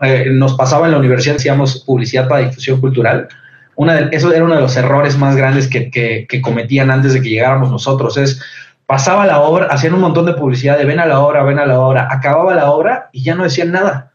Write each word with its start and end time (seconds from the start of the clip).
eh, 0.00 0.26
nos 0.30 0.54
pasaba 0.54 0.86
en 0.86 0.92
la 0.92 0.98
universidad, 0.98 1.34
decíamos 1.34 1.82
publicidad 1.84 2.28
para 2.28 2.46
difusión 2.46 2.80
cultural. 2.80 3.28
Una 3.74 3.94
de, 3.94 4.16
eso 4.16 4.32
era 4.32 4.44
uno 4.44 4.54
de 4.54 4.60
los 4.60 4.76
errores 4.76 5.16
más 5.16 5.36
grandes 5.36 5.68
que, 5.68 5.90
que, 5.90 6.42
cometían 6.42 6.90
antes 6.90 7.14
de 7.14 7.22
que 7.22 7.30
llegáramos 7.30 7.70
nosotros. 7.70 8.16
Es 8.16 8.40
pasaba 8.86 9.26
la 9.26 9.40
obra, 9.40 9.66
hacían 9.66 9.94
un 9.94 10.00
montón 10.00 10.26
de 10.26 10.32
publicidad 10.32 10.78
de 10.78 10.84
ven 10.84 10.98
a 10.98 11.06
la 11.06 11.20
obra, 11.20 11.42
ven 11.42 11.58
a 11.58 11.66
la 11.66 11.78
obra, 11.78 12.08
acababa 12.10 12.54
la 12.54 12.70
obra 12.70 13.10
y 13.12 13.22
ya 13.22 13.34
no 13.34 13.44
decían 13.44 13.70
nada. 13.70 14.12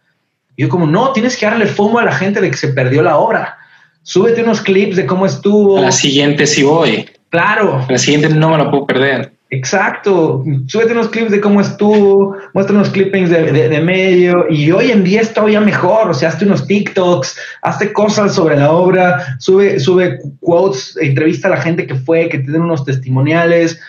Y 0.56 0.64
yo 0.64 0.70
como, 0.70 0.86
no, 0.86 1.12
tienes 1.12 1.38
que 1.38 1.46
darle 1.46 1.68
fomo 1.68 2.00
a 2.00 2.06
la 2.06 2.12
gente 2.12 2.42
de 2.42 2.50
que 2.50 2.58
se 2.58 2.70
perdió 2.70 3.02
la 3.02 3.18
obra. 3.18 3.58
Súbete 4.02 4.44
unos 4.44 4.62
clips 4.62 4.96
de 4.96 5.06
cómo 5.06 5.26
estuvo. 5.26 5.80
la 5.80 5.92
siguiente 5.92 6.46
sí 6.48 6.64
voy. 6.64 7.10
Claro. 7.30 7.86
la 7.88 7.98
siguiente 7.98 8.30
no 8.30 8.50
me 8.50 8.58
la 8.58 8.70
puedo 8.70 8.86
perder. 8.86 9.33
Exacto, 9.54 10.44
súbete 10.66 10.94
unos 10.94 11.10
clips 11.10 11.30
de 11.30 11.40
cómo 11.40 11.62
estuvo, 11.62 12.36
muestra 12.56 12.76
unos 12.76 12.90
clippings 12.90 13.30
de, 13.30 13.82
medio 13.82 14.48
y 14.50 14.72
hoy 14.72 14.90
en 14.90 15.04
día 15.04 15.22
es 15.22 15.32
todavía 15.32 15.62
mejor, 15.62 16.10
o 16.10 16.14
sea, 16.16 16.30
hazte 16.30 16.46
unos 16.46 16.66
TikToks, 16.66 17.38
hazte 17.62 17.94
cosas 17.94 18.34
sobre 18.34 18.58
la 18.58 18.72
obra, 18.72 19.38
sube, 19.38 19.80
sube 19.80 20.18
quotes, 20.40 20.98
entrevista 21.00 21.50
a 21.50 21.52
la 21.52 21.62
gente 21.62 21.86
que 21.86 21.94
fue, 21.94 22.30
que 22.30 22.40
te 22.40 22.52
den 22.52 22.64
unos 22.64 22.84
testimoniales, 22.84 23.80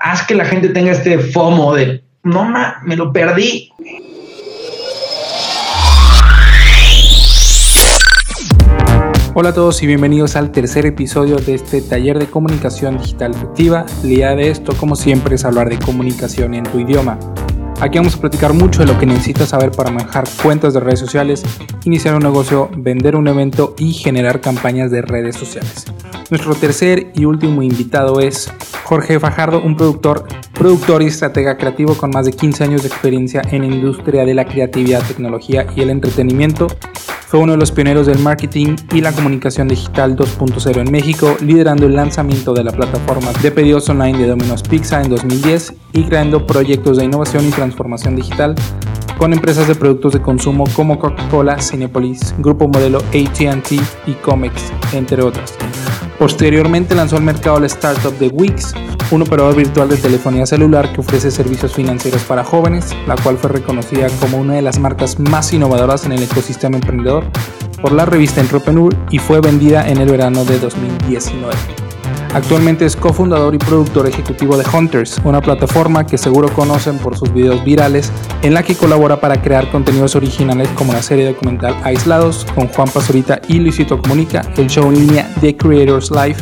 haz 0.00 0.24
que 0.24 0.36
la 0.36 0.44
gente 0.44 0.68
tenga 0.68 0.92
este 0.92 1.18
FOMO 1.18 1.74
de, 1.74 2.04
no, 2.22 2.48
me 2.84 2.94
lo 2.94 3.12
perdí. 3.12 3.72
Hola 9.32 9.50
a 9.50 9.54
todos 9.54 9.80
y 9.84 9.86
bienvenidos 9.86 10.34
al 10.34 10.50
tercer 10.50 10.86
episodio 10.86 11.36
de 11.36 11.54
este 11.54 11.80
taller 11.82 12.18
de 12.18 12.26
comunicación 12.26 12.98
digital 12.98 13.30
efectiva. 13.30 13.86
La 14.02 14.08
idea 14.08 14.34
de 14.34 14.50
esto, 14.50 14.74
como 14.76 14.96
siempre, 14.96 15.36
es 15.36 15.44
hablar 15.44 15.68
de 15.68 15.78
comunicación 15.78 16.52
en 16.52 16.64
tu 16.64 16.80
idioma. 16.80 17.16
Aquí 17.80 17.98
vamos 17.98 18.16
a 18.16 18.20
platicar 18.20 18.54
mucho 18.54 18.80
de 18.80 18.92
lo 18.92 18.98
que 18.98 19.06
necesitas 19.06 19.50
saber 19.50 19.70
para 19.70 19.92
manejar 19.92 20.24
cuentas 20.42 20.74
de 20.74 20.80
redes 20.80 20.98
sociales, 20.98 21.44
iniciar 21.84 22.16
un 22.16 22.24
negocio, 22.24 22.70
vender 22.76 23.14
un 23.14 23.28
evento 23.28 23.76
y 23.78 23.92
generar 23.92 24.40
campañas 24.40 24.90
de 24.90 25.00
redes 25.00 25.36
sociales. 25.36 25.84
Nuestro 26.28 26.56
tercer 26.56 27.12
y 27.14 27.24
último 27.24 27.62
invitado 27.62 28.18
es 28.18 28.52
Jorge 28.82 29.20
Fajardo, 29.20 29.62
un 29.62 29.76
productor, 29.76 30.26
productor 30.54 31.02
y 31.02 31.06
estratega 31.06 31.56
creativo 31.56 31.94
con 31.94 32.10
más 32.10 32.26
de 32.26 32.32
15 32.32 32.64
años 32.64 32.82
de 32.82 32.88
experiencia 32.88 33.42
en 33.52 33.62
la 33.62 33.68
industria 33.68 34.24
de 34.24 34.34
la 34.34 34.44
creatividad, 34.44 35.06
tecnología 35.06 35.68
y 35.76 35.82
el 35.82 35.90
entretenimiento 35.90 36.66
fue 37.30 37.38
uno 37.38 37.52
de 37.52 37.58
los 37.58 37.70
pioneros 37.70 38.08
del 38.08 38.18
marketing 38.18 38.74
y 38.92 39.00
la 39.02 39.12
comunicación 39.12 39.68
digital 39.68 40.16
2.0 40.16 40.80
en 40.80 40.90
México, 40.90 41.36
liderando 41.40 41.86
el 41.86 41.94
lanzamiento 41.94 42.54
de 42.54 42.64
la 42.64 42.72
plataforma 42.72 43.30
de 43.40 43.52
pedidos 43.52 43.88
online 43.88 44.18
de 44.18 44.26
Domino's 44.26 44.64
Pizza 44.64 45.00
en 45.00 45.10
2010 45.10 45.74
y 45.92 46.02
creando 46.02 46.44
proyectos 46.44 46.96
de 46.96 47.04
innovación 47.04 47.46
y 47.46 47.50
transformación 47.50 48.16
digital 48.16 48.56
con 49.16 49.32
empresas 49.32 49.68
de 49.68 49.76
productos 49.76 50.12
de 50.12 50.20
consumo 50.20 50.64
como 50.74 50.98
Coca-Cola, 50.98 51.60
Cinepolis, 51.60 52.34
Grupo 52.38 52.66
Modelo 52.66 52.98
AT&T 52.98 53.78
y 54.08 54.12
Comex, 54.14 54.72
entre 54.92 55.22
otras. 55.22 55.54
Posteriormente 56.20 56.94
lanzó 56.94 57.16
al 57.16 57.22
mercado 57.22 57.58
la 57.60 57.66
startup 57.66 58.12
de 58.18 58.28
Wix, 58.28 58.74
un 59.10 59.22
operador 59.22 59.56
virtual 59.56 59.88
de 59.88 59.96
telefonía 59.96 60.44
celular 60.44 60.92
que 60.92 61.00
ofrece 61.00 61.30
servicios 61.30 61.72
financieros 61.72 62.22
para 62.24 62.44
jóvenes, 62.44 62.94
la 63.08 63.14
cual 63.16 63.38
fue 63.38 63.48
reconocida 63.48 64.06
como 64.20 64.36
una 64.36 64.52
de 64.52 64.60
las 64.60 64.78
marcas 64.78 65.18
más 65.18 65.50
innovadoras 65.54 66.04
en 66.04 66.12
el 66.12 66.22
ecosistema 66.22 66.76
emprendedor 66.76 67.24
por 67.80 67.92
la 67.92 68.04
revista 68.04 68.42
Entrepreneur 68.42 68.94
y 69.08 69.18
fue 69.18 69.40
vendida 69.40 69.88
en 69.88 69.96
el 69.96 70.10
verano 70.10 70.44
de 70.44 70.58
2019. 70.58 71.56
Actualmente 72.32 72.84
es 72.84 72.94
cofundador 72.94 73.54
y 73.56 73.58
productor 73.58 74.06
ejecutivo 74.06 74.56
de 74.56 74.64
Hunters, 74.72 75.20
una 75.24 75.40
plataforma 75.40 76.06
que 76.06 76.16
seguro 76.16 76.48
conocen 76.48 76.98
por 76.98 77.18
sus 77.18 77.32
videos 77.32 77.64
virales, 77.64 78.12
en 78.42 78.54
la 78.54 78.62
que 78.62 78.76
colabora 78.76 79.20
para 79.20 79.42
crear 79.42 79.68
contenidos 79.72 80.14
originales 80.14 80.68
como 80.76 80.92
la 80.92 81.02
serie 81.02 81.26
documental 81.26 81.74
Aislados 81.82 82.46
con 82.54 82.68
Juan 82.68 82.88
Pazurita 82.88 83.40
y 83.48 83.58
Luisito 83.58 84.00
Comunica, 84.00 84.42
el 84.56 84.68
show 84.68 84.86
en 84.88 85.00
línea 85.00 85.34
The 85.40 85.56
Creators 85.56 86.12
Live, 86.12 86.36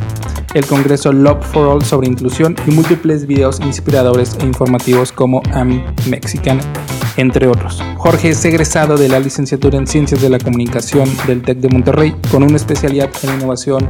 el 0.54 0.66
congreso 0.66 1.12
Love 1.12 1.44
for 1.44 1.68
All 1.68 1.84
sobre 1.84 2.08
inclusión 2.08 2.56
y 2.66 2.70
múltiples 2.70 3.26
videos 3.26 3.60
inspiradores 3.60 4.36
e 4.40 4.46
informativos 4.46 5.12
como 5.12 5.42
I'm 5.54 5.82
Mexican, 6.08 6.60
entre 7.16 7.48
otros. 7.48 7.82
Jorge 7.96 8.30
es 8.30 8.44
egresado 8.44 8.96
de 8.96 9.08
la 9.08 9.20
licenciatura 9.20 9.78
en 9.78 9.86
Ciencias 9.86 10.20
de 10.20 10.30
la 10.30 10.38
Comunicación 10.38 11.08
del 11.26 11.42
TEC 11.42 11.58
de 11.58 11.68
Monterrey 11.68 12.14
con 12.30 12.42
una 12.42 12.56
especialidad 12.56 13.10
en 13.22 13.34
innovación 13.34 13.88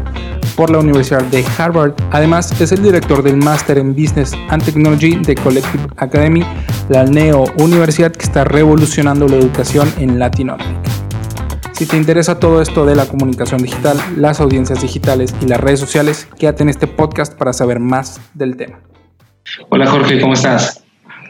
por 0.56 0.70
la 0.70 0.78
Universidad 0.78 1.22
de 1.24 1.44
Harvard. 1.56 1.94
Además, 2.10 2.60
es 2.60 2.72
el 2.72 2.82
director 2.82 3.22
del 3.22 3.36
Máster 3.36 3.78
en 3.78 3.94
Business 3.94 4.32
and 4.48 4.64
Technology 4.64 5.14
de 5.16 5.36
Collective 5.36 5.86
Academy, 5.96 6.42
la 6.88 7.04
NEO 7.04 7.44
Universidad 7.58 8.12
que 8.12 8.24
está 8.24 8.44
revolucionando 8.44 9.28
la 9.28 9.36
educación 9.36 9.92
en 9.98 10.18
Latinoamérica. 10.18 10.97
Si 11.78 11.86
te 11.86 11.96
interesa 11.96 12.40
todo 12.40 12.60
esto 12.60 12.84
de 12.84 12.96
la 12.96 13.06
comunicación 13.06 13.62
digital, 13.62 13.96
las 14.16 14.40
audiencias 14.40 14.82
digitales 14.82 15.32
y 15.40 15.46
las 15.46 15.60
redes 15.60 15.78
sociales, 15.78 16.26
quédate 16.36 16.64
en 16.64 16.70
este 16.70 16.88
podcast 16.88 17.38
para 17.38 17.52
saber 17.52 17.78
más 17.78 18.20
del 18.34 18.56
tema. 18.56 18.80
Hola 19.68 19.86
Jorge, 19.86 20.20
¿cómo 20.20 20.32
estás? 20.32 20.82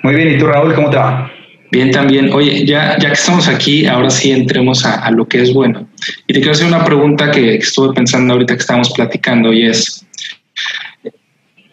Muy 0.02 0.14
bien, 0.14 0.34
¿y 0.34 0.38
tú 0.38 0.46
Raúl, 0.46 0.74
cómo 0.74 0.88
te 0.88 0.96
va? 0.96 1.30
Bien, 1.70 1.90
también. 1.90 2.32
Oye, 2.32 2.64
ya, 2.64 2.96
ya 2.98 3.08
que 3.08 3.12
estamos 3.12 3.46
aquí, 3.46 3.84
ahora 3.84 4.08
sí 4.08 4.30
entremos 4.30 4.86
a, 4.86 5.10
lo 5.10 5.28
que 5.28 5.42
es 5.42 5.52
bueno. 5.52 5.86
Y 6.26 6.32
te 6.32 6.38
quiero 6.38 6.52
hacer 6.52 6.66
una 6.66 6.82
pregunta 6.82 7.30
que, 7.30 7.56
estuve 7.56 7.92
pensando 7.92 8.32
ahorita 8.32 8.54
que 8.54 8.60
estábamos 8.60 8.90
platicando 8.94 9.52
y 9.52 9.66
es, 9.66 10.06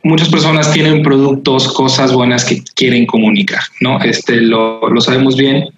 muchas 0.03 0.28
personas 0.28 0.74
tienen 0.74 1.02
productos, 1.02 1.72
cosas 1.72 2.12
buenas 2.12 2.44
que 2.44 2.62
quieren 2.75 3.06
comunicar, 3.06 3.62
¿no? 3.80 4.02
Este, 4.02 4.42
lo, 4.42 4.81
lo 4.90 5.00
sabemos 5.00 5.38
bien, 5.38 5.69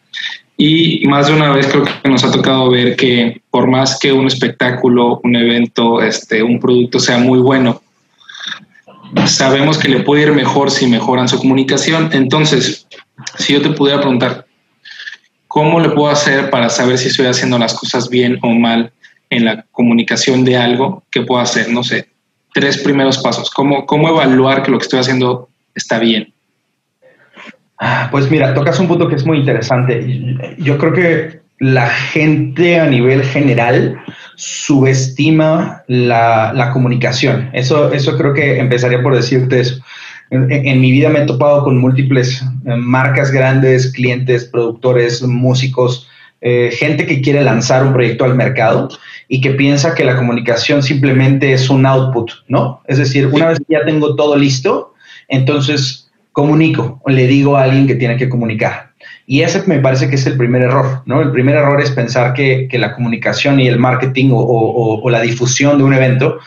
y 0.57 1.05
más 1.07 1.27
de 1.27 1.33
una 1.33 1.51
vez 1.51 1.67
creo 1.67 1.83
que 1.83 2.09
nos 2.09 2.23
ha 2.23 2.31
tocado 2.31 2.71
ver 2.71 2.95
que 2.95 3.41
por 3.51 3.67
más 3.67 3.99
que 3.99 4.11
un 4.11 4.25
espectáculo, 4.25 5.21
un 5.23 5.35
evento, 5.35 6.01
este, 6.01 6.41
un 6.41 6.59
producto 6.59 6.99
sea 6.99 7.19
muy 7.19 7.37
bueno, 7.37 7.81
sabemos 9.27 9.77
que 9.77 9.87
le 9.87 9.99
puede 9.99 10.23
ir 10.23 10.31
mejor 10.31 10.71
si 10.71 10.87
mejoran 10.87 11.27
su 11.27 11.37
comunicación. 11.37 12.09
Entonces, 12.11 12.87
si 13.37 13.53
yo 13.53 13.61
te 13.61 13.69
pudiera 13.69 13.99
preguntar, 13.99 14.47
¿cómo 15.47 15.79
le 15.79 15.89
puedo 15.89 16.09
hacer 16.09 16.49
para 16.49 16.69
saber 16.69 16.97
si 16.97 17.09
estoy 17.09 17.27
haciendo 17.27 17.59
las 17.59 17.75
cosas 17.75 18.09
bien 18.09 18.39
o 18.41 18.49
mal 18.49 18.91
en 19.29 19.45
la 19.45 19.63
comunicación 19.71 20.43
de 20.43 20.57
algo? 20.57 21.03
¿Qué 21.11 21.21
puedo 21.21 21.39
hacer? 21.39 21.69
No 21.69 21.83
sé, 21.83 22.09
tres 22.51 22.79
primeros 22.79 23.19
pasos. 23.19 23.51
¿Cómo, 23.51 23.85
cómo 23.85 24.09
evaluar 24.09 24.63
que 24.63 24.71
lo 24.71 24.79
que 24.79 24.83
estoy 24.83 24.99
haciendo 24.99 25.49
está 25.75 25.99
bien? 25.99 26.33
Pues 28.11 28.31
mira, 28.31 28.53
tocas 28.53 28.79
un 28.79 28.87
punto 28.87 29.07
que 29.07 29.15
es 29.15 29.25
muy 29.25 29.39
interesante. 29.39 30.55
Yo 30.57 30.77
creo 30.77 30.93
que 30.93 31.41
la 31.59 31.89
gente 31.89 32.79
a 32.79 32.87
nivel 32.87 33.23
general 33.23 33.99
subestima 34.35 35.83
la, 35.87 36.69
comunicación. 36.73 37.49
Eso, 37.53 37.91
eso 37.91 38.17
creo 38.17 38.33
que 38.33 38.59
empezaría 38.59 39.01
por 39.01 39.15
decirte 39.15 39.59
eso. 39.59 39.81
En, 40.29 40.81
mi 40.81 40.91
vida 40.91 41.09
me 41.09 41.19
he 41.19 41.25
topado 41.25 41.63
con 41.63 41.77
múltiples 41.77 42.43
eh, 42.65 42.75
marcas 42.75 43.31
grandes, 43.31 43.93
clientes, 43.93 44.43
productores, 44.45 45.21
músicos, 45.23 46.09
eh, 46.41 46.69
gente 46.77 47.05
que 47.05 47.21
quiere 47.21 47.43
lanzar 47.43 47.85
un 47.85 47.93
proyecto 47.93 48.25
al 48.25 48.35
mercado 48.35 48.89
y 49.29 49.39
que 49.39 49.51
piensa 49.51 49.95
que 49.95 50.03
la 50.03 50.17
comunicación 50.17 50.83
simplemente 50.83 51.53
es 51.53 51.69
un 51.69 51.85
output, 51.85 52.29
¿no? 52.49 52.81
Es 52.87 52.97
decir, 52.97 53.27
una 53.27 53.47
vez 53.47 53.59
que 53.59 53.73
ya 53.73 53.85
tengo 53.85 54.15
todo 54.15 54.35
listo, 54.35 54.93
entonces 55.29 56.06
comunico 56.37 57.01
o 57.03 57.09
le 57.09 57.25
digo 57.25 57.57
a 57.57 57.63
alguien 57.63 57.87
que 57.87 57.95
tiene 57.95 58.15
que 58.15 58.29
comunicar. 58.29 58.91
Y 59.25 59.41
ese 59.41 59.63
me 59.65 59.79
parece 59.79 60.07
que 60.07 60.17
es 60.17 60.27
el 60.27 60.37
primer 60.37 60.61
error, 60.61 61.01
¿no? 61.07 61.19
El 61.19 61.31
primer 61.31 61.55
error 61.55 61.81
es 61.81 61.89
pensar 61.89 62.35
que, 62.35 62.69
la 62.73 62.93
comunicación 62.93 63.59
y 63.59 63.67
el 63.67 63.79
marketing 63.79 64.29
o, 64.33 65.09
la 65.09 65.21
difusión 65.21 65.79
de 65.79 65.83
un 65.83 65.95
evento 65.95 66.37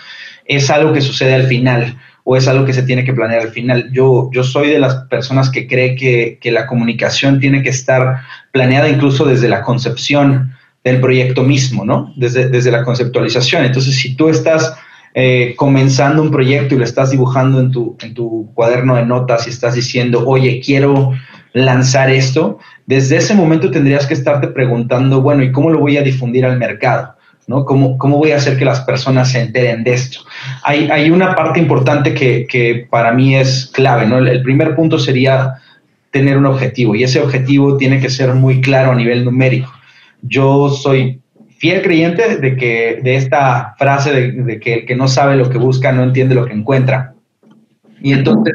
es 0.47 0.71
algo 0.71 0.93
que 0.93 1.01
sucede 1.01 1.35
al 1.35 1.49
final 1.49 1.99
o 2.23 2.37
es 2.37 2.47
algo 2.47 2.65
que 2.65 2.73
se 2.73 2.85
tiene 2.85 3.05
que 3.05 3.13
planear 3.13 3.41
al 3.41 3.51
final. 3.51 3.91
Yo, 3.91 4.31
yo 4.33 4.45
soy 4.45 4.69
de 4.71 4.79
las 4.79 4.95
personas 5.11 5.51
que 5.51 5.67
cree 5.67 5.97
que, 5.97 6.39
que 6.41 6.53
la 6.53 6.69
comunicación 6.69 7.41
tiene 7.41 7.61
que 7.65 7.71
estar 7.71 8.21
planeada 8.53 8.89
incluso 8.89 9.25
desde 9.25 9.49
la 9.49 9.63
concepción 9.63 10.53
del 10.85 11.01
proyecto 11.01 11.43
mismo, 11.43 11.85
¿no? 11.85 12.15
Desde, 12.15 12.49
desde 12.49 12.71
la 12.71 12.85
conceptualización. 12.85 13.65
Entonces, 13.65 13.97
si 13.97 14.15
tú 14.15 14.29
estás 14.29 14.73
eh, 15.15 15.55
comenzando 15.57 16.23
un 16.23 16.31
proyecto 16.31 16.75
y 16.75 16.79
lo 16.79 16.85
estás 16.85 17.11
dibujando 17.11 17.61
en 17.61 17.71
tu, 17.71 17.97
en 18.01 18.15
tu 18.15 18.51
cuaderno 18.55 18.97
de 18.97 19.05
notas 19.05 19.47
y 19.47 19.51
estás 19.51 19.75
diciendo, 19.75 20.25
oye, 20.27 20.61
quiero 20.65 21.13
lanzar 21.53 22.11
esto, 22.11 22.59
desde 22.87 23.17
ese 23.17 23.35
momento 23.35 23.71
tendrías 23.71 24.07
que 24.07 24.15
estarte 24.15 24.49
preguntando, 24.49 25.21
bueno, 25.21 25.43
¿y 25.43 25.51
cómo 25.51 25.71
lo 25.71 25.81
voy 25.81 25.97
a 25.97 26.03
difundir 26.03 26.45
al 26.45 26.59
mercado? 26.59 27.15
¿no? 27.47 27.65
¿Cómo, 27.65 27.99
¿Cómo 27.99 28.19
voy 28.19 28.31
a 28.31 28.37
hacer 28.37 28.57
que 28.57 28.65
las 28.65 28.81
personas 28.83 29.33
se 29.33 29.41
enteren 29.41 29.83
de 29.83 29.95
esto? 29.95 30.21
Hay, 30.63 30.89
hay 30.89 31.11
una 31.11 31.35
parte 31.35 31.59
importante 31.59 32.15
que, 32.15 32.47
que, 32.47 32.87
para 32.89 33.13
mí 33.13 33.35
es 33.35 33.69
clave, 33.73 34.07
¿no? 34.07 34.19
El, 34.19 34.43
primer 34.43 34.77
punto 34.77 35.01
sería 35.01 35.55
tener 36.13 36.39
un 36.39 36.47
objetivo 36.47 36.95
y 36.95 37.03
ese 37.03 37.21
objetivo 37.21 37.77
tiene 37.77 38.01
que 38.01 38.09
ser 38.09 38.35
muy 38.35 38.61
claro 38.61 38.93
a 38.93 38.95
nivel 38.95 39.25
numérico. 39.25 39.73
Yo 40.23 40.69
soy 40.69 41.21
fiel 41.61 41.83
creyente 41.83 42.39
de 42.39 42.57
que 42.57 43.01
de 43.03 43.17
esta 43.17 43.75
frase 43.79 44.13
de, 44.13 44.59
que 44.59 44.75
el 44.75 44.87
que 44.87 44.97
no 44.97 45.07
sabe 45.07 45.37
lo 45.37 45.51
que 45.51 45.59
busca 45.59 45.93
no 45.93 46.03
entiende 46.03 46.35
lo 46.35 46.47
que 46.47 46.55
encuentra. 46.55 47.13
Y 48.01 48.15
entonces, 48.15 48.55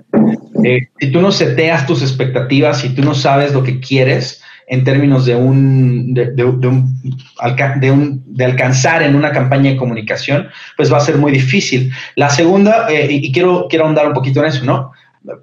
eh, 0.63 0.87
si 0.99 1.11
tú 1.11 1.21
no 1.21 1.31
seteas 1.31 1.85
tus 1.85 2.01
expectativas, 2.01 2.81
si 2.81 2.89
tú 2.95 3.03
no 3.03 3.13
sabes 3.13 3.53
lo 3.53 3.61
que 3.61 3.79
quieres, 3.79 4.41
en 4.67 4.83
términos 4.83 5.27
de 5.27 5.35
un, 5.35 6.15
de, 6.15 6.43
un, 6.43 8.23
de, 8.25 8.45
alcanzar 8.45 9.03
en 9.03 9.15
una 9.15 9.31
campaña 9.31 9.69
de 9.69 9.77
comunicación, 9.77 10.47
pues 10.75 10.91
va 10.91 10.97
a 10.97 11.01
ser 11.01 11.19
muy 11.19 11.31
difícil. 11.31 11.91
La 12.15 12.31
segunda, 12.31 12.87
eh, 12.89 13.07
y 13.07 13.31
quiero, 13.31 13.67
quiero 13.69 13.85
ahondar 13.85 14.07
un 14.07 14.15
poquito 14.15 14.39
en 14.39 14.47
eso, 14.47 14.65
¿no? 14.65 14.91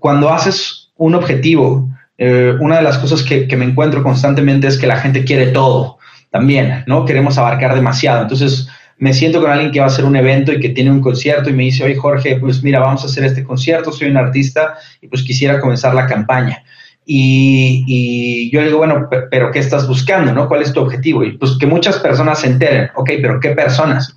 Cuando 0.01 0.33
haces 0.33 0.91
un 0.97 1.15
objetivo, 1.15 1.89
eh, 2.19 2.55
una 2.59 2.79
de 2.79 2.83
las 2.83 2.99
cosas 2.99 3.23
que, 3.23 3.47
que 3.47 3.57
me 3.57 3.65
encuentro 3.65 4.03
constantemente 4.03 4.67
es 4.67 4.77
que 4.77 4.89
la 4.89 4.97
gente 4.97 5.23
quiere 5.23 5.53
todo 5.53 5.99
también, 6.33 6.83
¿no? 6.89 7.05
Queremos 7.05 7.39
abarcar 7.39 7.75
demasiado. 7.75 8.23
Entonces, 8.23 8.69
me 8.99 9.13
siento 9.13 9.41
con 9.41 9.51
alguien 9.51 9.71
que 9.71 9.79
va 9.79 9.87
a 9.87 9.89
hacer 9.89 10.05
un 10.05 10.17
evento 10.17 10.53
y 10.53 10.61
que 10.61 10.71
tiene 10.71 10.91
un 10.91 11.01
concierto 11.01 11.51
y 11.51 11.53
me 11.53 11.65
dice, 11.65 11.85
oye 11.85 11.95
Jorge, 11.95 12.37
pues 12.37 12.63
mira, 12.63 12.81
vamos 12.81 13.03
a 13.03 13.07
hacer 13.07 13.25
este 13.25 13.45
concierto, 13.45 13.93
soy 13.93 14.09
un 14.09 14.17
artista 14.17 14.75
y 15.01 15.09
pues 15.09 15.23
quisiera 15.23 15.61
comenzar 15.61 15.95
la 15.95 16.07
campaña. 16.07 16.65
Y, 17.05 18.51
yo 18.51 18.61
le 18.61 18.69
digo, 18.69 18.79
bueno, 18.79 19.09
pero 19.31 19.51
¿qué 19.51 19.59
estás 19.59 19.87
buscando? 19.87 20.33
¿no? 20.33 20.49
¿Cuál 20.49 20.63
es 20.63 20.73
tu 20.73 20.81
objetivo? 20.81 21.25
Y 21.25 21.37
pues 21.37 21.59
que 21.59 21.67
muchas 21.67 21.99
personas 21.99 22.41
se 22.41 22.47
enteren. 22.47 22.91
Ok, 22.95 23.11
pero 23.21 23.41
¿qué 23.41 23.51
personas? 23.51 24.17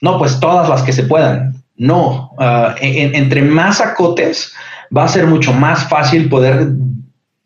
No, 0.00 0.18
pues 0.18 0.38
todas 0.38 0.68
las 0.68 0.82
que 0.82 0.92
se 0.92 1.04
puedan. 1.04 1.64
No, 1.76 2.32
ah, 2.38 2.74
entre 2.80 3.42
más 3.42 3.80
acotes 3.80 4.52
va 4.96 5.04
a 5.04 5.08
ser 5.08 5.26
mucho 5.26 5.52
más 5.52 5.88
fácil 5.88 6.28
poder 6.28 6.68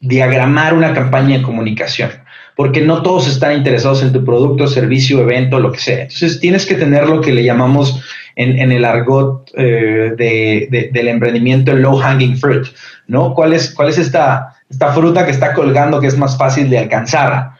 diagramar 0.00 0.74
una 0.74 0.92
campaña 0.92 1.38
de 1.38 1.42
comunicación, 1.42 2.10
porque 2.56 2.80
no 2.80 3.02
todos 3.02 3.28
están 3.28 3.56
interesados 3.56 4.02
en 4.02 4.12
tu 4.12 4.24
producto, 4.24 4.66
servicio, 4.66 5.20
evento, 5.20 5.58
lo 5.58 5.72
que 5.72 5.78
sea. 5.78 6.02
Entonces 6.02 6.40
tienes 6.40 6.66
que 6.66 6.74
tener 6.74 7.08
lo 7.08 7.20
que 7.20 7.32
le 7.32 7.44
llamamos 7.44 8.02
en, 8.36 8.72
el 8.72 8.84
argot 8.84 9.50
eh, 9.56 10.90
del 10.92 11.08
emprendimiento 11.08 11.72
el 11.72 11.82
low 11.82 11.96
hanging 11.96 12.36
fruit, 12.36 12.66
¿no? 13.06 13.34
¿Cuál 13.34 13.52
es, 13.52 13.72
cuál 13.74 13.88
es 13.88 13.98
esta, 13.98 14.56
esta 14.70 14.92
fruta 14.92 15.24
que 15.24 15.32
está 15.32 15.52
colgando 15.54 16.00
que 16.00 16.06
es 16.06 16.16
más 16.16 16.36
fácil 16.36 16.70
de 16.70 16.78
alcanzar? 16.78 17.52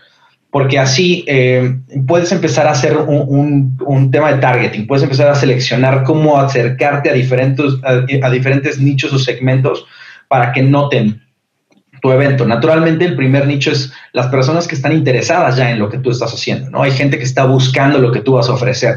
Porque 0.51 0.79
así 0.79 1.25
eh, 1.29 1.79
puedes 2.07 2.31
empezar 2.31 2.67
a 2.67 2.73
hacer 2.73 2.97
un, 2.97 3.79
un, 3.87 4.11
tema 4.11 4.33
de 4.33 4.39
targeting, 4.39 4.87
puedes 4.87 5.03
empezar 5.03 5.29
a 5.29 5.35
seleccionar 5.35 6.03
cómo 6.05 6.39
acercarte 6.39 7.09
a 7.09 7.15
diferentes, 7.15 7.73
a, 7.83 8.31
diferentes 8.31 8.79
nichos 8.79 9.13
o 9.15 9.19
segmentos 9.19 9.87
para 10.29 10.53
que 10.53 10.63
noten 10.63 11.23
tu 12.03 12.11
evento. 12.11 12.45
Naturalmente, 12.45 13.05
el 13.05 13.15
primer 13.15 13.47
nicho 13.47 13.71
es 13.71 13.93
las 14.13 14.27
personas 14.27 14.67
que 14.67 14.75
están 14.75 14.93
interesadas 14.93 15.57
ya 15.57 15.71
en 15.71 15.79
lo 15.79 15.89
que 15.89 15.99
tú 15.99 16.11
estás 16.11 16.35
haciendo, 16.35 16.69
¿no? 16.69 16.83
Hay 16.83 16.91
gente 16.91 17.17
que 17.17 17.25
está 17.25 17.45
buscando 17.47 17.99
lo 17.99 18.11
que 18.11 18.21
tú 18.21 18.33
vas 18.33 18.49
a 18.49 18.55
ofrecer. 18.55 18.97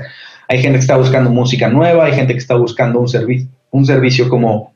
Hay 0.50 0.60
gente 0.60 0.80
que 0.80 0.81
está 0.81 0.98
buscando 0.98 1.30
música 1.30 1.69
nueva, 1.69 2.06
hay 2.06 2.13
gente 2.13 2.34
que 2.34 2.40
está 2.40 2.56
buscando 2.56 3.00
un, 3.00 3.07
servicio 3.07 3.48
un 3.69 3.86
servicio 3.86 4.28
como 4.28 4.74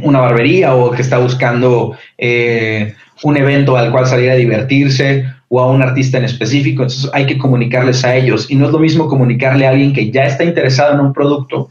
una 0.00 0.20
barbería 0.20 0.74
o 0.74 0.90
que 0.90 1.02
está 1.02 1.18
buscando 1.18 1.96
eh, 2.16 2.94
un 3.22 3.36
evento 3.36 3.76
al 3.76 3.92
cual 3.92 4.06
salir 4.06 4.30
a 4.30 4.34
divertirse 4.34 5.26
o 5.48 5.60
a 5.60 5.70
un 5.70 5.82
artista 5.82 6.16
en 6.16 6.24
específico. 6.24 6.84
Entonces 6.84 7.10
hay 7.12 7.26
que 7.26 7.36
comunicarles 7.36 8.02
a 8.04 8.16
ellos. 8.16 8.50
Y 8.50 8.56
no 8.56 8.66
es 8.66 8.72
lo 8.72 8.78
mismo 8.78 9.08
comunicarle 9.08 9.66
a 9.66 9.70
alguien 9.70 9.92
que 9.92 10.10
ya 10.10 10.24
está 10.24 10.42
interesado 10.42 10.94
en 10.94 11.00
un 11.00 11.12
producto 11.12 11.68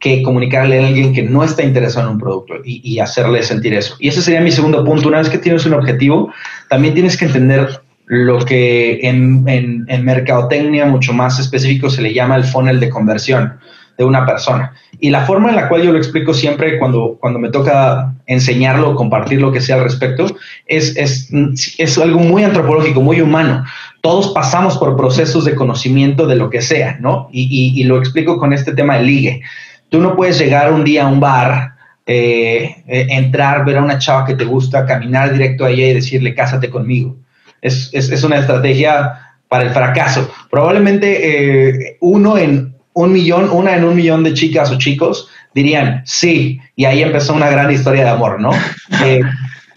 que 0.00 0.22
comunicarle 0.22 0.82
a 0.82 0.86
alguien 0.86 1.12
que 1.12 1.22
no 1.22 1.42
está 1.42 1.62
interesado 1.62 2.06
en 2.06 2.14
un 2.14 2.20
producto 2.20 2.54
y, 2.64 2.80
y 2.84 3.00
hacerle 3.00 3.42
sentir 3.42 3.74
eso. 3.74 3.96
Y 3.98 4.08
ese 4.08 4.22
sería 4.22 4.40
mi 4.40 4.52
segundo 4.52 4.84
punto. 4.84 5.08
Una 5.08 5.18
vez 5.18 5.28
que 5.28 5.38
tienes 5.38 5.66
un 5.66 5.74
objetivo, 5.74 6.32
también 6.68 6.94
tienes 6.94 7.16
que 7.16 7.24
entender 7.24 7.80
lo 8.08 8.38
que 8.38 9.00
en, 9.02 9.44
en, 9.46 10.04
mercadotecnia 10.04 10.86
mucho 10.86 11.12
más 11.12 11.38
específico 11.38 11.90
se 11.90 12.00
le 12.00 12.14
llama 12.14 12.36
el 12.36 12.44
funnel 12.44 12.80
de 12.80 12.88
conversión 12.88 13.58
de 13.98 14.04
una 14.04 14.24
persona. 14.24 14.72
Y 14.98 15.10
la 15.10 15.26
forma 15.26 15.50
en 15.50 15.56
la 15.56 15.68
cual 15.68 15.82
yo 15.82 15.92
lo 15.92 15.98
explico 15.98 16.32
siempre 16.32 16.78
cuando, 16.78 17.18
cuando 17.20 17.38
me 17.38 17.50
toca 17.50 18.14
enseñarlo, 18.26 18.94
compartir 18.94 19.42
lo 19.42 19.52
que 19.52 19.60
sea 19.60 19.76
al 19.76 19.82
respecto, 19.82 20.26
es, 20.66 20.96
es, 20.96 21.28
es 21.78 21.98
algo 21.98 22.20
muy 22.20 22.44
antropológico, 22.44 23.02
muy 23.02 23.20
humano. 23.20 23.64
Todos 24.00 24.28
pasamos 24.28 24.78
por 24.78 24.96
procesos 24.96 25.44
de 25.44 25.54
conocimiento 25.54 26.26
de 26.26 26.36
lo 26.36 26.48
que 26.48 26.62
sea, 26.62 26.96
¿no? 27.00 27.28
Y, 27.30 27.74
y, 27.76 27.84
lo 27.84 27.98
explico 27.98 28.38
con 28.38 28.52
este 28.52 28.72
tema 28.72 28.96
de 28.96 29.02
ligue. 29.02 29.42
Tú 29.88 30.00
no 30.00 30.16
puedes 30.16 30.38
llegar 30.38 30.72
un 30.72 30.84
día 30.84 31.04
a 31.04 31.08
un 31.08 31.20
bar, 31.20 31.72
eh, 32.06 32.82
eh, 32.86 33.06
entrar, 33.10 33.64
ver 33.64 33.78
a 33.78 33.82
una 33.82 33.98
chava 33.98 34.24
que 34.24 34.34
te 34.34 34.44
gusta, 34.44 34.86
caminar 34.86 35.32
directo 35.32 35.64
a 35.64 35.70
ella 35.70 35.88
y 35.88 35.94
decirle, 35.94 36.34
cásate 36.34 36.70
conmigo 36.70 37.16
es, 37.60 37.90
es, 37.92 38.10
es 38.10 38.22
una 38.24 38.38
estrategia 38.38 39.36
para 39.48 39.64
el 39.64 39.70
fracaso. 39.70 40.30
Probablemente 40.50 41.88
eh, 41.88 41.96
uno 42.00 42.36
en 42.38 42.74
un 42.92 43.12
millón, 43.12 43.50
una 43.50 43.76
en 43.76 43.84
un 43.84 43.96
millón 43.96 44.24
de 44.24 44.34
chicas 44.34 44.70
o 44.70 44.78
chicos 44.78 45.28
dirían 45.54 46.02
sí, 46.04 46.60
y 46.76 46.84
ahí 46.84 47.02
empezó 47.02 47.34
una 47.34 47.50
gran 47.50 47.70
historia 47.70 48.04
de 48.04 48.10
amor, 48.10 48.40
¿no? 48.40 48.50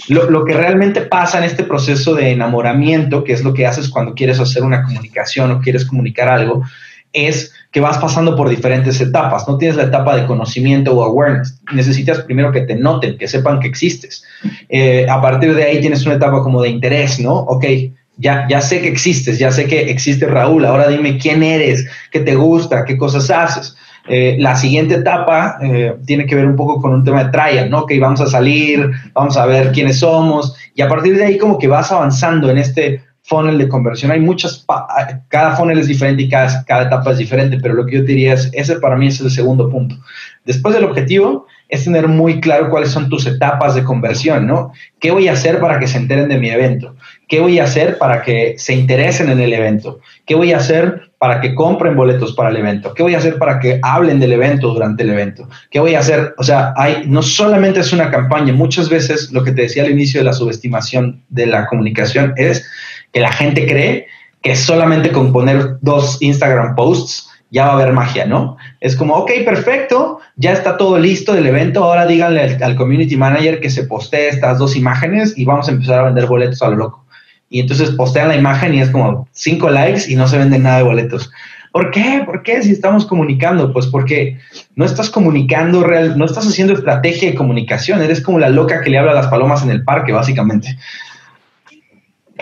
Lo, 0.08 0.32
lo, 0.32 0.44
que 0.44 0.56
realmente 0.56 1.02
pasa 1.02 1.38
en 1.38 1.44
este 1.44 1.64
proceso 1.64 2.16
de 2.16 2.32
enamoramiento, 2.32 3.24
que 3.24 3.34
es 3.34 3.44
lo 3.44 3.54
que 3.54 3.68
haces 3.68 3.88
cuando 3.88 4.16
quieres 4.16 4.40
hacer 4.40 4.64
una 4.64 4.82
comunicación 4.82 5.52
o 5.52 5.62
quieres 5.62 5.86
comunicar 5.86 6.28
algo, 6.28 6.64
es 7.14 7.54
que 7.72 7.80
vas 7.80 7.98
pasando 7.98 8.36
por 8.36 8.50
diferentes 8.50 9.00
etapas. 9.00 9.48
No 9.48 9.58
tienes 9.58 9.78
la 9.78 9.84
etapa 9.84 10.16
de 10.16 10.26
conocimiento 10.26 10.94
o 10.94 11.04
awareness. 11.04 11.60
Necesitas 11.74 12.20
primero 12.20 12.52
que 12.52 12.62
te 12.62 12.76
noten, 12.76 13.18
que 13.18 13.28
sepan 13.28 13.60
que 13.60 13.68
existes. 13.68 14.24
Eh, 14.70 15.08
a 15.10 15.22
partir 15.22 15.56
de 15.56 15.64
ahí 15.64 15.80
tienes 15.80 16.06
una 16.06 16.16
etapa 16.16 16.42
como 16.42 16.62
de 16.62 16.70
interés, 16.70 17.20
¿no? 17.20 17.34
Ok, 17.34 17.66
ya, 18.18 18.46
ya 18.50 18.62
sé 18.62 18.82
que 18.82 18.88
existes, 18.88 19.40
ya 19.40 19.52
sé 19.52 19.68
que 19.68 19.90
existe 19.90 20.28
Raúl, 20.28 20.66
ahora 20.66 20.90
dime 20.90 21.18
quién 21.18 21.42
eres, 21.44 21.88
qué 22.12 22.20
te 22.20 22.36
gusta, 22.36 22.86
qué 22.86 22.98
cosas 22.98 23.30
haces. 23.32 23.76
Eh, 24.08 24.36
la 24.40 24.56
siguiente 24.56 24.96
etapa 24.96 25.58
eh, 25.62 25.96
tiene 26.06 26.26
que 26.26 26.36
ver 26.36 26.46
un 26.46 26.56
poco 26.56 26.82
con 26.82 26.94
un 26.94 27.04
tema 27.04 27.24
de 27.24 27.32
trial, 27.32 27.70
¿no? 27.70 27.86
Que 27.86 28.00
vamos 28.00 28.20
a 28.20 28.28
salir, 28.28 28.90
vamos 29.14 29.38
a 29.38 29.46
ver 29.46 29.72
quiénes 29.72 30.00
somos 30.00 30.56
y 30.76 30.82
a 30.82 30.88
partir 30.88 31.16
de 31.16 31.26
ahí 31.26 31.38
como 31.38 31.58
que 31.58 31.68
vas 31.68 31.92
avanzando 31.92 32.50
en 32.50 32.58
este 32.58 33.04
funnel 33.24 33.58
de 33.58 33.70
conversión. 33.70 34.12
Hay 34.12 34.20
muchas, 34.20 34.66
cada 35.28 35.56
funnel 35.56 35.80
es 35.80 35.88
diferente 35.88 36.24
y 36.24 36.30
cada, 36.30 36.64
cada 36.66 36.84
etapa 36.84 37.12
es 37.12 37.18
diferente, 37.18 37.58
pero 37.62 37.74
lo 37.74 37.86
que 37.86 37.98
yo 37.98 38.04
diría 38.04 38.34
es, 38.34 38.50
ese 38.54 38.80
para 38.80 38.96
mí 38.96 39.08
es 39.08 39.22
el 39.22 39.30
segundo 39.30 39.70
punto. 39.70 39.96
Después 40.46 40.74
del 40.74 40.86
objetivo 40.86 41.46
es 41.70 41.86
tener 41.86 42.08
muy 42.08 42.42
claro 42.42 42.70
cuáles 42.70 42.90
son 42.90 43.08
tus 43.08 43.26
etapas 43.26 43.76
de 43.76 43.84
conversión, 43.84 44.46
¿no? 44.46 44.74
¿Qué 45.00 45.12
voy 45.12 45.30
a 45.30 45.34
hacer 45.34 45.60
para 45.60 45.80
que 45.80 45.88
se 45.88 45.98
enteren 45.98 46.28
de 46.28 46.38
mi 46.38 46.50
evento? 46.50 46.96
¿Qué 47.30 47.40
voy 47.40 47.60
a 47.60 47.64
hacer 47.64 47.98
para 47.98 48.24
que 48.24 48.56
se 48.58 48.74
interesen 48.74 49.30
en 49.30 49.40
el 49.40 49.54
evento? 49.54 50.02
¿Qué 50.26 50.36
voy 50.36 50.52
a 50.52 50.58
hacer 50.58 51.12
para 51.18 51.40
que 51.40 51.56
compren 51.56 51.96
boletos 51.96 52.34
para 52.34 52.50
el 52.50 52.58
evento? 52.58 52.94
¿Qué 52.94 53.04
voy 53.04 53.16
a 53.16 53.20
hacer 53.20 53.38
para 53.38 53.60
que 53.60 53.80
hablen 53.84 54.20
del 54.20 54.34
evento 54.34 54.74
durante 54.74 55.04
el 55.04 55.12
evento? 55.12 55.48
¿Qué 55.70 55.80
voy 55.80 55.96
a 55.96 56.00
hacer? 56.00 56.34
O 56.38 56.44
sea, 56.44 56.74
hay, 56.76 57.04
no 57.08 57.22
solamente 57.22 57.80
es 57.80 57.94
una 57.94 58.12
campaña, 58.12 58.52
muchas 58.52 58.90
veces 58.90 59.32
lo 59.32 59.44
que 59.44 59.54
te 59.54 59.62
decía 59.62 59.84
al 59.84 59.92
inicio 59.92 60.20
de 60.20 60.26
la 60.26 60.34
subestimación 60.34 61.24
de 61.30 61.46
la 61.46 61.68
comunicación 61.68 62.34
es 62.36 62.68
que 63.12 63.20
la 63.20 63.32
gente 63.32 63.66
cree 63.66 64.08
que 64.42 64.56
solamente 64.56 65.12
con 65.12 65.32
poner 65.32 65.78
dos 65.82 66.22
Instagram 66.22 66.76
posts 66.76 67.30
ya 67.52 67.66
va 67.66 67.72
a 67.72 67.74
haber 67.74 67.92
magia, 67.92 68.26
¿no? 68.26 68.58
Es 68.80 68.96
como, 68.96 69.14
ok, 69.16 69.32
perfecto, 69.46 70.20
ya 70.38 70.54
está 70.54 70.78
todo 70.78 70.98
listo 70.98 71.34
del 71.34 71.48
evento, 71.48 71.84
ahora 71.84 72.08
díganle 72.08 72.58
al, 72.62 72.76
community 72.78 73.18
manager 73.18 73.60
que 73.60 73.70
se 73.70 73.84
postee 73.84 74.30
estas 74.30 74.58
dos 74.58 74.76
imágenes 74.78 75.38
y 75.38 75.44
vamos 75.44 75.68
a 75.68 75.72
empezar 75.72 76.00
a 76.00 76.04
vender 76.04 76.26
boletos 76.28 76.62
a 76.62 76.70
lo 76.70 76.78
loco. 76.78 77.06
Y 77.50 77.60
entonces 77.60 77.92
postean 77.92 78.30
la 78.30 78.38
imagen 78.38 78.74
y 78.74 78.82
es 78.82 78.90
como 78.90 79.28
cinco 79.34 79.70
likes 79.70 80.10
y 80.10 80.16
no 80.16 80.30
se 80.30 80.38
venden 80.38 80.64
nada 80.64 80.78
de 80.78 80.84
boletos. 80.84 81.30
¿Por 81.74 81.92
qué? 81.92 82.24
¿Por 82.26 82.44
qué 82.44 82.62
si 82.62 82.72
estamos 82.72 83.06
comunicando? 83.06 83.74
Pues 83.74 83.88
porque 83.88 84.40
no 84.76 84.86
estás 84.86 85.10
comunicando 85.10 85.84
real, 85.84 86.18
no 86.18 86.26
estás 86.26 86.48
haciendo 86.48 86.74
estrategia 86.74 87.30
de 87.30 87.36
comunicación, 87.36 88.02
eres 88.02 88.22
como 88.22 88.40
la 88.40 88.50
loca 88.50 88.82
que 88.82 88.90
le 88.90 88.98
habla 88.98 89.12
a 89.12 89.16
las 89.16 89.28
palomas 89.28 89.64
en 89.64 89.72
el 89.72 89.84
parque, 89.84 90.14
básicamente. 90.14 90.78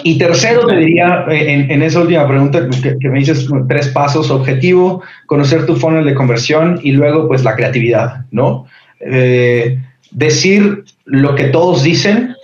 Y 0.04 0.18
tercero, 0.18 0.66
te 0.66 0.76
diría, 0.76 1.26
eh, 1.30 1.68
en, 1.70 1.82
esa 1.82 2.02
última 2.02 2.28
pregunta 2.28 2.68
que, 3.00 3.10
me 3.10 3.20
dices, 3.20 3.48
tres 3.68 3.90
pasos, 3.90 4.32
objetivo, 4.32 5.04
conocer 5.26 5.66
tu 5.66 5.76
funnel 5.76 6.06
de 6.06 6.16
conversión 6.16 6.80
y 6.84 6.92
luego, 6.92 7.28
pues, 7.28 7.44
la 7.44 7.56
creatividad, 7.56 8.26
¿no? 8.32 8.66
Eh, 9.00 9.80
decir 10.12 10.84
lo 11.06 11.36
que 11.36 11.46
todos 11.46 11.84
dicen, 11.84 12.36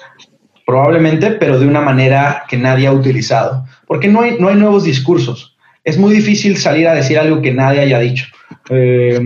probablemente, 0.65 1.31
pero 1.31 1.59
de 1.59 1.67
una 1.67 1.81
manera 1.81 2.43
que 2.47 2.57
nadie 2.57 2.87
ha 2.87 2.91
utilizado, 2.91 3.65
porque 3.87 4.07
no 4.07 4.21
hay, 4.21 4.37
no 4.39 4.49
hay 4.49 4.55
nuevos 4.55 4.83
discursos. 4.83 5.55
Es 5.83 5.97
muy 5.97 6.13
difícil 6.13 6.57
salir 6.57 6.87
a 6.87 6.95
decir 6.95 7.19
algo 7.19 7.41
que 7.41 7.53
nadie 7.53 7.81
haya 7.81 7.99
dicho. 7.99 8.25
Eh, 8.69 9.19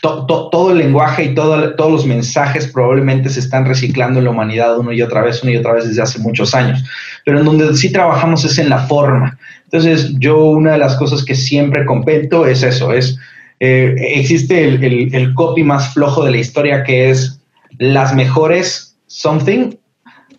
todo 0.00 0.70
el 0.70 0.78
lenguaje 0.78 1.24
y 1.24 1.34
todos 1.34 1.74
los 1.78 2.06
mensajes 2.06 2.66
probablemente 2.66 3.28
se 3.28 3.40
están 3.40 3.66
reciclando 3.66 4.18
en 4.18 4.24
la 4.24 4.30
humanidad 4.30 4.78
una 4.78 4.94
y 4.94 5.02
otra 5.02 5.22
vez, 5.22 5.42
una 5.42 5.52
y 5.52 5.56
otra 5.56 5.74
vez 5.74 5.86
desde 5.86 6.02
hace 6.02 6.18
muchos 6.18 6.54
años. 6.54 6.82
Pero 7.24 7.38
en 7.38 7.44
donde 7.44 7.76
sí 7.76 7.92
trabajamos 7.92 8.44
es 8.44 8.58
en 8.58 8.70
la 8.70 8.78
forma. 8.86 9.38
Entonces, 9.64 10.14
yo 10.18 10.42
una 10.46 10.72
de 10.72 10.78
las 10.78 10.96
cosas 10.96 11.24
que 11.24 11.34
siempre 11.34 11.84
compento 11.84 12.46
es 12.46 12.62
eso, 12.62 12.92
es, 12.92 13.18
eh, 13.60 13.94
existe 13.98 14.66
el, 14.66 15.14
el, 15.14 15.34
copy 15.34 15.62
más 15.62 15.92
flojo 15.92 16.24
de 16.24 16.30
la 16.30 16.38
historia 16.38 16.82
que 16.82 17.10
es 17.10 17.40
las 17.78 18.14
mejores 18.14 18.96
something 19.06 19.74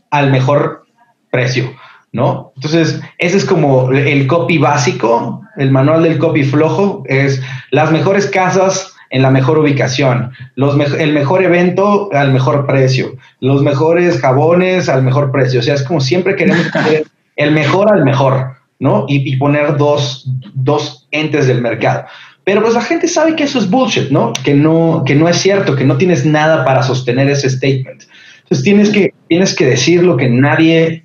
al 0.09 0.31
mejor 0.31 0.85
precio, 1.29 1.71
¿no? 2.11 2.51
Entonces, 2.55 2.99
ese 3.19 3.37
es 3.37 3.45
como 3.45 3.91
el 3.91 4.27
copy 4.27 4.57
básico, 4.57 5.41
el 5.55 5.71
manual 5.71 6.03
del 6.03 6.17
copy 6.17 6.43
flojo, 6.43 7.03
es 7.07 7.41
las 7.69 7.91
mejores 7.91 8.25
casas 8.25 8.91
en 9.11 9.21
la 9.21 9.29
mejor 9.29 9.59
ubicación, 9.59 10.31
los 10.55 10.79
el 10.93 11.11
mejor 11.11 11.43
evento 11.43 12.09
al 12.13 12.31
mejor 12.31 12.65
precio, 12.65 13.17
los 13.41 13.61
mejores 13.61 14.19
jabones 14.19 14.87
al 14.87 15.03
mejor 15.03 15.31
precio. 15.31 15.59
O 15.59 15.63
sea, 15.63 15.75
es 15.75 15.83
como 15.83 15.99
siempre 15.99 16.35
queremos 16.35 16.71
tener 16.73 17.03
el 17.35 17.51
mejor 17.51 17.93
al 17.93 18.05
mejor, 18.05 18.55
¿no? 18.79 19.05
Y, 19.09 19.35
poner 19.35 19.77
dos, 19.77 20.25
dos 20.53 21.07
entes 21.11 21.45
del 21.47 21.61
mercado. 21.61 22.05
Pero 22.45 22.61
pues 22.61 22.73
la 22.73 22.81
gente 22.81 23.07
sabe 23.07 23.35
que 23.35 23.43
eso 23.43 23.59
es 23.59 23.69
bullshit, 23.69 24.09
¿no? 24.09 24.31
Que 24.43 24.53
no, 24.53 25.03
que 25.05 25.13
no 25.13 25.27
es 25.27 25.37
cierto, 25.37 25.75
que 25.75 25.83
no 25.83 25.97
tienes 25.97 26.25
nada 26.25 26.63
para 26.65 26.81
sostener 26.81 27.29
ese 27.29 27.49
statement. 27.49 28.03
Entonces 28.43 28.63
tienes 28.63 28.89
que, 28.89 29.13
tienes 29.27 29.53
que 29.53 29.65
decir 29.65 30.03
lo 30.03 30.15
que 30.15 30.29
nadie, 30.29 31.03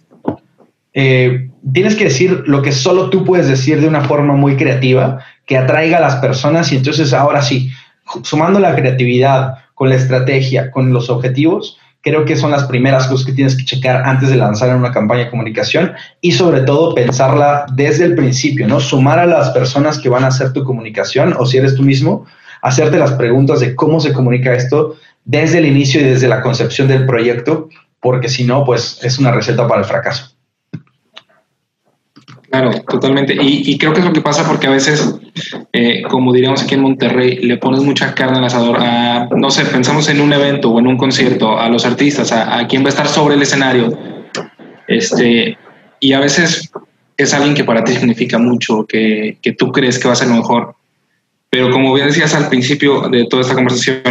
eh, 0.94 1.50
tienes 1.72 1.96
que 1.96 2.04
decir 2.04 2.44
lo 2.46 2.62
que 2.62 2.72
solo 2.72 3.10
tú 3.10 3.24
puedes 3.24 3.48
decir 3.48 3.80
de 3.80 3.88
una 3.88 4.02
forma 4.02 4.34
muy 4.34 4.56
creativa, 4.56 5.18
que 5.44 5.58
atraiga 5.58 5.98
a 5.98 6.00
las 6.00 6.16
personas 6.16 6.72
y 6.72 6.76
entonces 6.76 7.12
ahora 7.12 7.42
sí, 7.42 7.70
sumando 8.22 8.58
la 8.58 8.74
creatividad 8.74 9.54
con 9.74 9.88
la 9.88 9.96
estrategia, 9.96 10.70
con 10.70 10.92
los 10.92 11.10
objetivos, 11.10 11.78
creo 12.06 12.24
que 12.24 12.36
son 12.36 12.52
las 12.52 12.64
primeras 12.64 13.08
cosas 13.08 13.26
que 13.26 13.32
tienes 13.32 13.56
que 13.56 13.64
checar 13.64 14.02
antes 14.06 14.28
de 14.28 14.36
lanzar 14.36 14.74
una 14.76 14.92
campaña 14.92 15.24
de 15.24 15.30
comunicación 15.30 15.92
y 16.20 16.32
sobre 16.32 16.60
todo 16.60 16.94
pensarla 16.94 17.66
desde 17.74 18.04
el 18.04 18.14
principio, 18.14 18.68
¿no? 18.68 18.78
Sumar 18.78 19.18
a 19.18 19.26
las 19.26 19.50
personas 19.50 19.98
que 19.98 20.08
van 20.08 20.22
a 20.22 20.28
hacer 20.28 20.52
tu 20.52 20.62
comunicación 20.62 21.34
o 21.36 21.44
si 21.46 21.56
eres 21.56 21.74
tú 21.74 21.82
mismo, 21.82 22.24
hacerte 22.62 22.98
las 22.98 23.12
preguntas 23.14 23.58
de 23.58 23.74
cómo 23.74 23.98
se 23.98 24.12
comunica 24.12 24.54
esto 24.54 24.94
desde 25.24 25.58
el 25.58 25.66
inicio 25.66 26.00
y 26.00 26.04
desde 26.04 26.28
la 26.28 26.42
concepción 26.42 26.86
del 26.86 27.06
proyecto, 27.06 27.68
porque 27.98 28.28
si 28.28 28.44
no, 28.44 28.64
pues 28.64 29.00
es 29.02 29.18
una 29.18 29.32
receta 29.32 29.66
para 29.66 29.80
el 29.80 29.86
fracaso. 29.86 30.35
Claro, 32.50 32.70
totalmente. 32.88 33.36
Y, 33.40 33.76
creo 33.76 33.92
que 33.92 34.00
es 34.00 34.04
lo 34.04 34.12
que 34.12 34.20
pasa 34.20 34.46
porque 34.46 34.66
a 34.66 34.70
veces, 34.70 35.18
eh, 35.72 36.02
como 36.08 36.32
diríamos 36.32 36.62
aquí 36.62 36.74
en 36.74 36.82
Monterrey, 36.82 37.36
le 37.38 37.56
pones 37.56 37.80
mucha 37.80 38.14
carne 38.14 38.38
al 38.38 38.44
asador. 38.44 38.78
A, 38.80 39.28
no 39.34 39.50
sé, 39.50 39.64
pensamos 39.64 40.08
en 40.08 40.20
un 40.20 40.32
evento 40.32 40.70
o 40.70 40.78
en 40.78 40.86
un 40.86 40.96
concierto, 40.96 41.58
a 41.58 41.68
los 41.68 41.84
artistas, 41.84 42.32
a, 42.32 42.58
a 42.58 42.66
quién 42.68 42.82
va 42.82 42.86
a 42.86 42.90
estar 42.90 43.08
sobre 43.08 43.34
el 43.34 43.42
escenario. 43.42 43.98
Este, 44.86 45.58
y 46.00 46.12
a 46.12 46.20
veces 46.20 46.70
es 47.16 47.34
alguien 47.34 47.54
que 47.54 47.64
para 47.64 47.82
ti 47.82 47.92
significa 47.92 48.38
mucho, 48.38 48.86
que, 48.86 49.38
que 49.42 49.52
tú 49.52 49.72
crees 49.72 49.98
que 49.98 50.06
va 50.06 50.14
a 50.14 50.16
ser 50.16 50.28
mejor. 50.28 50.74
Pero 51.50 51.70
como 51.70 51.94
bien 51.94 52.06
decías 52.06 52.34
al 52.34 52.48
principio 52.48 53.08
de 53.08 53.26
toda 53.26 53.42
esta 53.42 53.54
conversación, 53.54 54.02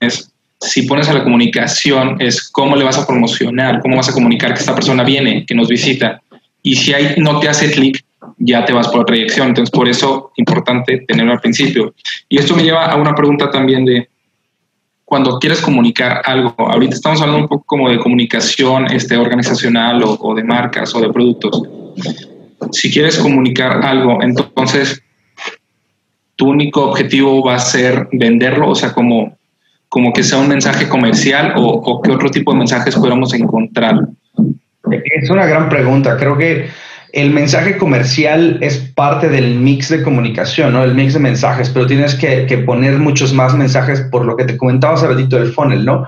es 0.00 0.32
si 0.60 0.82
pones 0.82 1.08
a 1.08 1.14
la 1.14 1.22
comunicación, 1.22 2.16
es 2.20 2.50
cómo 2.50 2.76
le 2.76 2.84
vas 2.84 2.98
a 2.98 3.06
promocionar, 3.06 3.80
cómo 3.80 3.96
vas 3.96 4.08
a 4.08 4.12
comunicar 4.12 4.52
que 4.52 4.60
esta 4.60 4.74
persona 4.74 5.04
viene, 5.04 5.46
que 5.46 5.54
nos 5.54 5.68
visita 5.68 6.22
y 6.62 6.76
si 6.76 6.92
ahí 6.92 7.14
no 7.16 7.40
te 7.40 7.48
hace 7.48 7.70
clic, 7.70 8.04
ya 8.38 8.64
te 8.64 8.72
vas 8.72 8.88
por 8.88 9.00
otra 9.00 9.16
dirección. 9.16 9.48
Entonces, 9.48 9.70
por 9.70 9.88
eso, 9.88 10.32
importante 10.36 11.04
tenerlo 11.06 11.32
al 11.32 11.40
principio. 11.40 11.94
Y 12.28 12.38
esto 12.38 12.54
me 12.54 12.62
lleva 12.62 12.86
a 12.86 12.96
una 12.96 13.14
pregunta 13.14 13.50
también 13.50 13.84
de 13.84 14.08
cuando 15.04 15.38
quieres 15.38 15.60
comunicar 15.60 16.22
algo. 16.24 16.54
Ahorita 16.58 16.94
estamos 16.94 17.20
hablando 17.20 17.42
un 17.42 17.48
poco 17.48 17.64
como 17.66 17.90
de 17.90 17.98
comunicación 17.98 18.86
este, 18.92 19.16
organizacional 19.16 20.02
o, 20.04 20.34
de 20.34 20.44
marcas 20.44 20.94
o 20.94 21.00
de 21.00 21.12
productos. 21.12 21.62
Si 22.72 22.92
quieres 22.92 23.18
comunicar 23.18 23.84
algo, 23.84 24.22
entonces 24.22 25.02
tu 26.36 26.48
único 26.48 26.90
objetivo 26.90 27.42
va 27.42 27.56
a 27.56 27.58
ser 27.58 28.08
venderlo, 28.12 28.68
o 28.68 28.74
sea, 28.74 28.92
como, 28.92 29.36
como 29.88 30.12
que 30.12 30.22
sea 30.22 30.38
un 30.38 30.48
mensaje 30.48 30.88
comercial 30.88 31.54
o, 31.56 31.64
o 31.66 32.00
qué 32.00 32.12
otro 32.12 32.30
tipo 32.30 32.52
de 32.52 32.58
mensajes 32.58 32.94
podemos 32.94 33.34
encontrar. 33.34 34.08
Es 34.90 35.30
una 35.30 35.46
gran 35.46 35.68
pregunta. 35.68 36.16
Creo 36.16 36.36
que 36.36 36.68
el 37.12 37.30
mensaje 37.30 37.76
comercial 37.76 38.58
es 38.60 38.78
parte 38.78 39.28
del 39.28 39.56
mix 39.56 39.88
de 39.88 40.02
comunicación, 40.02 40.72
¿no? 40.72 40.84
El 40.84 40.94
mix 40.94 41.14
de 41.14 41.20
mensajes, 41.20 41.68
pero 41.70 41.86
tienes 41.86 42.14
que, 42.14 42.46
poner 42.64 42.98
muchos 42.98 43.32
más 43.32 43.54
mensajes 43.54 44.00
por 44.00 44.24
lo 44.24 44.36
que 44.36 44.44
te 44.44 44.56
comentaba 44.56 44.94
hace 44.94 45.08
ratito 45.08 45.36
del 45.36 45.52
funnel, 45.52 45.84
¿no? 45.84 46.06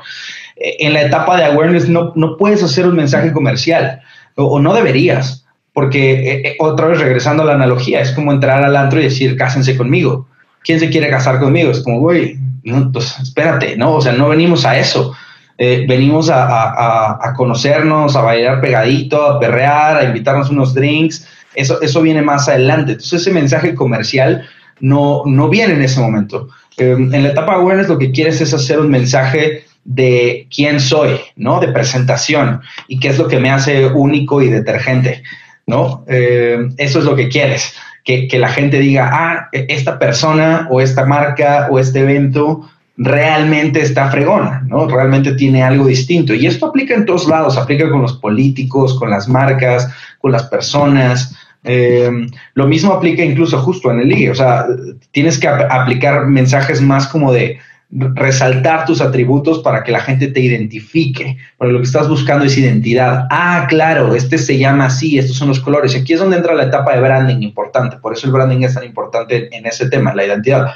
Eh, 0.57 0.77
en 0.81 0.93
la 0.93 1.03
etapa 1.03 1.37
de 1.37 1.45
awareness 1.45 1.89
no, 1.89 2.13
no 2.15 2.37
puedes 2.37 2.63
hacer 2.63 2.87
un 2.87 2.97
mensaje 2.97 3.33
comercial 3.33 4.01
o, 4.37 4.61
no 4.61 4.73
deberías, 4.75 5.45
porque 5.73 6.13
eh, 6.13 6.43
eh, 6.45 6.57
otra 6.61 6.87
vez 6.87 7.01
regresando 7.01 7.43
a 7.43 7.47
la 7.47 7.55
analogía, 7.55 8.01
es 8.01 8.13
como 8.13 8.33
entrar 8.33 8.63
al 8.65 8.77
antro 8.77 9.01
y 9.01 9.05
decir, 9.05 9.37
cásense 9.37 9.77
conmigo. 9.77 10.29
¿Quién 10.63 10.79
se 10.79 10.91
quiere 10.91 11.11
casar 11.11 11.41
conmigo? 11.41 11.73
Es 11.73 11.81
como, 11.81 11.99
güey, 11.99 12.39
no, 12.63 12.93
pues 12.93 13.19
espérate, 13.19 13.77
¿no? 13.77 13.97
O 13.97 14.01
sea, 14.01 14.13
no 14.13 14.29
venimos 14.29 14.65
a 14.65 14.79
eso. 14.79 15.15
Eh, 15.59 15.85
venimos 15.89 16.31
a, 16.33 17.33
conocernos, 17.37 18.17
a 18.17 18.23
bailar 18.23 18.61
pegadito, 18.61 19.25
a 19.25 19.41
perrear, 19.41 19.97
a 19.99 20.05
invitarnos 20.05 20.51
unos 20.51 20.75
drinks. 20.75 21.27
Eso, 21.55 21.81
eso 21.83 22.03
viene 22.03 22.23
más 22.23 22.49
adelante. 22.49 22.93
Entonces 22.93 23.21
ese 23.21 23.31
mensaje 23.31 23.75
comercial 23.75 24.47
no, 24.81 25.23
no 25.27 25.49
viene 25.49 25.75
en 25.75 25.83
ese 25.83 26.01
momento. 26.01 26.49
Eh, 26.77 26.97
en 26.99 27.23
la 27.23 27.31
etapa 27.31 27.55
awareness 27.55 27.89
lo 27.89 27.99
que 27.99 28.11
quieres 28.11 28.41
es 28.41 28.53
hacer 28.55 28.81
un 28.81 28.91
mensaje 28.91 29.65
de 29.85 30.47
quién 30.55 30.81
soy, 30.81 31.21
¿no? 31.37 31.61
De 31.61 31.69
presentación 31.69 32.61
y 32.89 32.99
qué 32.99 33.09
es 33.09 33.19
lo 33.19 33.29
que 33.29 33.41
me 33.41 33.51
hace 33.51 33.87
único 33.87 34.41
y 34.43 34.49
detergente, 34.49 35.23
¿no? 35.67 36.05
Eh, 36.09 36.69
eso 36.79 37.01
es 37.01 37.05
lo 37.05 37.17
que 37.17 37.29
quieres, 37.29 37.75
que, 38.05 38.29
que, 38.29 38.39
la 38.39 38.49
gente 38.49 38.79
diga, 38.79 39.11
ah, 39.13 39.49
esta 39.53 39.99
persona 39.99 40.69
o 40.71 40.81
esta 40.81 41.05
marca 41.05 41.69
o 41.71 41.79
este 41.79 42.01
evento 42.01 42.69
realmente 43.05 43.81
está 43.81 44.11
fregona, 44.11 44.63
¿no? 44.67 44.87
Realmente 44.87 45.35
tiene 45.35 45.63
algo 45.63 45.87
distinto. 45.87 46.35
Y 46.35 46.47
esto 46.47 46.67
aplica 46.67 46.95
en 46.95 47.05
todos 47.05 47.27
lados, 47.27 47.57
aplica 47.57 47.91
con 47.91 48.03
los 48.03 48.15
políticos, 48.15 48.99
con 48.99 49.11
las 49.11 49.29
marcas, 49.29 49.89
con 50.19 50.33
las 50.33 50.45
personas. 50.45 51.37
Em, 51.65 52.29
lo 52.55 52.67
mismo 52.67 52.93
aplica 52.93 53.25
incluso 53.25 53.59
justo 53.59 53.91
en 53.91 54.01
el 54.01 54.09
ligue, 54.09 54.31
o 54.31 54.35
sea, 54.35 54.67
tienes 55.13 55.39
que 55.39 55.47
aplicar 55.47 56.27
mensajes 56.27 56.81
más 56.81 57.07
como 57.07 57.33
de 57.33 57.59
resaltar 57.93 58.87
tus 58.87 59.01
atributos 59.01 59.59
para 59.59 59.85
que 59.85 59.93
la 59.93 60.01
gente 60.01 60.29
te 60.29 60.41
identifique, 60.41 61.37
porque 61.59 61.73
lo 61.73 61.79
que 61.79 61.85
estás 61.85 62.09
buscando 62.09 62.47
es 62.47 62.57
identidad. 62.57 63.27
Ah, 63.31 63.67
claro, 63.69 64.15
este 64.15 64.39
se 64.39 64.59
llama 64.59 64.87
así, 64.87 65.19
estos 65.19 65.37
son 65.37 65.49
los 65.49 65.61
colores. 65.61 65.95
Aquí 65.95 66.15
es 66.15 66.21
donde 66.21 66.39
entra 66.39 66.55
la 66.55 66.65
etapa 66.65 66.95
de 66.95 67.03
branding 67.03 67.43
importante, 67.43 67.99
por 67.99 68.15
eso 68.15 68.27
el 68.27 68.33
branding 68.33 68.63
es 68.63 68.75
tan 68.75 68.85
importante 68.85 69.55
en 69.55 69.67
ese 69.67 69.89
tema, 69.89 70.15
la 70.15 70.25
identidad, 70.25 70.73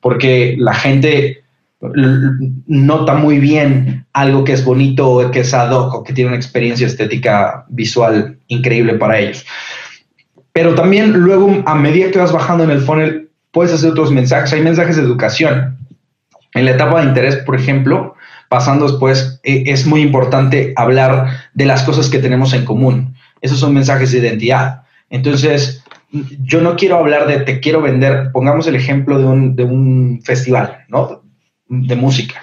porque 0.00 0.54
la 0.58 0.74
gente 0.74 1.39
nota 1.80 3.14
muy 3.14 3.38
bien 3.38 4.06
algo 4.12 4.44
que 4.44 4.52
es 4.52 4.64
bonito 4.64 5.08
o 5.10 5.30
que 5.30 5.40
es 5.40 5.54
ad 5.54 5.70
hoc 5.70 5.94
o 5.94 6.04
que 6.04 6.12
tiene 6.12 6.28
una 6.28 6.36
experiencia 6.36 6.86
estética 6.86 7.64
visual 7.68 8.38
increíble 8.48 8.94
para 8.94 9.18
ellos. 9.18 9.46
Pero 10.52 10.74
también 10.74 11.12
luego, 11.12 11.62
a 11.64 11.74
medida 11.74 12.10
que 12.10 12.18
vas 12.18 12.32
bajando 12.32 12.64
en 12.64 12.70
el 12.70 12.82
funnel, 12.82 13.30
puedes 13.50 13.72
hacer 13.72 13.92
otros 13.92 14.10
mensajes. 14.10 14.52
Hay 14.52 14.62
mensajes 14.62 14.96
de 14.96 15.02
educación. 15.02 15.78
En 16.52 16.64
la 16.64 16.72
etapa 16.72 17.00
de 17.00 17.08
interés, 17.08 17.36
por 17.36 17.54
ejemplo, 17.54 18.14
pasando 18.48 18.86
después, 18.86 19.40
e, 19.44 19.64
es 19.66 19.86
muy 19.86 20.02
importante 20.02 20.74
hablar 20.76 21.28
de 21.54 21.64
las 21.64 21.82
cosas 21.84 22.10
que 22.10 22.18
tenemos 22.18 22.52
en 22.52 22.64
común. 22.64 23.14
Esos 23.40 23.60
son 23.60 23.72
mensajes 23.72 24.12
de 24.12 24.18
identidad. 24.18 24.82
Entonces, 25.08 25.82
yo 26.42 26.60
no 26.60 26.76
quiero 26.76 26.96
hablar 26.96 27.26
de 27.26 27.40
te 27.40 27.60
quiero 27.60 27.80
vender, 27.80 28.30
pongamos 28.32 28.66
el 28.66 28.74
ejemplo 28.74 29.18
de 29.18 29.24
un, 29.24 29.56
de 29.56 29.64
un 29.64 30.20
festival, 30.24 30.84
¿no? 30.88 31.19
De 31.70 31.96
música. 31.96 32.42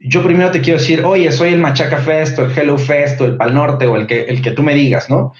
Yo 0.00 0.22
primero 0.22 0.50
te 0.50 0.60
quiero 0.60 0.78
decir, 0.78 1.04
oye, 1.04 1.30
soy 1.30 1.52
el 1.52 1.60
Machaca 1.60 1.98
Fest, 1.98 2.38
o 2.38 2.46
el 2.46 2.56
Hello 2.56 2.78
Fest, 2.78 3.20
o 3.20 3.26
el 3.26 3.36
Pal 3.36 3.54
Norte, 3.54 3.86
o 3.86 3.96
el 3.96 4.06
que, 4.06 4.22
el 4.22 4.40
que 4.40 4.52
tú 4.52 4.62
me 4.62 4.74
digas, 4.74 5.10
¿no? 5.10 5.32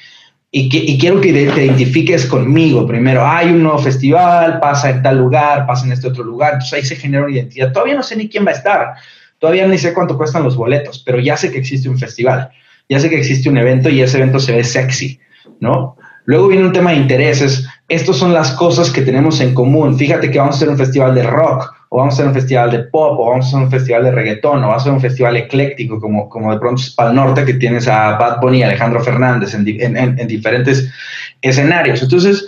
Y, 0.50 0.68
que, 0.68 0.78
y 0.78 0.98
quiero 0.98 1.20
que 1.20 1.32
te 1.32 1.64
identifiques 1.64 2.26
conmigo 2.26 2.86
primero. 2.86 3.26
Hay 3.26 3.48
un 3.48 3.62
nuevo 3.62 3.78
festival, 3.78 4.60
pasa 4.60 4.90
en 4.90 5.02
tal 5.02 5.18
lugar, 5.18 5.66
pasa 5.66 5.86
en 5.86 5.92
este 5.92 6.08
otro 6.08 6.24
lugar. 6.24 6.54
Entonces 6.54 6.72
ahí 6.72 6.84
se 6.84 6.96
genera 6.96 7.24
una 7.24 7.34
identidad. 7.34 7.72
Todavía 7.72 7.94
no 7.94 8.02
sé 8.02 8.16
ni 8.16 8.28
quién 8.28 8.46
va 8.46 8.50
a 8.50 8.54
estar. 8.54 8.94
Todavía 9.38 9.66
ni 9.66 9.78
sé 9.78 9.92
cuánto 9.92 10.16
cuestan 10.16 10.42
los 10.42 10.56
boletos, 10.56 11.02
pero 11.04 11.20
ya 11.20 11.36
sé 11.36 11.52
que 11.52 11.58
existe 11.58 11.88
un 11.88 11.98
festival. 11.98 12.50
Ya 12.88 12.98
sé 12.98 13.10
que 13.10 13.18
existe 13.18 13.48
un 13.48 13.58
evento 13.58 13.90
y 13.90 14.00
ese 14.00 14.16
evento 14.16 14.40
se 14.40 14.52
ve 14.52 14.64
sexy, 14.64 15.20
¿no? 15.60 15.96
Luego 16.24 16.48
viene 16.48 16.64
un 16.64 16.72
tema 16.72 16.90
de 16.90 16.96
intereses. 16.96 17.66
Estas 17.86 18.16
son 18.16 18.32
las 18.32 18.52
cosas 18.52 18.90
que 18.90 19.02
tenemos 19.02 19.40
en 19.40 19.54
común. 19.54 19.98
Fíjate 19.98 20.30
que 20.30 20.38
vamos 20.38 20.54
a 20.54 20.56
hacer 20.56 20.68
un 20.70 20.78
festival 20.78 21.14
de 21.14 21.22
rock 21.22 21.77
o 21.90 21.98
vamos 21.98 22.14
a 22.14 22.16
hacer 22.16 22.26
un 22.26 22.34
festival 22.34 22.70
de 22.70 22.80
pop, 22.80 23.18
o 23.18 23.30
vamos 23.30 23.46
a 23.46 23.48
hacer 23.48 23.60
un 23.60 23.70
festival 23.70 24.04
de 24.04 24.10
reggaetón, 24.10 24.58
o 24.58 24.68
vamos 24.68 24.74
a 24.74 24.76
hacer 24.82 24.92
un 24.92 25.00
festival 25.00 25.36
ecléctico, 25.36 26.00
como, 26.00 26.28
como 26.28 26.52
de 26.52 26.58
pronto 26.58 26.82
es 26.82 26.90
para 26.90 27.10
el 27.10 27.16
norte, 27.16 27.44
que 27.44 27.54
tienes 27.54 27.88
a 27.88 28.16
Bad 28.18 28.40
Bunny 28.40 28.58
y 28.58 28.62
Alejandro 28.62 29.00
Fernández 29.00 29.54
en, 29.54 29.66
en, 29.96 30.28
diferentes 30.28 30.92
escenarios. 31.40 32.02
Entonces, 32.02 32.46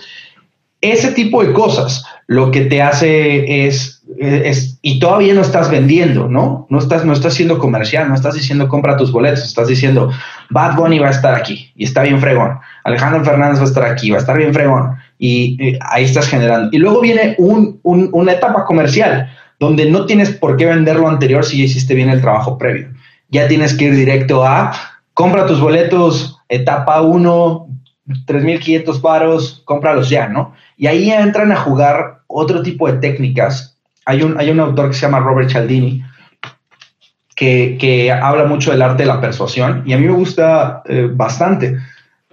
ese 0.81 1.11
tipo 1.11 1.43
de 1.43 1.53
cosas 1.53 2.05
lo 2.27 2.51
que 2.51 2.61
te 2.61 2.81
hace 2.81 3.65
es, 3.67 4.03
es, 4.19 4.77
y 4.81 4.99
todavía 4.99 5.33
no 5.33 5.41
estás 5.41 5.69
vendiendo, 5.69 6.27
¿no? 6.27 6.65
No 6.69 6.79
estás, 6.79 7.03
no 7.03 7.13
estás 7.13 7.33
siendo 7.33 7.57
comercial, 7.57 8.07
no 8.07 8.15
estás 8.15 8.35
diciendo 8.35 8.69
compra 8.69 8.95
tus 8.95 9.11
boletos, 9.11 9.43
estás 9.43 9.67
diciendo 9.67 10.11
Bad 10.49 10.75
Bunny 10.75 10.99
va 10.99 11.07
a 11.07 11.11
estar 11.11 11.35
aquí 11.35 11.71
y 11.75 11.83
está 11.83 12.03
bien 12.03 12.19
fregón, 12.19 12.59
Alejandro 12.83 13.25
Fernández 13.25 13.59
va 13.59 13.63
a 13.63 13.67
estar 13.67 13.85
aquí, 13.85 14.11
va 14.11 14.17
a 14.17 14.21
estar 14.21 14.37
bien 14.37 14.53
fregón 14.53 14.95
y, 15.21 15.77
ahí 15.81 16.03
estás 16.03 16.27
generando. 16.27 16.69
Y 16.71 16.79
luego 16.79 16.99
viene 16.99 17.35
una 17.37 18.31
etapa 18.31 18.65
comercial 18.65 19.29
donde 19.59 19.89
no 19.89 20.05
tienes 20.05 20.31
por 20.31 20.57
qué 20.57 20.65
vender 20.65 20.95
lo 20.95 21.07
anterior 21.07 21.45
si 21.45 21.59
ya 21.59 21.65
hiciste 21.65 21.93
bien 21.93 22.09
el 22.09 22.21
trabajo 22.21 22.57
previo. 22.57 22.89
Ya 23.29 23.47
tienes 23.47 23.75
que 23.75 23.85
ir 23.85 23.95
directo 23.95 24.43
a 24.43 24.73
compra 25.13 25.45
tus 25.45 25.61
boletos, 25.61 26.39
etapa 26.49 27.01
1, 27.01 27.67
3.500 28.25 29.01
varos, 29.01 29.61
cómpralos 29.65 30.09
ya, 30.09 30.27
¿no? 30.27 30.53
Y 30.75 30.87
ahí 30.87 31.11
entran 31.11 31.51
a 31.51 31.57
jugar 31.57 32.21
otro 32.27 32.63
tipo 32.63 32.91
de 32.91 32.97
técnicas 32.97 33.71
hay 34.05 34.23
un, 34.23 34.39
hay 34.39 34.49
un 34.49 34.59
autor 34.59 34.89
que 34.89 34.95
se 34.95 35.01
llama 35.01 35.19
Robert 35.19 35.49
Cialdini, 35.49 36.03
que, 37.35 37.77
que 37.79 38.11
habla 38.11 38.45
mucho 38.45 38.71
del 38.71 38.81
arte 38.81 39.03
de 39.03 39.07
la 39.07 39.21
persuasión 39.21 39.83
y 39.85 39.93
a 39.93 39.97
mí 39.97 40.05
me 40.05 40.13
gusta 40.13 40.83
eh, 40.85 41.09
bastante 41.11 41.77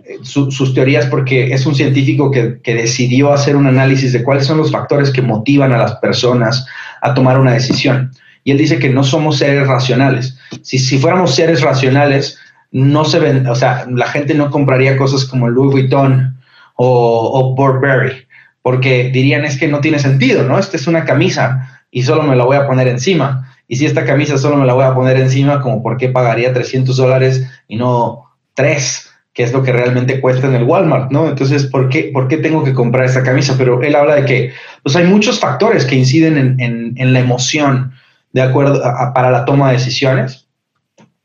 eh, 0.09 0.21
sus 0.23 0.73
teorías 0.73 1.05
porque 1.07 1.53
es 1.53 1.67
un 1.67 1.75
científico 1.75 2.31
que, 2.31 2.61
decidió 2.65 3.31
hacer 3.31 3.57
un 3.57 3.67
análisis 3.67 4.15
de 4.15 4.23
cuáles 4.23 4.47
son 4.47 4.57
los 4.57 4.73
factores 4.73 5.11
que 5.11 5.21
motivan 5.21 5.73
a 5.73 5.79
las 5.79 5.97
personas 5.97 6.67
a 7.03 7.13
tomar 7.13 7.39
una 7.39 7.53
decisión. 7.53 8.13
Y 8.43 8.53
él 8.53 8.59
dice 8.59 8.79
que 8.79 8.89
no 8.89 9.05
somos 9.05 9.37
seres 9.37 9.67
racionales. 9.67 10.39
Si, 10.63 10.99
fuéramos 10.99 11.35
seres 11.35 11.61
racionales, 11.61 12.39
no 12.73 13.05
se 13.05 13.19
o 13.19 13.55
sea, 13.55 13.87
la 13.91 14.07
gente 14.07 14.33
no 14.33 14.51
compraría 14.51 14.97
cosas 14.97 15.27
como 15.27 15.49
Louis 15.49 15.73
Vuitton 15.73 16.39
o, 16.77 17.31
o 17.35 17.55
Burberry, 17.55 18.27
porque 18.63 19.11
dirían 19.13 19.45
es 19.45 19.59
que 19.59 19.69
no 19.69 19.81
tiene 19.81 19.99
sentido, 19.99 20.43
¿no? 20.45 20.59
Esta 20.59 20.79
es 20.79 20.87
una 20.87 21.05
camisa 21.05 21.83
y 21.91 22.03
solo 22.03 22.23
me 22.23 22.37
la 22.37 22.45
voy 22.45 22.57
a 22.57 22.67
poner 22.67 22.89
encima. 22.89 23.55
Y 23.67 23.77
si 23.77 23.85
esta 23.85 24.07
camisa 24.07 24.39
solo 24.39 24.57
me 24.57 24.65
la 24.65 24.73
voy 24.73 24.85
a 24.85 24.95
poner 24.95 25.19
encima, 25.19 25.61
como 25.61 25.83
por 25.83 25.99
qué 25.99 26.09
pagaría 26.09 26.55
300 26.55 26.97
dólares 26.97 27.47
y 27.69 27.77
no 27.77 28.25
3, 28.55 29.08
que 29.39 29.45
es 29.45 29.53
lo 29.53 29.63
que 29.63 29.71
realmente 29.71 30.21
cuesta 30.21 30.49
en 30.49 30.57
el 30.57 30.65
Walmart, 30.65 31.13
¿no? 31.13 31.29
Entonces, 31.29 31.65
¿por 31.67 31.89
qué, 31.89 32.11
¿por 32.13 32.27
qué 32.27 32.39
tengo 32.39 32.65
que 32.65 32.75
comprar 32.75 33.05
esta 33.05 33.23
camisa? 33.23 33.55
Pero 33.57 33.81
él 33.83 33.95
habla 33.95 34.17
de 34.17 34.25
que 34.25 34.53
pues 34.83 34.97
hay 34.97 35.05
muchos 35.05 35.39
factores 35.39 35.85
que 35.85 35.95
inciden 35.95 36.57
en, 36.59 37.13
la 37.13 37.21
emoción 37.21 37.93
de 38.33 38.43
acuerdo 38.43 38.83
para 39.15 39.31
la 39.31 39.45
toma 39.45 39.69
de 39.69 39.75
decisiones. 39.75 40.49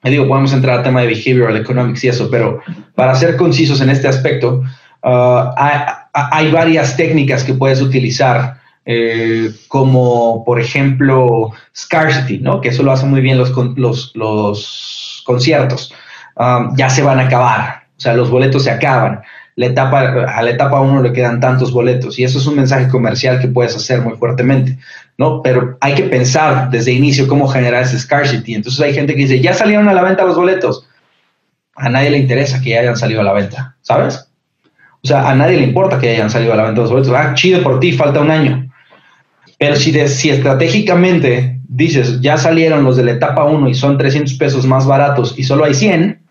Me 0.03 0.11
digo, 0.11 0.27
podemos 0.27 0.53
entrar 0.53 0.77
al 0.77 0.83
tema 0.83 1.01
de 1.01 1.07
behavioral 1.07 1.57
economics 1.57 2.03
y 2.03 2.09
eso, 2.09 2.29
pero 2.29 2.61
para 2.93 3.15
ser 3.15 3.35
concisos 3.35 3.81
en 3.81 3.89
este 3.89 4.07
aspecto, 4.07 4.61
uh, 5.01 5.49
hay, 5.57 5.79
hay, 6.13 6.51
varias 6.51 6.95
técnicas 6.95 7.43
que 7.43 7.55
puedes 7.55 7.81
utilizar, 7.81 8.57
eh, 8.85 9.49
como 9.69 10.43
por 10.45 10.59
ejemplo 10.59 11.49
scarcity, 11.75 12.37
¿no? 12.37 12.61
que 12.61 12.69
eso 12.69 12.83
lo 12.83 12.91
hacen 12.91 13.09
muy 13.09 13.21
bien 13.21 13.39
los, 13.39 13.51
conciertos. 15.25 15.91
Um, 16.35 16.75
ya 16.75 16.89
se 16.89 17.01
van 17.01 17.19
a 17.19 17.23
acabar, 17.23 17.82
o 17.97 17.99
sea, 17.99 18.13
los 18.13 18.29
boletos 18.29 18.63
se 18.63 18.71
acaban. 18.71 19.21
La 19.55 19.67
etapa, 19.67 19.99
a 20.01 20.41
la 20.41 20.49
etapa 20.49 20.81
1 20.81 21.03
le 21.03 21.13
quedan 21.13 21.39
tantos 21.39 21.71
boletos 21.71 22.17
y 22.17 22.23
eso 22.23 22.39
es 22.39 22.47
un 22.47 22.55
mensaje 22.55 22.87
comercial 22.87 23.39
que 23.39 23.47
puedes 23.47 23.75
hacer 23.75 24.01
muy 24.01 24.17
fuertemente. 24.17 24.79
¿no? 25.17 25.41
Pero 25.41 25.77
hay 25.79 25.93
que 25.93 26.03
pensar 26.03 26.69
desde 26.69 26.91
inicio 26.91 27.27
cómo 27.27 27.47
generar 27.47 27.83
ese 27.83 27.99
scarcity. 27.99 28.55
Entonces 28.55 28.81
hay 28.81 28.93
gente 28.93 29.13
que 29.13 29.21
dice, 29.21 29.39
ya 29.39 29.53
salieron 29.53 29.87
a 29.89 29.93
la 29.93 30.01
venta 30.01 30.25
los 30.25 30.35
boletos. 30.35 30.87
A 31.75 31.89
nadie 31.89 32.09
le 32.09 32.17
interesa 32.17 32.61
que 32.61 32.71
ya 32.71 32.79
hayan 32.81 32.97
salido 32.97 33.21
a 33.21 33.23
la 33.23 33.33
venta, 33.33 33.75
¿sabes? 33.81 34.27
O 35.01 35.07
sea, 35.07 35.29
a 35.29 35.35
nadie 35.35 35.57
le 35.57 35.63
importa 35.63 35.99
que 35.99 36.09
hayan 36.09 36.29
salido 36.29 36.53
a 36.53 36.55
la 36.55 36.63
venta 36.63 36.81
los 36.81 36.91
boletos. 36.91 37.13
Ah, 37.15 37.33
chido 37.35 37.61
por 37.61 37.79
ti, 37.79 37.91
falta 37.91 38.21
un 38.21 38.31
año. 38.31 38.69
Pero 39.57 39.75
si, 39.75 39.91
de, 39.91 40.07
si 40.07 40.29
estratégicamente 40.29 41.59
dices, 41.67 42.21
ya 42.21 42.37
salieron 42.37 42.83
los 42.83 42.97
de 42.97 43.03
la 43.03 43.11
etapa 43.11 43.43
1 43.43 43.69
y 43.69 43.73
son 43.73 43.97
300 43.97 44.33
pesos 44.35 44.65
más 44.65 44.85
baratos 44.85 45.35
y 45.37 45.43
solo 45.43 45.65
hay 45.65 45.73
100, 45.73 46.22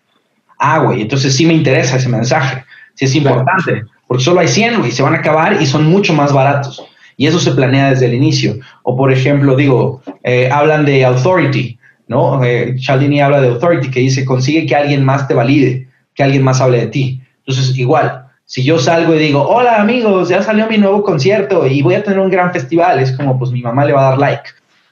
ah, 0.63 0.79
güey, 0.79 1.03
entonces 1.03 1.35
sí 1.35 1.45
me 1.45 1.53
interesa 1.53 1.97
ese 1.97 2.09
mensaje. 2.09 2.65
Sí 2.95 3.07
es 3.07 3.15
importante, 3.17 3.85
porque 4.07 4.23
solo 4.23 4.41
hay 4.41 4.49
100, 4.49 4.79
güey, 4.79 4.93
se 4.93 5.03
van 5.03 5.15
a 5.15 5.19
acabar 5.19 5.61
y 5.61 5.67
son 5.67 5.87
mucho 5.87 6.15
más 6.15 6.33
baratos. 6.33 6.85
Y 7.17 7.27
eso 7.27 7.39
se 7.39 7.51
planea 7.53 7.91
desde 7.91 8.07
el 8.07 8.15
inicio. 8.15 8.57
O 8.85 8.97
por 8.97 9.13
ejemplo, 9.13 9.57
digo, 9.57 10.03
eh, 10.23 10.49
hablan 10.51 10.85
de 10.85 11.05
authority, 11.05 11.79
¿no? 12.07 12.43
Eh, 12.45 12.77
Cialdini 12.79 13.21
habla 13.21 13.41
de 13.41 13.49
authority, 13.49 13.91
que 13.91 14.01
dice, 14.01 14.25
consigue 14.25 14.67
que 14.67 14.77
alguien 14.77 15.05
más 15.05 15.27
te 15.27 15.35
valide, 15.35 15.89
que 16.15 16.23
alguien 16.23 16.45
más 16.45 16.61
hable 16.61 16.79
de 16.79 16.87
ti. 16.87 17.21
Entonces, 17.39 17.77
igual, 17.77 18.27
si 18.45 18.63
yo 18.63 18.79
salgo 18.79 19.15
y 19.17 19.19
digo, 19.19 19.43
hola 19.43 19.81
amigos, 19.81 20.29
ya 20.29 20.43
salió 20.43 20.69
mi 20.69 20.79
nuevo 20.79 21.03
concierto 21.03 21.67
y 21.67 21.83
voy 21.83 21.97
a 21.97 22.05
tener 22.05 22.21
un 22.21 22.31
gran 22.31 22.53
festival, 22.53 23.01
es 23.01 23.13
como, 23.13 23.37
pues 23.37 23.51
mi 23.51 23.63
mamá 23.63 23.85
le 23.85 23.95
va 23.95 24.07
a 24.07 24.11
dar 24.11 24.19
like, 24.19 24.51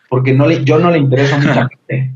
porque 0.08 0.32
no 0.32 0.46
le, 0.46 0.64
yo 0.64 0.78
no 0.78 0.90
le 0.90 0.98
intereso 0.98 1.36
a 1.36 1.38
mucha 1.38 1.68
gente. 1.88 2.12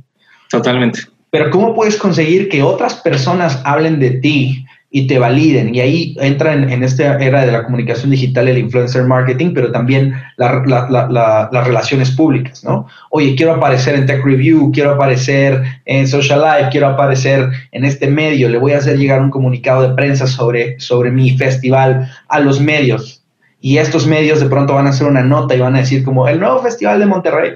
Totalmente. 0.51 1.14
Pero 1.35 1.51
¿cómo 1.51 1.75
puedes 1.75 1.97
conseguir 1.97 2.49
que 2.49 2.63
otras 2.63 2.95
personas 2.95 3.61
hablen 3.65 3.99
de 3.99 4.11
ti 4.11 4.65
y 4.89 5.09
te 5.09 5.19
validen. 5.19 5.75
Y 5.75 5.81
ahí 5.81 6.17
entra 6.21 6.53
en, 6.53 6.85
esta 6.85 7.17
era 7.19 7.45
de 7.45 7.51
la 7.51 7.65
comunicación 7.65 8.13
digital 8.13 8.47
el 8.47 8.59
influencer 8.59 9.03
marketing, 9.03 9.51
pero 9.53 9.73
también 9.73 10.15
las 10.37 11.67
relaciones 11.67 12.13
públicas, 12.13 12.63
¿no? 12.63 12.87
Oye, 13.11 13.35
quiero 13.35 13.55
aparecer 13.55 13.97
en 13.97 14.07
Tech 14.07 14.25
Review, 14.25 14.71
quiero 14.71 14.93
aparecer 14.93 15.61
en 15.87 16.07
Social 16.07 16.41
Life, 16.41 16.69
quiero 16.71 16.87
aparecer 16.87 17.49
en 17.73 17.85
este 17.85 18.07
medio, 18.07 18.49
le 18.49 18.59
voy 18.59 18.71
a 18.71 18.79
hacer 18.79 18.97
llegar 18.97 19.21
un 19.21 19.31
comunicado 19.31 19.83
de 19.83 19.97
prensa 19.97 20.29
sobre, 20.29 20.79
sobre 20.79 21.11
mi 21.11 21.37
festival 21.37 22.09
a 22.29 22.39
los 22.39 22.61
medios. 22.61 23.25
Y 23.61 23.79
estos 23.79 24.07
medios 24.07 24.39
de 24.39 24.47
pronto 24.47 24.75
van 24.75 24.87
a 24.87 24.91
hacer 24.91 25.09
una 25.09 25.25
nota 25.25 25.57
y 25.57 25.59
van 25.59 25.75
a 25.75 25.81
decir 25.81 26.05
como, 26.05 26.29
el 26.29 26.39
nuevo 26.39 26.63
festival 26.63 27.01
de 27.01 27.07
Monterrey 27.07 27.51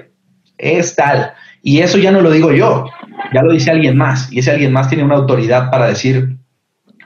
es 0.57 0.93
tal. 0.93 1.31
Y 1.61 1.79
eso 1.79 1.97
ya 1.97 2.11
no 2.11 2.19
lo 2.19 2.31
digo 2.31 2.51
yo, 2.51 2.85
ya 3.33 3.41
lo 3.41 3.51
dice 3.51 3.71
alguien 3.71 3.97
más. 3.97 4.31
Y 4.31 4.39
ese 4.39 4.51
alguien 4.51 4.71
más 4.71 4.89
tiene 4.89 5.03
una 5.03 5.15
autoridad 5.15 5.69
para 5.71 5.87
decir, 5.87 6.37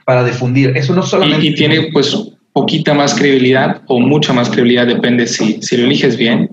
para 0.04 0.24
difundir. 0.24 0.76
Eso 0.76 0.94
no 0.94 1.02
solamente... 1.02 1.46
Y, 1.46 1.54
tiene 1.54 1.88
pues 1.92 2.16
poquita 2.52 2.94
más 2.94 3.14
credibilidad 3.14 3.82
o 3.88 3.98
mucha 3.98 4.32
más 4.32 4.48
credibilidad, 4.48 4.86
depende 4.86 5.26
si, 5.26 5.60
si 5.60 5.76
lo 5.76 5.84
eliges 5.84 6.16
bien. 6.16 6.48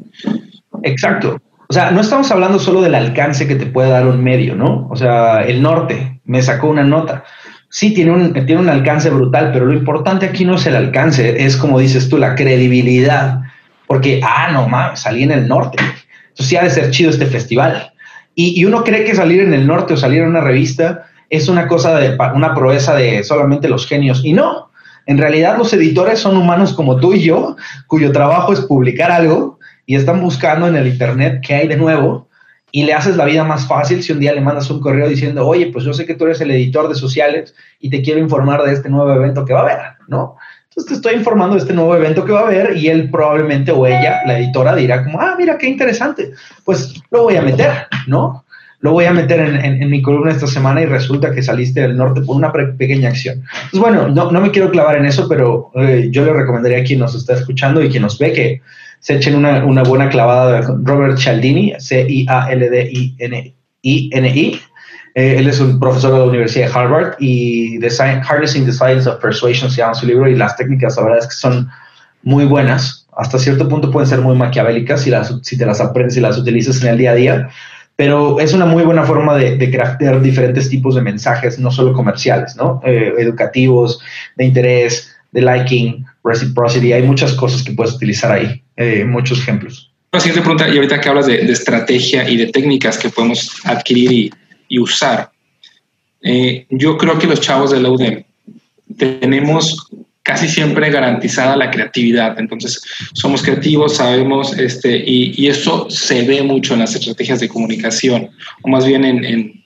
Exacto. 0.84 1.39
O 1.69 1.73
sea, 1.73 1.91
no 1.91 2.01
estamos 2.01 2.29
hablando 2.31 2.60
solo 2.60 2.81
del 2.81 2.95
alcance 2.95 3.47
que 3.47 3.55
te 3.55 3.65
puede 3.65 3.89
dar 3.89 4.05
un 4.05 4.21
medio, 4.21 4.55
¿no? 4.55 4.88
O 4.89 4.95
sea, 4.95 5.43
el 5.43 5.62
norte 5.62 6.19
me 6.25 6.41
sacó 6.41 6.69
una 6.69 6.84
nota. 6.84 7.23
Sí, 7.69 7.93
tiene 7.93 8.12
un, 8.12 8.34
tiene 8.34 8.57
un 8.57 8.67
alcance 8.67 9.10
brutal, 9.10 9.51
pero 9.53 9.65
lo 9.67 9.73
importante 9.73 10.25
aquí 10.25 10.43
no 10.43 10.55
es 10.55 10.65
el 10.65 10.75
alcance, 10.75 11.45
es 11.45 11.55
como 11.55 11.79
dices 11.79 12.10
tú, 12.10 12.17
la 12.17 12.36
credibilidad. 12.36 13.41
Porque, 13.88 14.19
ah, 14.21 14.49
no 14.51 14.67
mames, 14.67 14.99
salí 14.99 15.23
en 15.23 15.31
el 15.31 15.47
norte. 15.47 15.77
Entonces 15.79 16.47
sí 16.47 16.55
ha 16.57 16.63
de 16.63 16.69
ser 16.71 16.91
chido 16.91 17.10
este 17.10 17.25
festival. 17.27 17.90
Y, 18.35 18.63
uno 18.65 18.83
cree 18.83 19.03
que 19.03 19.15
salir 19.15 19.41
en 19.41 19.53
el 19.53 19.67
norte 19.67 19.93
o 19.93 19.97
salir 19.97 20.21
en 20.21 20.29
una 20.29 20.41
revista 20.41 21.07
es 21.29 21.47
una 21.49 21.67
cosa 21.67 21.99
de 21.99 22.17
una 22.33 22.53
proeza 22.53 22.95
de 22.95 23.23
solamente 23.23 23.67
los 23.67 23.87
genios. 23.87 24.21
Y 24.23 24.33
no, 24.33 24.71
en 25.05 25.17
realidad 25.17 25.57
los 25.57 25.73
editores 25.73 26.19
son 26.19 26.37
humanos 26.37 26.73
como 26.73 26.97
tú 26.97 27.13
y 27.13 27.21
yo, 27.21 27.55
cuyo 27.87 28.11
trabajo 28.11 28.53
es 28.53 28.61
publicar 28.61 29.11
algo 29.11 29.59
y 29.85 29.95
están 29.95 30.21
buscando 30.21 30.67
en 30.67 30.75
el 30.75 30.87
Internet 30.87 31.41
qué 31.45 31.55
hay 31.55 31.67
de 31.67 31.77
nuevo 31.77 32.29
y 32.71 32.83
le 32.83 32.93
haces 32.93 33.17
la 33.17 33.25
vida 33.25 33.43
más 33.43 33.67
fácil 33.67 34.01
si 34.01 34.13
un 34.13 34.19
día 34.19 34.33
le 34.33 34.41
mandas 34.41 34.69
un 34.69 34.79
correo 34.79 35.07
diciendo, 35.09 35.45
oye, 35.45 35.67
pues 35.67 35.83
yo 35.83 35.93
sé 35.93 36.05
que 36.05 36.15
tú 36.15 36.25
eres 36.25 36.39
el 36.41 36.51
editor 36.51 36.87
de 36.87 36.95
sociales 36.95 37.53
y 37.79 37.89
te 37.89 38.01
quiero 38.01 38.19
informar 38.19 38.63
de 38.63 38.71
este 38.71 38.89
nuevo 38.89 39.11
evento 39.13 39.43
que 39.43 39.53
va 39.53 39.59
a 39.59 39.63
haber, 39.63 39.79
¿no? 40.07 40.37
Entonces 40.71 40.88
te 40.88 40.93
estoy 40.93 41.15
informando 41.15 41.55
de 41.55 41.62
este 41.62 41.73
nuevo 41.73 41.93
evento 41.95 42.23
que 42.23 42.31
va 42.31 42.39
a 42.39 42.47
haber 42.47 42.77
y 42.77 42.88
él 42.88 43.10
probablemente 43.10 43.73
o 43.73 43.86
ella, 43.86 44.21
la 44.25 44.39
editora, 44.39 44.73
dirá 44.73 45.03
como, 45.03 45.19
ah, 45.19 45.36
mira, 45.38 45.57
qué 45.57 45.67
interesante, 45.67 46.31
pues 46.63 46.93
lo 47.12 47.23
voy 47.23 47.36
a 47.36 47.41
meter, 47.41 47.88
¿no? 48.07 48.45
lo 48.81 48.91
voy 48.93 49.05
a 49.05 49.13
meter 49.13 49.39
en, 49.39 49.89
mi 49.89 50.01
columna 50.01 50.31
esta 50.31 50.47
semana 50.47 50.81
y 50.81 50.86
resulta 50.86 51.31
que 51.31 51.43
saliste 51.43 51.81
del 51.81 51.95
norte 51.95 52.21
por 52.21 52.36
una 52.36 52.51
pequeña 52.51 53.10
acción. 53.10 53.43
Pues 53.69 53.79
bueno, 53.79 54.07
no, 54.07 54.31
me 54.31 54.49
quiero 54.49 54.71
clavar 54.71 54.97
en 54.97 55.05
eso, 55.05 55.27
pero 55.29 55.69
eh, 55.75 56.07
yo 56.12 56.25
le 56.25 56.34
recomendaría 56.34 56.79
a 56.79 56.84
quien 56.84 56.99
nos 56.99 57.13
está 57.13 57.36
escuchando 57.36 57.84
y 57.84 57.89
quien 57.89 58.01
nos 58.01 58.17
ve 58.17 58.34
que 58.34 58.62
se 58.99 59.17
echen 59.17 59.36
una, 59.36 59.84
buena 59.84 60.10
clavada 60.10 60.62
de 60.62 60.67
Robert 60.84 61.19
Cialdini, 61.19 61.73
C-I-A-L-D-I-N-I. 61.77 62.21
Eh, 65.15 65.36
él 65.38 65.47
es 65.47 65.60
un 65.60 65.80
profesor 65.80 66.13
de 66.13 66.19
la 66.19 66.26
Universidad 66.26 66.67
de 66.67 66.74
Harvard 66.74 67.15
y 67.19 67.80
Harnessing 67.84 68.65
the 68.65 68.71
Science 68.71 69.10
of 69.10 69.21
Persuasion 69.21 69.69
se 69.69 69.78
llama 69.78 69.93
su 69.93 70.06
libro 70.06 70.30
y 70.30 70.36
las 70.36 70.56
técnicas, 70.56 70.95
la 70.97 71.04
verdad 71.04 71.19
es 71.19 71.28
que 71.28 71.36
son 71.36 71.69
muy 72.24 72.45
buenas. 72.45 73.08
Hasta 73.17 73.38
cierto 73.38 73.67
punto 73.67 73.91
pueden 73.91 74.08
ser 74.08 74.21
muy 74.21 74.36
maquiavélicas 74.36 75.02
si, 75.02 75.10
las, 75.10 75.34
si 75.41 75.58
te 75.58 75.65
las 75.65 75.82
aprendes 75.82 76.15
y 76.15 76.21
las 76.21 76.38
utilizas 76.38 76.82
en 76.82 76.89
el 76.89 76.97
día 76.97 77.12
a 77.12 77.15
día 77.15 77.50
pero 78.02 78.39
es 78.39 78.54
una 78.54 78.65
muy 78.65 78.82
buena 78.82 79.04
forma 79.04 79.38
de, 79.38 79.58
de 79.58 79.69
craftear 79.69 80.24
diferentes 80.24 80.67
tipos 80.69 80.95
de 80.95 81.04
mensajes, 81.04 81.60
no 81.60 81.69
solo 81.69 81.93
comerciales, 81.93 82.56
¿no? 82.56 82.82
Eh, 82.84 83.13
educativos, 83.19 84.00
de 84.38 84.45
interés, 84.45 85.15
de 85.32 85.41
liking, 85.41 86.04
reciprocity, 86.24 86.93
hay 86.93 87.04
muchas 87.04 87.34
cosas 87.34 87.62
que 87.63 87.74
puedes 87.74 87.93
utilizar 87.93 88.32
ahí, 88.32 88.63
eh, 88.76 89.06
muchos 89.06 89.39
ejemplos. 89.39 89.91
La 90.12 90.19
siguiente 90.19 90.41
pregunta, 90.41 90.67
y 90.67 90.78
ahorita 90.78 91.00
que 91.00 91.10
hablas 91.10 91.28
de, 91.28 91.41
estrategia 91.43 92.28
y 92.28 92.38
de 92.38 92.47
técnicas 92.47 92.97
que 92.97 93.10
podemos 93.10 93.62
adquirir 93.65 94.12
y, 94.12 94.32
usar, 94.79 95.31
eh, 96.21 96.65
yo 96.69 96.97
creo 96.97 97.17
que 97.17 97.27
los 97.27 97.41
chavos 97.41 97.71
de 97.71 97.79
la 97.79 97.89
UDEM 97.89 98.23
tenemos 98.97 99.89
casi 100.23 100.47
siempre 100.47 100.89
garantizada 100.91 101.55
la 101.55 101.71
creatividad. 101.71 102.39
Entonces, 102.39 102.81
somos 103.13 103.41
creativos, 103.41 103.95
sabemos, 103.95 104.57
este, 104.57 104.97
y, 104.97 105.34
y 105.36 105.47
eso 105.47 105.89
se 105.89 106.21
ve 106.23 106.43
mucho 106.43 106.73
en 106.73 106.79
las 106.79 106.95
estrategias 106.95 107.39
de 107.39 107.49
comunicación, 107.49 108.29
o 108.62 108.69
más 108.69 108.86
bien 108.86 109.03
en, 109.03 109.25
en, 109.25 109.63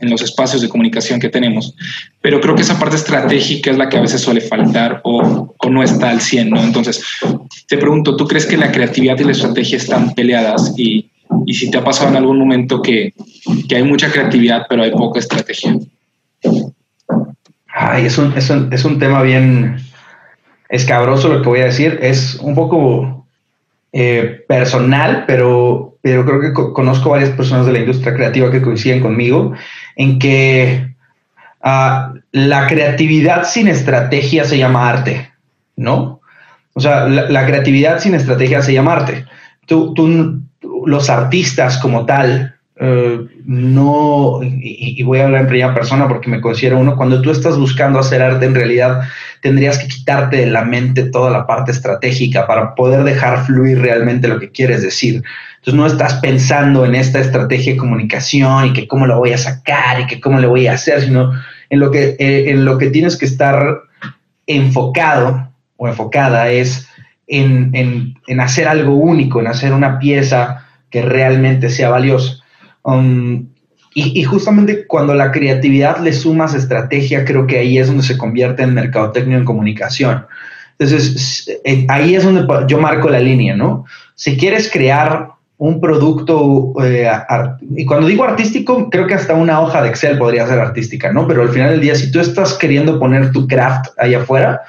en, 0.00 0.10
los 0.10 0.22
espacios 0.22 0.62
de 0.62 0.68
comunicación 0.68 1.20
que 1.20 1.28
tenemos. 1.28 1.74
Pero 2.20 2.40
creo 2.40 2.54
que 2.54 2.62
esa 2.62 2.78
parte 2.78 2.96
estratégica 2.96 3.70
es 3.70 3.76
la 3.76 3.88
que 3.88 3.98
a 3.98 4.00
veces 4.00 4.22
suele 4.22 4.40
faltar 4.40 5.00
o, 5.04 5.54
o 5.58 5.70
no 5.70 5.82
está 5.82 6.10
al 6.10 6.20
100, 6.20 6.50
¿no? 6.50 6.62
Entonces, 6.62 7.04
te 7.68 7.76
pregunto, 7.76 8.16
¿tú 8.16 8.26
crees 8.26 8.46
que 8.46 8.56
la 8.56 8.72
creatividad 8.72 9.18
y 9.18 9.24
la 9.24 9.32
estrategia 9.32 9.76
están 9.76 10.14
peleadas? 10.14 10.72
Y, 10.78 11.11
y 11.46 11.54
si 11.54 11.70
te 11.70 11.78
ha 11.78 11.84
pasado 11.84 12.10
en 12.10 12.16
algún 12.16 12.38
momento 12.38 12.82
que, 12.82 13.14
que 13.68 13.76
hay 13.76 13.82
mucha 13.82 14.10
creatividad, 14.10 14.66
pero 14.68 14.82
hay 14.82 14.90
poca 14.90 15.18
estrategia. 15.18 15.76
Ay, 17.68 18.06
es 18.06 18.18
un, 18.18 18.36
es 18.36 18.50
un, 18.50 18.72
es 18.72 18.84
un 18.84 18.98
tema 18.98 19.22
bien 19.22 19.78
escabroso 20.68 21.28
lo 21.28 21.42
que 21.42 21.48
voy 21.48 21.60
a 21.60 21.66
decir. 21.66 21.98
Es 22.02 22.36
un 22.36 22.54
poco 22.54 23.26
eh, 23.92 24.44
personal, 24.48 25.24
pero, 25.26 25.98
pero 26.02 26.24
creo 26.24 26.40
que 26.40 26.52
conozco 26.52 27.10
varias 27.10 27.30
personas 27.30 27.66
de 27.66 27.72
la 27.72 27.80
industria 27.80 28.14
creativa 28.14 28.50
que 28.50 28.62
coinciden 28.62 29.00
conmigo 29.00 29.52
en 29.96 30.18
que 30.18 30.94
ah, 31.62 32.14
la 32.32 32.66
creatividad 32.66 33.44
sin 33.44 33.68
estrategia 33.68 34.44
se 34.44 34.58
llama 34.58 34.88
arte, 34.88 35.30
¿no? 35.76 36.20
O 36.74 36.80
sea, 36.80 37.06
la, 37.06 37.46
creatividad 37.46 37.98
sin 37.98 38.14
estrategia 38.14 38.62
se 38.62 38.72
llama 38.72 38.94
arte. 38.94 39.26
Tú, 39.66 39.92
tú 39.92 40.41
los 40.86 41.10
artistas 41.10 41.78
como 41.78 42.06
tal, 42.06 42.54
eh, 42.84 43.26
no, 43.44 44.40
y, 44.42 45.02
voy 45.04 45.20
a 45.20 45.26
hablar 45.26 45.42
en 45.42 45.46
primera 45.46 45.74
persona 45.74 46.08
porque 46.08 46.28
me 46.28 46.40
considero 46.40 46.78
uno, 46.78 46.96
cuando 46.96 47.20
tú 47.22 47.30
estás 47.30 47.56
buscando 47.56 47.98
hacer 47.98 48.22
arte, 48.22 48.46
en 48.46 48.54
realidad 48.54 49.02
tendrías 49.40 49.78
que 49.78 49.88
quitarte 49.88 50.38
de 50.38 50.46
la 50.46 50.64
mente 50.64 51.04
toda 51.04 51.30
la 51.30 51.46
parte 51.46 51.70
estratégica 51.70 52.46
para 52.46 52.74
poder 52.74 53.04
dejar 53.04 53.44
fluir 53.44 53.80
realmente 53.80 54.26
lo 54.26 54.40
que 54.40 54.50
quieres 54.50 54.82
decir. 54.82 55.22
Entonces 55.58 55.74
no 55.74 55.86
estás 55.86 56.14
pensando 56.14 56.84
en 56.84 56.96
esta 56.96 57.20
estrategia 57.20 57.74
de 57.74 57.78
comunicación 57.78 58.66
y 58.66 58.72
que 58.72 58.88
cómo 58.88 59.06
lo 59.06 59.18
voy 59.18 59.32
a 59.32 59.38
sacar 59.38 60.00
y 60.00 60.06
que 60.06 60.20
cómo 60.20 60.40
lo 60.40 60.48
voy 60.48 60.66
a 60.66 60.72
hacer, 60.72 61.02
sino 61.02 61.32
en 61.70 61.78
lo 61.78 61.90
que, 61.90 62.16
eh, 62.18 62.50
en 62.50 62.64
lo 62.64 62.78
que 62.78 62.90
tienes 62.90 63.16
que 63.16 63.26
estar 63.26 63.82
enfocado 64.46 65.52
o 65.76 65.88
enfocada 65.88 66.50
es 66.50 66.88
en, 67.28 67.70
en, 67.74 68.14
en 68.26 68.40
hacer 68.40 68.66
algo 68.66 68.94
único, 68.94 69.40
en 69.40 69.46
hacer 69.46 69.72
una 69.72 69.98
pieza 70.00 70.61
que 70.92 71.02
realmente 71.02 71.70
sea 71.70 71.88
valiosa. 71.88 72.36
Um, 72.82 73.48
y, 73.94 74.22
justamente 74.22 74.86
cuando 74.86 75.12
la 75.14 75.32
creatividad 75.32 75.98
le 75.98 76.14
sumas 76.14 76.54
estrategia, 76.54 77.26
creo 77.26 77.46
que 77.46 77.58
ahí 77.58 77.76
es 77.76 77.88
donde 77.88 78.02
se 78.02 78.16
convierte 78.16 78.62
en 78.62 78.72
mercadotecnia 78.72 79.36
en 79.36 79.44
comunicación. 79.44 80.24
Entonces, 80.78 81.46
eh, 81.64 81.84
ahí 81.88 82.14
es 82.14 82.24
donde 82.24 82.46
yo 82.66 82.78
marco 82.78 83.10
la 83.10 83.20
línea, 83.20 83.54
¿no? 83.54 83.84
Si 84.14 84.38
quieres 84.38 84.70
crear 84.72 85.28
un 85.58 85.78
producto, 85.78 86.72
eh, 86.82 87.06
y 87.76 87.84
cuando 87.84 88.06
digo 88.06 88.24
artístico, 88.24 88.88
creo 88.88 89.06
que 89.06 89.14
hasta 89.14 89.34
una 89.34 89.60
hoja 89.60 89.82
de 89.82 89.90
Excel 89.90 90.16
podría 90.16 90.46
ser 90.46 90.58
artística, 90.58 91.12
¿no? 91.12 91.28
Pero 91.28 91.42
al 91.42 91.50
final 91.50 91.72
del 91.72 91.80
día, 91.82 91.94
si 91.94 92.10
tú 92.10 92.18
estás 92.18 92.54
queriendo 92.54 92.98
poner 92.98 93.30
tu 93.30 93.46
craft 93.46 93.90
ahí 93.98 94.14
afuera, 94.14 94.62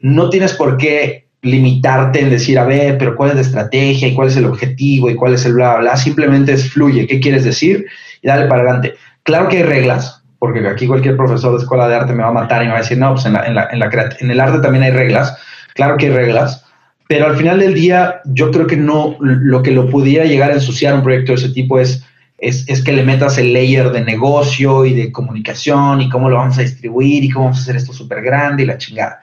no 0.00 0.28
tienes 0.28 0.52
por 0.52 0.76
qué 0.76 1.29
limitarte 1.42 2.20
en 2.20 2.30
decir, 2.30 2.58
a 2.58 2.64
ver, 2.64 2.98
pero 2.98 3.16
cuál 3.16 3.30
es 3.30 3.36
la 3.36 3.40
estrategia 3.42 4.08
y 4.08 4.14
cuál 4.14 4.28
es 4.28 4.36
el 4.36 4.44
objetivo 4.44 5.10
y 5.10 5.14
cuál 5.14 5.34
es 5.34 5.44
el 5.46 5.54
bla, 5.54 5.76
bla, 5.76 5.96
simplemente 5.96 6.52
es 6.52 6.70
fluye, 6.70 7.06
¿qué 7.06 7.20
quieres 7.20 7.44
decir? 7.44 7.86
Y 8.22 8.28
dale 8.28 8.46
para 8.46 8.62
adelante. 8.62 8.94
Claro 9.22 9.48
que 9.48 9.58
hay 9.58 9.62
reglas, 9.62 10.22
porque 10.38 10.66
aquí 10.66 10.86
cualquier 10.86 11.16
profesor 11.16 11.52
de 11.52 11.62
escuela 11.62 11.88
de 11.88 11.94
arte 11.94 12.12
me 12.12 12.22
va 12.22 12.28
a 12.28 12.32
matar 12.32 12.62
y 12.62 12.66
me 12.66 12.72
va 12.72 12.78
a 12.78 12.82
decir, 12.82 12.98
no, 12.98 13.14
pues 13.14 13.24
en, 13.26 13.34
la, 13.34 13.46
en, 13.46 13.54
la, 13.54 13.68
en, 13.70 13.78
la, 13.78 13.90
en 14.20 14.30
el 14.30 14.40
arte 14.40 14.60
también 14.60 14.84
hay 14.84 14.90
reglas, 14.90 15.36
claro 15.74 15.96
que 15.96 16.06
hay 16.06 16.12
reglas, 16.12 16.64
pero 17.08 17.26
al 17.26 17.36
final 17.36 17.58
del 17.58 17.74
día 17.74 18.20
yo 18.24 18.50
creo 18.50 18.66
que 18.66 18.76
no, 18.76 19.16
lo 19.20 19.62
que 19.62 19.72
lo 19.72 19.88
pudiera 19.88 20.26
llegar 20.26 20.50
a 20.50 20.54
ensuciar 20.54 20.94
un 20.94 21.02
proyecto 21.02 21.32
de 21.32 21.38
ese 21.38 21.48
tipo 21.48 21.80
es, 21.80 22.04
es, 22.38 22.68
es 22.68 22.84
que 22.84 22.92
le 22.92 23.02
metas 23.02 23.36
el 23.38 23.52
layer 23.52 23.90
de 23.90 24.02
negocio 24.02 24.84
y 24.84 24.94
de 24.94 25.10
comunicación 25.10 26.02
y 26.02 26.08
cómo 26.08 26.30
lo 26.30 26.36
vamos 26.36 26.58
a 26.58 26.62
distribuir 26.62 27.24
y 27.24 27.30
cómo 27.30 27.46
vamos 27.46 27.58
a 27.58 27.62
hacer 27.62 27.76
esto 27.76 27.92
súper 27.92 28.22
grande 28.22 28.62
y 28.62 28.66
la 28.66 28.78
chingada. 28.78 29.20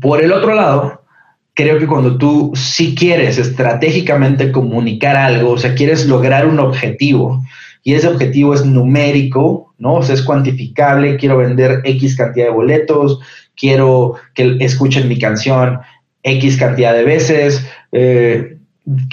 Por 0.00 0.22
el 0.22 0.32
otro 0.32 0.54
lado, 0.54 1.04
creo 1.54 1.78
que 1.78 1.86
cuando 1.86 2.18
tú 2.18 2.52
sí 2.54 2.94
quieres 2.94 3.38
estratégicamente 3.38 4.52
comunicar 4.52 5.16
algo, 5.16 5.52
o 5.52 5.58
sea, 5.58 5.74
quieres 5.74 6.06
lograr 6.06 6.46
un 6.46 6.58
objetivo 6.58 7.42
y 7.82 7.94
ese 7.94 8.08
objetivo 8.08 8.54
es 8.54 8.64
numérico, 8.64 9.74
¿no? 9.78 9.94
O 9.96 10.02
sea, 10.02 10.14
es 10.14 10.22
cuantificable, 10.22 11.16
quiero 11.16 11.36
vender 11.36 11.82
X 11.84 12.16
cantidad 12.16 12.46
de 12.46 12.52
boletos, 12.52 13.20
quiero 13.54 14.14
que 14.34 14.56
escuchen 14.60 15.08
mi 15.08 15.18
canción 15.18 15.80
X 16.22 16.56
cantidad 16.56 16.94
de 16.94 17.04
veces, 17.04 17.66
eh, 17.92 18.56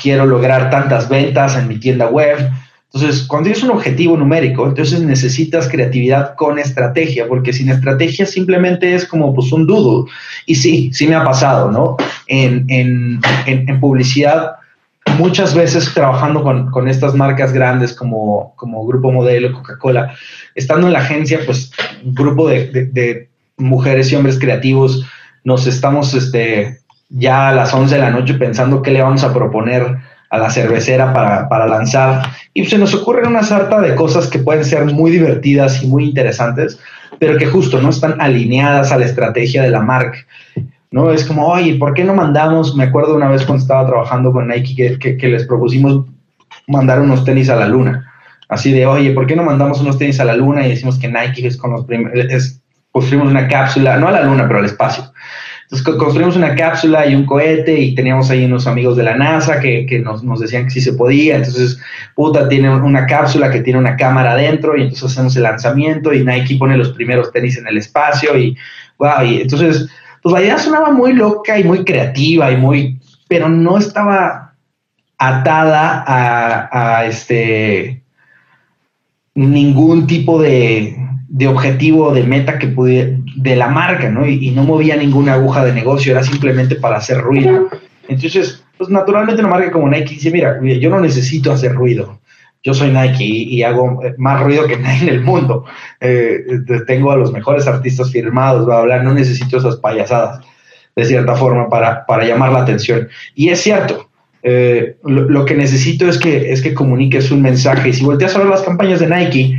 quiero 0.02 0.26
lograr 0.26 0.70
tantas 0.70 1.10
ventas 1.10 1.58
en 1.58 1.68
mi 1.68 1.80
tienda 1.80 2.08
web. 2.08 2.50
Entonces, 2.94 3.24
cuando 3.24 3.46
tienes 3.46 3.64
un 3.64 3.72
objetivo 3.72 4.18
numérico, 4.18 4.68
entonces 4.68 5.02
necesitas 5.02 5.70
creatividad 5.70 6.36
con 6.36 6.60
estrategia, 6.60 7.26
porque 7.26 7.54
sin 7.54 7.70
estrategia 7.70 8.26
simplemente 8.26 8.94
es 8.94 9.06
como 9.06 9.34
pues 9.34 9.52
un 9.54 9.66
dudo. 9.66 10.08
Y 10.46 10.56
sí, 10.56 10.92
sí 10.94 11.08
me 11.08 11.16
ha 11.16 11.24
pasado, 11.24 11.72
¿no? 11.72 11.96
En, 12.28 12.66
en, 12.68 13.22
en, 13.46 13.80
publicidad, 13.80 14.56
muchas 15.18 15.56
veces 15.56 15.94
trabajando 15.94 16.44
con, 16.44 16.70
con, 16.70 16.90
estas 16.90 17.16
marcas 17.16 17.54
grandes 17.54 17.94
como, 17.94 18.54
como 18.58 18.86
Grupo 18.86 19.14
Modelo, 19.14 19.54
Coca-Cola, 19.54 20.14
estando 20.54 20.88
en 20.88 20.94
la 20.94 21.00
agencia, 21.00 21.40
pues 21.46 21.72
un 22.04 22.14
grupo 22.14 22.50
de, 22.50 22.68
de, 22.72 22.86
de, 22.88 23.30
mujeres 23.58 24.12
y 24.12 24.16
hombres 24.16 24.40
creativos, 24.40 25.06
nos 25.44 25.68
estamos 25.68 26.14
este, 26.14 26.80
ya 27.10 27.50
a 27.50 27.54
las 27.54 27.74
11 27.74 27.96
de 27.96 28.02
la 28.02 28.10
noche 28.10 28.34
pensando 28.34 28.82
qué 28.82 28.92
le 28.92 29.02
vamos 29.02 29.24
a 29.24 29.34
proponer 29.34 29.98
a 30.32 30.38
la 30.38 30.50
cervecera 30.50 31.14
para, 31.14 31.48
para 31.48 31.68
lanzar. 31.68 32.24
Y 32.54 32.66
se 32.66 32.78
nos 32.78 32.96
ocurren 32.96 33.28
una 33.28 33.44
sarta 33.44 33.80
de 33.82 33.94
cosas 33.96 34.28
que 34.28 34.40
pueden 34.40 34.66
ser 34.66 34.86
muy 34.86 35.12
divertidas 35.12 35.84
y 35.84 35.88
muy 35.88 36.06
interesantes, 36.06 36.80
pero 37.20 37.38
que 37.38 37.46
justo 37.46 37.82
no 37.82 37.90
están 37.90 38.20
alineadas 38.20 38.92
a 38.92 38.98
la 38.98 39.06
estrategia 39.06 39.62
de 39.62 39.70
la 39.70 39.82
marca. 39.82 40.18
¿no? 40.90 41.12
Es 41.12 41.26
como, 41.26 41.48
oye, 41.48 41.76
¿por 41.76 41.94
qué 41.94 42.04
no 42.04 42.14
mandamos? 42.14 42.76
Me 42.76 42.86
acuerdo 42.86 43.16
una 43.16 43.30
vez 43.30 43.46
cuando 43.46 43.62
estaba 43.62 43.86
trabajando 43.86 44.32
con 44.32 44.48
Nike 44.48 44.98
que, 45.00 45.18
que, 45.18 45.28
les 45.28 45.46
propusimos 45.46 46.06
mandar 46.68 47.02
unos 47.02 47.26
tenis 47.26 47.50
a 47.50 47.58
la 47.58 47.68
luna. 47.68 48.12
Así 48.48 48.72
de, 48.72 48.86
oye, 48.86 49.12
¿por 49.12 49.28
qué 49.28 49.36
no 49.36 49.44
mandamos 49.44 49.82
unos 49.82 49.98
tenis 49.98 50.20
a 50.20 50.26
la 50.26 50.36
luna 50.36 50.66
y 50.66 50.70
decimos 50.70 50.98
que 50.98 51.08
Nike 51.08 51.48
es 51.48 51.58
con 51.58 51.72
los 51.72 51.86
primeros, 51.86 52.60
construimos 52.92 53.30
una 53.30 53.48
cápsula, 53.48 53.98
no 53.98 54.08
a 54.08 54.12
la 54.12 54.24
luna, 54.24 54.48
pero 54.48 54.60
al 54.60 54.66
espacio. 54.66 55.12
Entonces 55.72 55.96
construimos 55.96 56.36
una 56.36 56.54
cápsula 56.54 57.08
y 57.08 57.16
un 57.16 57.26
cohete 57.26 57.80
y 57.80 57.96
teníamos 57.96 58.30
ahí 58.30 58.44
unos 58.44 58.68
amigos 58.68 58.98
de 58.98 59.04
la 59.04 59.16
NASA 59.16 59.62
que, 59.62 59.86
que 59.86 60.00
nos, 60.00 60.22
nos, 60.22 60.42
decían 60.42 60.66
que 60.66 60.72
sí 60.72 60.82
se 60.82 60.92
podía. 60.92 61.38
Entonces, 61.38 61.80
puta, 62.14 62.50
tiene 62.50 62.70
una 62.76 63.06
cápsula 63.06 63.50
que 63.50 63.62
tiene 63.62 63.80
una 63.80 63.96
cámara 63.96 64.34
adentro 64.34 64.76
y 64.76 64.82
entonces 64.82 65.12
hacemos 65.12 65.34
el 65.38 65.44
lanzamiento 65.44 66.14
y 66.14 66.26
Nike 66.26 66.58
pone 66.58 66.76
los 66.76 66.90
primeros 66.90 67.32
tenis 67.32 67.58
en 67.58 67.68
el 67.68 67.78
espacio 67.78 68.38
y, 68.38 68.58
wow, 69.00 69.24
y 69.26 69.44
entonces, 69.44 69.88
pues 70.22 70.34
la 70.34 70.42
idea 70.42 70.58
sonaba 70.58 70.92
muy 70.92 71.14
loca 71.14 71.58
y 71.58 71.64
muy 71.64 71.86
creativa 71.86 72.52
y 72.52 72.58
muy, 72.58 73.00
pero 73.30 73.48
no 73.48 73.78
estaba 73.78 74.56
atada 75.18 76.04
a, 76.06 76.98
a 77.00 77.06
este, 77.06 78.04
ningún 79.36 80.06
tipo 80.06 80.42
de, 80.42 80.98
de 81.30 81.48
objetivo, 81.48 82.14
de 82.14 82.24
meta 82.24 82.60
que 82.60 82.68
pudiera, 82.68 83.18
de 83.36 83.56
la 83.56 83.68
marca, 83.68 84.10
¿no? 84.10 84.28
Y, 84.28 84.52
no 84.52 84.64
movía 84.64 84.96
ninguna 84.96 85.34
aguja 85.34 85.64
de 85.66 85.74
negocio, 85.74 86.12
era 86.12 86.24
simplemente 86.24 86.76
para 86.76 86.98
hacer 86.98 87.20
ruido. 87.20 87.70
Entonces, 88.08 88.64
pues 88.78 88.90
naturalmente 88.90 89.42
una 89.42 89.52
marca 89.52 89.72
como 89.72 89.90
Nike 89.90 90.16
dice, 90.16 90.32
mira, 90.32 90.60
yo 90.62 90.90
no 90.90 91.00
necesito 91.00 91.52
hacer 91.52 91.74
ruido. 91.74 92.20
Yo 92.64 92.74
soy 92.74 92.92
Nike 92.92 93.24
y, 93.24 93.64
hago 93.64 94.02
más 94.18 94.44
ruido 94.44 94.68
que 94.68 94.78
nadie 94.80 95.04
en 95.04 95.10
el 95.10 95.22
mundo. 95.22 95.66
Eh, 96.00 96.44
tengo 96.88 97.12
a 97.12 97.18
los 97.18 97.32
mejores 97.32 97.68
artistas 97.68 98.12
firmados, 98.12 98.68
va 98.68 98.78
a 98.78 98.80
hablar, 98.80 99.04
no 99.04 99.14
necesito 99.14 99.58
esas 99.58 99.78
payasadas, 99.78 100.46
de 100.96 101.06
cierta 101.06 101.36
forma, 101.36 101.70
para, 101.70 102.06
para 102.06 102.26
llamar 102.26 102.52
la 102.52 102.62
atención. 102.62 103.08
Y 103.34 103.50
es 103.50 103.62
cierto, 103.62 104.10
eh, 104.44 104.98
lo, 105.04 105.30
lo, 105.30 105.46
que 105.46 105.56
necesito 105.56 106.08
es 106.08 106.18
que, 106.18 106.52
es 106.52 106.62
que 106.62 106.74
comuniques 106.74 107.32
un 107.32 107.42
mensaje. 107.42 107.90
Y 107.90 107.94
si 107.94 108.04
volteas 108.04 108.36
a 108.36 108.40
ver 108.40 108.48
las 108.48 108.64
campañas 108.64 109.00
de 109.00 109.08
Nike, 109.08 109.58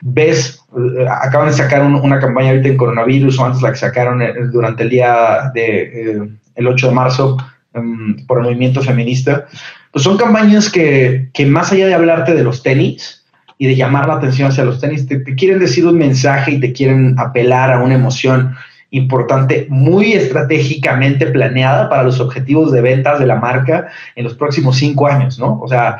ves, 0.00 0.63
eh, 0.63 0.63
acaban 1.08 1.48
de 1.48 1.54
sacar 1.54 1.82
una 1.82 2.18
campaña 2.18 2.50
ahorita 2.50 2.68
en 2.68 2.76
coronavirus 2.76 3.38
o 3.38 3.44
antes 3.44 3.62
la 3.62 3.70
que 3.70 3.78
sacaron 3.78 4.22
eh, 4.22 4.34
durante 4.52 4.82
el 4.82 4.90
día 4.90 5.50
de 5.54 5.82
eh, 5.82 6.28
el 6.56 6.66
8 6.66 6.88
de 6.88 6.94
marzo 6.94 7.36
em, 7.74 8.26
por 8.26 8.38
el 8.38 8.44
movimiento 8.44 8.82
feminista, 8.82 9.46
pues 9.92 10.02
son 10.02 10.16
campañas 10.16 10.70
que, 10.70 11.28
que, 11.32 11.46
más 11.46 11.72
allá 11.72 11.86
de 11.86 11.94
hablarte 11.94 12.34
de 12.34 12.44
los 12.44 12.62
tenis 12.62 13.24
y 13.58 13.66
de 13.68 13.76
llamar 13.76 14.08
la 14.08 14.14
atención 14.14 14.48
hacia 14.48 14.64
los 14.64 14.80
tenis, 14.80 15.06
te, 15.06 15.22
quieren 15.36 15.60
decir 15.60 15.86
un 15.86 15.96
mensaje 15.96 16.52
y 16.52 16.60
te 16.60 16.72
quieren 16.72 17.14
apelar 17.18 17.72
a 17.72 17.80
una 17.80 17.94
emoción 17.94 18.54
importante, 18.90 19.66
muy 19.70 20.12
estratégicamente 20.12 21.26
planeada 21.26 21.88
para 21.88 22.04
los 22.04 22.20
objetivos 22.20 22.72
de 22.72 22.80
ventas 22.80 23.18
de 23.18 23.26
la 23.26 23.36
marca 23.36 23.88
en 24.14 24.24
los 24.24 24.34
próximos 24.34 24.76
cinco 24.76 25.06
años, 25.08 25.38
¿no? 25.38 25.60
O 25.60 25.68
sea, 25.68 25.98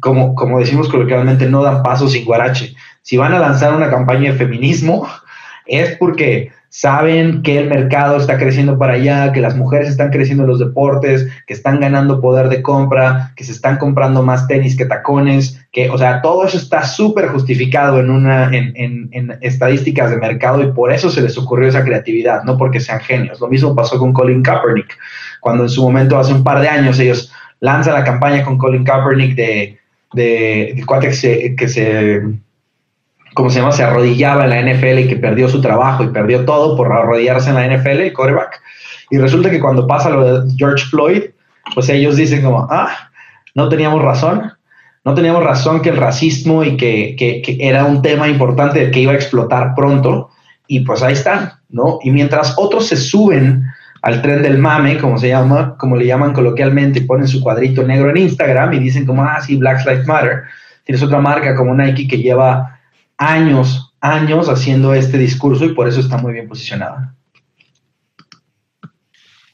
como, 0.00 0.34
como 0.34 0.58
decimos 0.58 0.88
coloquialmente, 0.88 1.48
no 1.48 1.62
dan 1.62 1.82
paso 1.82 2.08
sin 2.08 2.24
guarache 2.24 2.74
si 3.04 3.18
van 3.18 3.34
a 3.34 3.38
lanzar 3.38 3.74
una 3.74 3.90
campaña 3.90 4.32
de 4.32 4.38
feminismo, 4.38 5.06
es 5.66 5.94
porque 5.98 6.50
saben 6.70 7.42
que 7.42 7.58
el 7.58 7.68
mercado 7.68 8.16
está 8.16 8.38
creciendo 8.38 8.78
para 8.78 8.94
allá, 8.94 9.30
que 9.30 9.42
las 9.42 9.56
mujeres 9.56 9.90
están 9.90 10.10
creciendo 10.10 10.44
en 10.44 10.48
los 10.48 10.58
deportes, 10.58 11.28
que 11.46 11.52
están 11.52 11.80
ganando 11.80 12.22
poder 12.22 12.48
de 12.48 12.62
compra, 12.62 13.32
que 13.36 13.44
se 13.44 13.52
están 13.52 13.76
comprando 13.76 14.22
más 14.22 14.48
tenis 14.48 14.74
que 14.74 14.86
tacones, 14.86 15.62
que, 15.70 15.90
o 15.90 15.98
sea, 15.98 16.22
todo 16.22 16.46
eso 16.46 16.56
está 16.56 16.82
súper 16.82 17.28
justificado 17.28 18.00
en, 18.00 18.08
una, 18.08 18.46
en, 18.56 18.72
en, 19.12 19.38
estadísticas 19.42 20.10
de 20.10 20.16
mercado 20.16 20.62
y 20.62 20.72
por 20.72 20.90
eso 20.90 21.10
se 21.10 21.20
les 21.20 21.36
ocurrió 21.36 21.68
esa 21.68 21.84
creatividad, 21.84 22.42
no 22.44 22.56
porque 22.56 22.80
sean 22.80 23.00
genios. 23.00 23.38
Lo 23.38 23.48
mismo 23.48 23.76
pasó 23.76 23.98
con 23.98 24.14
Colin 24.14 24.42
Kaepernick, 24.42 24.98
cuando 25.40 25.64
en 25.64 25.68
su 25.68 25.82
momento, 25.82 26.18
hace 26.18 26.32
un 26.32 26.42
par 26.42 26.60
de 26.60 26.68
años, 26.68 26.98
ellos 26.98 27.30
lanzan 27.60 27.92
la 27.92 28.04
campaña 28.04 28.42
con 28.42 28.56
Colin 28.56 28.82
Kaepernick 28.82 29.36
de, 29.36 29.78
de, 30.14 30.82
cuate 30.86 31.10
que 31.10 31.54
que 31.54 31.68
se 31.68 32.22
¿cómo 33.34 33.50
se 33.50 33.58
llama? 33.58 33.72
Se 33.72 33.82
arrodillaba 33.82 34.44
en 34.44 34.50
la 34.50 34.62
NFL 34.62 34.98
y 35.00 35.08
que 35.08 35.16
perdió 35.16 35.48
su 35.48 35.60
trabajo 35.60 36.04
y 36.04 36.08
perdió 36.08 36.44
todo 36.44 36.76
por 36.76 36.92
arrodillarse 36.92 37.50
en 37.50 37.56
la 37.56 37.66
NFL, 37.66 38.00
el 38.00 38.12
quarterback. 38.12 38.60
Y 39.10 39.18
resulta 39.18 39.50
que 39.50 39.60
cuando 39.60 39.86
pasa 39.86 40.10
lo 40.10 40.42
de 40.42 40.52
George 40.56 40.84
Floyd, 40.86 41.22
pues 41.74 41.88
ellos 41.88 42.16
dicen 42.16 42.42
como, 42.42 42.66
ah, 42.70 43.10
no 43.54 43.68
teníamos 43.68 44.02
razón, 44.02 44.52
no 45.04 45.14
teníamos 45.14 45.44
razón 45.44 45.82
que 45.82 45.90
el 45.90 45.96
racismo 45.96 46.64
y 46.64 46.76
que, 46.76 47.14
que, 47.16 47.58
era 47.60 47.84
un 47.84 48.02
tema 48.02 48.28
importante 48.28 48.90
que 48.90 49.00
iba 49.00 49.12
a 49.12 49.16
explotar 49.16 49.74
pronto, 49.74 50.30
y 50.66 50.80
pues 50.80 51.02
ahí 51.02 51.12
están, 51.12 51.52
¿no? 51.68 51.98
Y 52.02 52.10
mientras 52.10 52.54
otros 52.56 52.86
se 52.86 52.96
suben 52.96 53.64
al 54.00 54.22
tren 54.22 54.42
del 54.42 54.58
mame, 54.58 54.98
como 54.98 55.18
se 55.18 55.28
llama, 55.28 55.76
como 55.78 55.96
le 55.96 56.06
llaman 56.06 56.32
coloquialmente, 56.32 57.02
ponen 57.02 57.28
su 57.28 57.40
cuadrito 57.42 57.82
negro 57.82 58.10
en 58.10 58.18
Instagram 58.18 58.72
y 58.74 58.78
dicen 58.78 59.06
como, 59.06 59.22
ah, 59.22 59.40
sí, 59.40 59.56
Black 59.56 59.84
Lives 59.86 60.06
Matter, 60.06 60.42
tienes 60.84 61.02
otra 61.02 61.20
marca 61.20 61.54
como 61.54 61.74
Nike 61.74 62.08
que 62.08 62.18
lleva 62.18 62.73
años, 63.18 63.92
años 64.00 64.48
haciendo 64.48 64.94
este 64.94 65.18
discurso 65.18 65.64
y 65.64 65.74
por 65.74 65.88
eso 65.88 66.00
está 66.00 66.18
muy 66.18 66.32
bien 66.32 66.48
posicionada. 66.48 67.14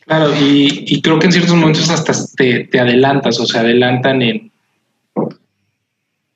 Claro, 0.07 0.33
y, 0.40 1.01
creo 1.03 1.20
que 1.20 1.27
en 1.27 1.33
ciertos 1.33 1.55
momentos 1.55 1.88
hasta 1.88 2.12
te, 2.37 2.81
adelantas 2.81 3.38
o 3.38 3.46
se 3.46 3.59
adelantan 3.59 4.23
en, 4.23 4.51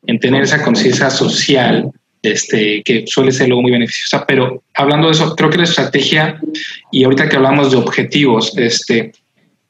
en 0.06 0.20
tener 0.20 0.44
esa 0.44 0.62
conciencia 0.62 1.10
social 1.10 1.90
este, 2.22 2.82
que 2.84 3.04
suele 3.06 3.32
ser 3.32 3.48
luego 3.48 3.62
muy 3.62 3.72
beneficiosa. 3.72 4.24
Pero 4.26 4.62
hablando 4.74 5.08
de 5.08 5.14
eso, 5.14 5.34
creo 5.34 5.50
que 5.50 5.58
la 5.58 5.64
estrategia, 5.64 6.40
y 6.92 7.04
ahorita 7.04 7.28
que 7.28 7.37
hablamos 7.37 7.72
de 7.72 7.76
objetivos, 7.76 8.56
este, 8.56 9.12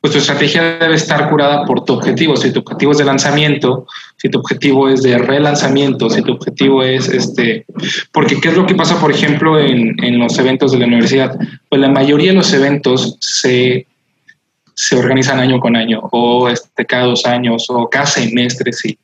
pues 0.05 0.13
tu 0.13 0.19
estrategia 0.19 0.77
debe 0.77 0.97
estar 0.97 1.31
curada 1.31 1.65
por 1.65 1.83
tu 1.87 1.95
objetivo. 1.95 2.37
Si 2.37 2.53
tu 2.53 2.61
objetivo 2.61 2.93
es 2.93 2.99
de 2.99 3.07
lanzamiento, 3.07 3.87
si 4.19 4.29
tu 4.29 4.39
objetivo 4.39 4.91
es 4.91 5.01
de 5.01 5.17
relanzamiento, 5.17 6.11
si 6.11 6.21
tu 6.21 6.33
objetivo 6.33 6.83
es 6.83 7.09
este, 7.09 7.65
porque 8.13 8.39
qué 8.39 8.49
es 8.49 8.55
lo 8.55 8.67
que 8.67 8.75
pasa, 8.75 9.01
por 9.01 9.11
ejemplo, 9.11 9.59
en, 9.59 9.97
en 10.05 10.19
los 10.19 10.39
eventos 10.39 10.73
de 10.73 10.81
la 10.81 10.89
universidad. 10.89 11.35
Pues 11.71 11.81
la 11.81 11.89
mayoría 11.89 12.33
de 12.33 12.37
los 12.37 12.53
eventos 12.53 13.17
se 13.19 13.87
se 14.75 14.95
organizan 14.95 15.41
año 15.41 15.59
con 15.59 15.75
año 15.75 16.01
o 16.13 16.51
este, 16.51 16.85
cada 16.85 17.05
dos 17.05 17.25
años 17.25 17.65
o 17.71 17.89
cada 17.89 18.05
semestre 18.05 18.75
si, 18.75 18.99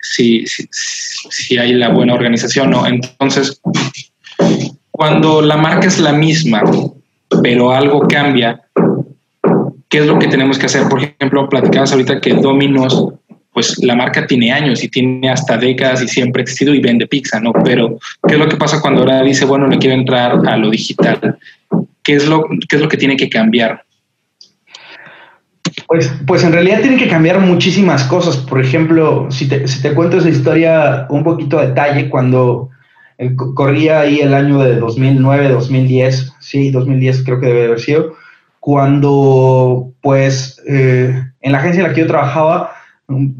si, 0.00 0.44
si, 0.46 1.58
hay 1.58 1.74
la 1.74 1.90
buena 1.90 2.14
organización. 2.14 2.70
¿no? 2.70 2.84
Entonces, 2.88 3.60
cuando 4.90 5.42
la 5.42 5.56
marca 5.56 5.86
es 5.86 6.00
la 6.00 6.12
misma, 6.12 6.64
pero 7.40 7.70
algo 7.70 8.00
cambia, 8.08 8.62
¿qué 9.90 9.98
es 9.98 10.06
lo 10.06 10.18
que 10.18 10.28
tenemos 10.28 10.58
que 10.58 10.66
hacer? 10.66 10.88
Por 10.88 11.02
ejemplo, 11.02 11.48
platicabas 11.48 11.92
ahorita 11.92 12.20
que 12.20 12.32
Dominos, 12.32 13.12
pues 13.52 13.82
la 13.82 13.96
marca 13.96 14.26
tiene 14.26 14.52
años 14.52 14.82
y 14.82 14.88
tiene 14.88 15.28
hasta 15.28 15.58
décadas 15.58 16.02
y 16.02 16.08
siempre 16.08 16.40
ha 16.40 16.44
existido 16.44 16.72
y 16.72 16.80
vende 16.80 17.06
pizza, 17.06 17.40
¿no? 17.40 17.52
Pero, 17.64 17.98
¿qué 18.26 18.34
es 18.34 18.40
lo 18.40 18.48
que 18.48 18.56
pasa 18.56 18.80
cuando 18.80 19.00
ahora 19.00 19.22
dice, 19.22 19.44
bueno, 19.44 19.66
le 19.66 19.78
quiero 19.78 19.96
entrar 19.96 20.40
a 20.46 20.56
lo 20.56 20.70
digital? 20.70 21.38
¿Qué 22.02 22.14
es 22.14 22.26
lo, 22.26 22.44
qué 22.68 22.76
es 22.76 22.80
lo 22.80 22.88
que 22.88 22.96
tiene 22.96 23.16
que 23.16 23.28
cambiar? 23.28 23.84
Pues, 25.88 26.12
pues 26.24 26.44
en 26.44 26.52
realidad 26.52 26.80
tienen 26.80 26.98
que 26.98 27.08
cambiar 27.08 27.40
muchísimas 27.40 28.04
cosas. 28.04 28.36
Por 28.36 28.60
ejemplo, 28.60 29.26
si 29.30 29.48
te, 29.48 29.66
si 29.66 29.82
te 29.82 29.92
cuento 29.92 30.18
esa 30.18 30.28
historia 30.28 31.06
un 31.10 31.24
poquito 31.24 31.58
a 31.58 31.66
detalle, 31.66 32.08
cuando 32.08 32.70
eh, 33.18 33.34
corría 33.34 34.00
ahí 34.00 34.20
el 34.20 34.34
año 34.34 34.60
de 34.60 34.76
2009, 34.76 35.48
2010, 35.48 36.32
sí, 36.38 36.70
2010 36.70 37.24
creo 37.24 37.40
que 37.40 37.46
debe 37.46 37.64
haber 37.64 37.80
sido, 37.80 38.14
cuando 38.60 39.94
pues 40.02 40.62
eh, 40.68 41.24
en 41.40 41.52
la 41.52 41.58
agencia 41.58 41.80
en 41.82 41.88
la 41.88 41.94
que 41.94 42.02
yo 42.02 42.06
trabajaba, 42.06 42.74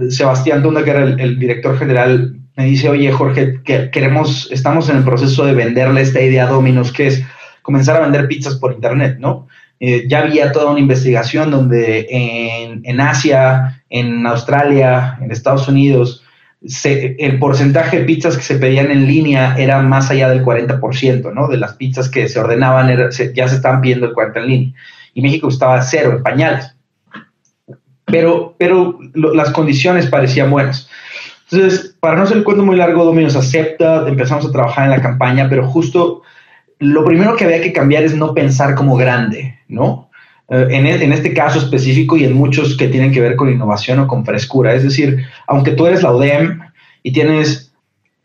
Sebastián 0.08 0.62
Tunda, 0.62 0.82
que 0.82 0.90
era 0.90 1.04
el, 1.04 1.38
director 1.38 1.78
general, 1.78 2.34
me 2.56 2.64
dice, 2.64 2.88
oye 2.88 3.12
Jorge, 3.12 3.60
que 3.62 3.90
queremos, 3.90 4.48
estamos 4.50 4.88
en 4.88 4.96
el 4.96 5.04
proceso 5.04 5.44
de 5.44 5.54
venderle 5.54 6.00
esta 6.00 6.20
idea 6.20 6.44
a 6.44 6.50
Dominos, 6.50 6.92
que 6.92 7.06
es 7.06 7.22
comenzar 7.62 7.96
a 7.96 8.00
vender 8.00 8.26
pizzas 8.26 8.56
por 8.56 8.72
internet, 8.72 9.18
¿no? 9.20 9.46
Eh, 9.78 10.06
ya 10.08 10.20
había 10.20 10.52
toda 10.52 10.70
una 10.70 10.80
investigación 10.80 11.50
donde 11.50 12.06
en, 12.10 13.00
Asia, 13.00 13.82
en 13.88 14.26
Australia, 14.26 15.18
en 15.22 15.30
Estados 15.30 15.68
Unidos, 15.68 16.24
el 16.60 17.38
porcentaje 17.38 18.00
de 18.00 18.04
pizzas 18.04 18.36
que 18.36 18.42
se 18.42 18.56
pedían 18.56 18.90
en 18.90 19.06
línea 19.06 19.56
era 19.56 19.80
más 19.80 20.10
allá 20.10 20.28
del 20.28 20.44
40%, 20.44 21.32
¿no? 21.32 21.48
De 21.48 21.56
las 21.56 21.74
pizzas 21.74 22.10
que 22.10 22.28
se 22.28 22.38
ordenaban 22.38 22.94
ya 23.34 23.48
se 23.48 23.54
estaban 23.54 23.80
pidiendo 23.80 24.06
el 24.06 24.14
40% 24.14 24.36
en 24.36 24.46
línea. 24.46 24.74
Y 25.14 25.22
México 25.22 25.48
estaba 25.48 25.80
cero 25.82 26.12
en 26.16 26.22
pañales. 26.22 26.74
Pero, 28.04 28.54
pero 28.58 28.98
las 29.14 29.50
condiciones 29.50 30.06
parecían 30.06 30.50
buenas. 30.50 30.88
Entonces, 31.50 31.96
para 32.00 32.16
no 32.16 32.26
ser 32.26 32.38
el 32.38 32.44
cuento 32.44 32.64
muy 32.64 32.76
largo, 32.76 33.04
Domino's 33.04 33.36
acepta, 33.36 34.06
empezamos 34.08 34.46
a 34.46 34.52
trabajar 34.52 34.84
en 34.84 34.90
la 34.90 35.02
campaña, 35.02 35.48
pero 35.48 35.66
justo 35.66 36.22
lo 36.78 37.04
primero 37.04 37.36
que 37.36 37.44
había 37.44 37.60
que 37.60 37.72
cambiar 37.72 38.04
es 38.04 38.14
no 38.14 38.34
pensar 38.34 38.74
como 38.74 38.96
grande, 38.96 39.58
¿no? 39.68 40.10
Eh, 40.48 40.66
en, 40.70 40.86
e, 40.86 41.04
en, 41.04 41.12
este 41.12 41.34
caso 41.34 41.58
específico 41.58 42.16
y 42.16 42.24
en 42.24 42.34
muchos 42.34 42.76
que 42.76 42.88
tienen 42.88 43.12
que 43.12 43.20
ver 43.20 43.36
con 43.36 43.50
innovación 43.50 44.00
o 44.00 44.06
con 44.06 44.24
frescura. 44.24 44.74
Es 44.74 44.82
decir, 44.82 45.24
aunque 45.46 45.72
tú 45.72 45.86
eres 45.86 46.02
la 46.02 46.12
UDEM 46.12 46.60
y 47.02 47.12
tienes 47.12 47.72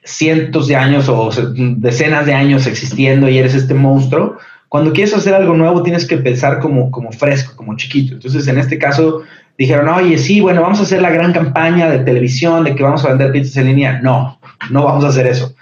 cientos 0.04 0.68
de 0.68 0.76
años 0.76 1.10
o 1.10 1.30
decenas 1.78 2.26
de 2.26 2.34
años 2.34 2.68
existiendo 2.68 3.28
y 3.28 3.38
eres 3.38 3.56
este 3.56 3.74
monstruo, 3.74 4.38
cuando 4.76 4.92
quieres 4.92 5.14
hacer 5.14 5.34
algo 5.34 5.54
nuevo 5.54 5.82
tienes 5.84 6.06
que 6.06 6.18
pensar 6.18 6.60
como, 6.60 6.92
como 6.92 7.10
fresco, 7.14 7.56
como 7.56 7.78
chiquito. 7.78 8.16
Entonces, 8.16 8.46
en 8.50 8.58
este 8.58 8.78
caso, 8.78 9.22
dijeron, 9.58 9.88
oye, 9.88 10.18
sí, 10.18 10.42
bueno, 10.42 10.62
vamos 10.62 10.82
a 10.82 10.84
hacer 10.84 11.02
la 11.02 11.12
gran 11.12 11.32
campaña 11.32 11.90
de 11.90 12.00
televisión 12.00 12.66
de 12.66 12.76
que 12.76 12.84
vamos 12.84 13.06
a 13.06 13.08
vender 13.08 13.32
pizzas 13.32 13.56
en 13.56 13.68
línea. 13.68 14.02
No, 14.02 14.38
no 14.72 14.84
vamos 14.84 15.06
a 15.06 15.08
hacer 15.08 15.28
eso. 15.28 15.56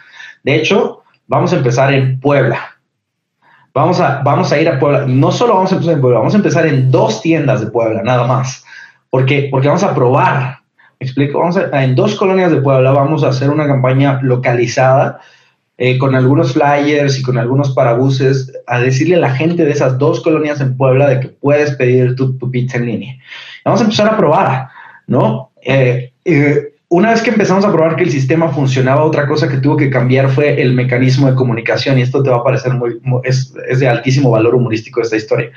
De 0.43 0.55
hecho, 0.55 1.03
vamos 1.27 1.53
a 1.53 1.57
empezar 1.57 1.93
en 1.93 2.19
Puebla 2.19 2.73
Vamos 3.71 3.99
a, 3.99 4.23
vamos 4.23 4.51
a 4.51 4.59
ir 4.59 4.67
a 4.67 4.79
Puebla. 4.79 5.05
No 5.07 5.31
solo 5.31 5.53
vamos 5.53 5.71
a 5.71 5.75
empezar 5.75 5.93
en 5.93 6.01
Puebla, 6.01 6.17
vamos 6.17 6.33
a 6.33 6.37
empezar 6.37 6.65
en 6.65 6.89
dos 6.89 7.21
tiendas 7.21 7.61
de 7.61 7.67
Puebla, 7.67 8.01
nada 8.01 8.25
más. 8.25 8.65
Porque, 9.11 9.47
porque 9.51 9.67
vamos 9.67 9.83
a 9.83 9.93
probar. 9.93 10.61
¿Me 10.99 11.05
explico? 11.05 11.37
Vamos 11.37 11.57
a, 11.57 11.83
en 11.83 11.93
dos 11.93 12.15
colonias 12.15 12.51
de 12.51 12.61
Puebla 12.61 12.91
vamos 12.93 13.23
a 13.23 13.29
hacer 13.29 13.51
una 13.51 13.67
campaña 13.67 14.19
localizada 14.23 15.19
eh, 15.77 15.97
con 15.97 16.15
algunos 16.15 16.53
flyers 16.53 17.19
y 17.19 17.23
con 17.23 17.37
algunos 17.37 17.73
parabuses 17.73 18.51
a 18.67 18.79
decirle 18.79 19.15
a 19.15 19.19
la 19.19 19.31
gente 19.31 19.65
de 19.65 19.71
esas 19.71 19.97
dos 19.97 20.21
colonias 20.21 20.61
en 20.61 20.77
Puebla 20.77 21.09
de 21.09 21.19
que 21.19 21.27
puedes 21.29 21.71
pedir 21.71 22.15
tu, 22.15 22.37
pizza 22.51 22.77
en 22.77 22.85
línea. 22.85 23.17
Vamos 23.65 23.81
a 23.81 23.85
empezar 23.85 24.07
a 24.07 24.17
probar, 24.17 24.67
¿no? 25.07 25.51
Eh, 25.65 26.11
una 26.93 27.09
vez 27.09 27.23
que 27.23 27.31
empezamos 27.31 27.65
a 27.65 27.71
probar 27.71 27.95
que 27.95 28.03
el 28.03 28.11
sistema 28.11 28.49
funcionaba, 28.49 29.03
otra 29.03 29.25
cosa 29.25 29.49
que 29.49 29.57
tuvo 29.57 29.75
que 29.75 29.89
cambiar 29.89 30.29
fue 30.29 30.61
el 30.61 30.73
mecanismo 30.73 31.27
de 31.27 31.33
comunicación. 31.33 31.97
Y 31.97 32.03
esto 32.03 32.21
te 32.21 32.29
va 32.29 32.37
a 32.37 32.43
parecer 32.43 32.71
muy, 32.75 32.99
es, 33.23 33.51
de 33.51 33.87
altísimo 33.87 34.29
valor 34.29 34.53
humorístico 34.53 35.01
esta 35.01 35.17
historia. 35.17 35.49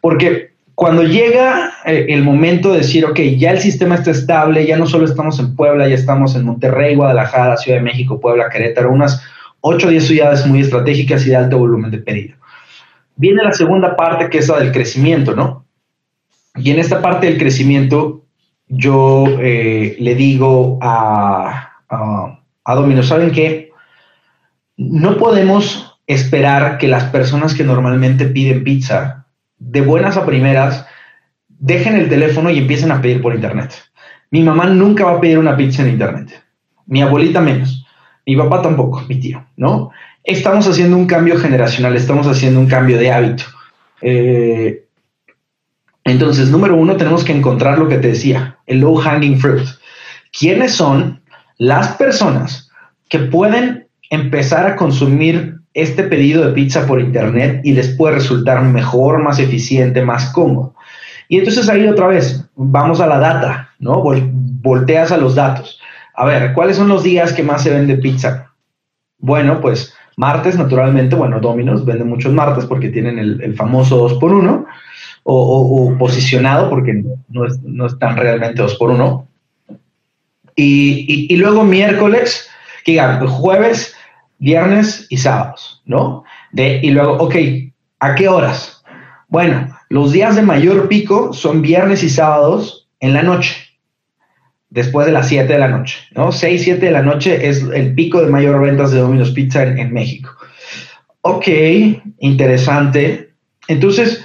Porque 0.00 0.52
cuando 0.74 1.02
llega 1.02 1.74
eh, 1.84 2.06
el 2.08 2.24
momento 2.24 2.72
de 2.72 2.78
decir, 2.78 3.04
ok, 3.04 3.20
ya 3.36 3.50
el 3.50 3.60
sistema 3.60 3.96
está 3.96 4.10
estable, 4.10 4.64
ya 4.64 4.78
no 4.78 4.86
solo 4.86 5.04
estamos 5.04 5.38
en 5.38 5.54
Puebla, 5.54 5.86
ya 5.86 5.96
estamos 5.96 6.34
en 6.34 6.46
Monterrey, 6.46 6.94
Guadalajara, 6.94 7.58
Ciudad 7.58 7.76
de 7.76 7.84
México, 7.84 8.18
Puebla, 8.18 8.48
Querétaro, 8.48 8.90
unas 8.90 9.22
8 9.60 9.86
o 9.86 9.90
10 9.90 10.06
ciudades 10.06 10.46
muy 10.46 10.60
estratégicas 10.60 11.26
y 11.26 11.30
de 11.30 11.36
alto 11.36 11.58
volumen 11.58 11.90
de 11.90 11.98
pedido. 11.98 12.36
Viene 13.16 13.42
la 13.42 13.52
segunda 13.52 13.96
parte 13.96 14.30
que 14.30 14.38
es 14.38 14.48
la 14.48 14.58
del 14.58 14.72
crecimiento, 14.72 15.34
¿no? 15.34 15.66
Y 16.56 16.70
en 16.70 16.78
esta 16.78 17.00
parte 17.02 17.26
del 17.26 17.38
crecimiento 17.38 18.24
yo 18.66 19.26
eh, 19.40 19.96
le 19.98 20.14
digo 20.14 20.78
a, 20.80 21.70
a, 21.88 22.74
Domino, 22.74 23.02
¿saben 23.02 23.32
qué? 23.32 23.72
No 24.76 25.16
podemos 25.16 25.98
esperar 26.06 26.78
que 26.78 26.88
las 26.88 27.04
personas 27.04 27.54
que 27.54 27.64
normalmente 27.64 28.26
piden 28.26 28.64
pizza, 28.64 29.26
de 29.58 29.80
buenas 29.80 30.16
a 30.16 30.24
primeras, 30.24 30.86
dejen 31.48 31.96
el 31.96 32.08
teléfono 32.08 32.48
y 32.50 32.58
empiecen 32.58 32.92
a 32.92 33.02
pedir 33.02 33.20
por 33.20 33.34
internet. 33.34 33.74
Mi 34.30 34.42
mamá 34.42 34.66
nunca 34.66 35.04
va 35.04 35.12
a 35.12 35.20
pedir 35.20 35.38
una 35.38 35.56
pizza 35.56 35.82
en 35.82 35.90
internet. 35.90 36.42
Mi 36.86 37.02
abuelita 37.02 37.40
menos. 37.40 37.79
Mi 38.26 38.36
papá 38.36 38.62
tampoco, 38.62 39.02
mi 39.08 39.18
tío, 39.18 39.44
¿no? 39.56 39.90
Estamos 40.24 40.66
haciendo 40.68 40.96
un 40.96 41.06
cambio 41.06 41.38
generacional, 41.38 41.96
estamos 41.96 42.26
haciendo 42.26 42.60
un 42.60 42.66
cambio 42.66 42.98
de 42.98 43.10
hábito. 43.10 43.44
Eh, 44.02 44.84
entonces, 46.04 46.50
número 46.50 46.76
uno, 46.76 46.96
tenemos 46.96 47.24
que 47.24 47.32
encontrar 47.32 47.78
lo 47.78 47.88
que 47.88 47.98
te 47.98 48.08
decía, 48.08 48.58
el 48.66 48.80
low 48.80 48.96
hanging 48.96 49.38
fruit. 49.38 49.66
¿Quiénes 50.38 50.72
son 50.72 51.20
las 51.58 51.88
personas 51.96 52.70
que 53.08 53.18
pueden 53.18 53.88
empezar 54.10 54.66
a 54.66 54.76
consumir 54.76 55.56
este 55.74 56.02
pedido 56.04 56.44
de 56.44 56.52
pizza 56.52 56.86
por 56.86 57.00
internet 57.00 57.60
y 57.64 57.72
les 57.72 57.88
puede 57.96 58.16
resultar 58.16 58.62
mejor, 58.62 59.22
más 59.22 59.38
eficiente, 59.38 60.02
más 60.02 60.30
cómodo? 60.30 60.74
Y 61.28 61.38
entonces 61.38 61.68
ahí 61.68 61.86
otra 61.86 62.08
vez, 62.08 62.44
vamos 62.56 63.00
a 63.00 63.06
la 63.06 63.18
data, 63.18 63.70
¿no? 63.78 64.02
volteas 64.02 65.12
a 65.12 65.16
los 65.16 65.36
datos. 65.36 65.79
A 66.14 66.24
ver, 66.26 66.52
¿cuáles 66.52 66.76
son 66.76 66.88
los 66.88 67.02
días 67.02 67.32
que 67.32 67.42
más 67.42 67.62
se 67.62 67.70
vende 67.70 67.96
pizza? 67.96 68.52
Bueno, 69.18 69.60
pues 69.60 69.94
martes, 70.16 70.56
naturalmente, 70.56 71.16
bueno, 71.16 71.40
Domino's 71.40 71.84
vende 71.84 72.04
muchos 72.04 72.32
martes 72.32 72.66
porque 72.66 72.88
tienen 72.88 73.18
el, 73.18 73.42
el 73.42 73.54
famoso 73.54 73.96
2 73.96 74.14
por 74.14 74.32
1 74.32 74.66
o, 75.24 75.96
posicionado, 75.98 76.68
porque 76.68 77.04
no, 77.28 77.46
es, 77.46 77.60
no 77.62 77.86
están 77.86 78.16
realmente 78.16 78.62
dos 78.62 78.74
por 78.76 78.90
uno. 78.90 79.26
Y, 80.56 81.34
luego 81.36 81.64
miércoles, 81.64 82.48
que 82.84 82.92
digan, 82.92 83.26
jueves, 83.26 83.94
viernes 84.38 85.06
y 85.08 85.16
sábados, 85.16 85.82
¿no? 85.86 86.24
De, 86.52 86.80
y 86.82 86.90
luego, 86.90 87.12
ok, 87.14 87.34
¿a 88.00 88.14
qué 88.14 88.28
horas? 88.28 88.82
Bueno, 89.28 89.74
los 89.88 90.12
días 90.12 90.36
de 90.36 90.42
mayor 90.42 90.88
pico 90.88 91.32
son 91.32 91.62
viernes 91.62 92.02
y 92.02 92.10
sábados 92.10 92.88
en 92.98 93.14
la 93.14 93.22
noche, 93.22 93.56
después 94.70 95.06
de 95.06 95.12
las 95.12 95.28
7 95.28 95.52
de 95.52 95.58
la 95.58 95.68
noche, 95.68 95.98
¿no? 96.12 96.32
6, 96.32 96.62
7 96.62 96.86
de 96.86 96.92
la 96.92 97.02
noche 97.02 97.48
es 97.48 97.62
el 97.74 97.94
pico 97.94 98.22
de 98.22 98.30
mayor 98.30 98.60
ventas 98.62 98.92
de 98.92 99.00
Domino's 99.00 99.32
Pizza 99.32 99.64
en, 99.64 99.92
México. 99.92 100.30
Ok, 101.22 101.48
interesante. 102.20 103.34
Entonces, 103.68 104.24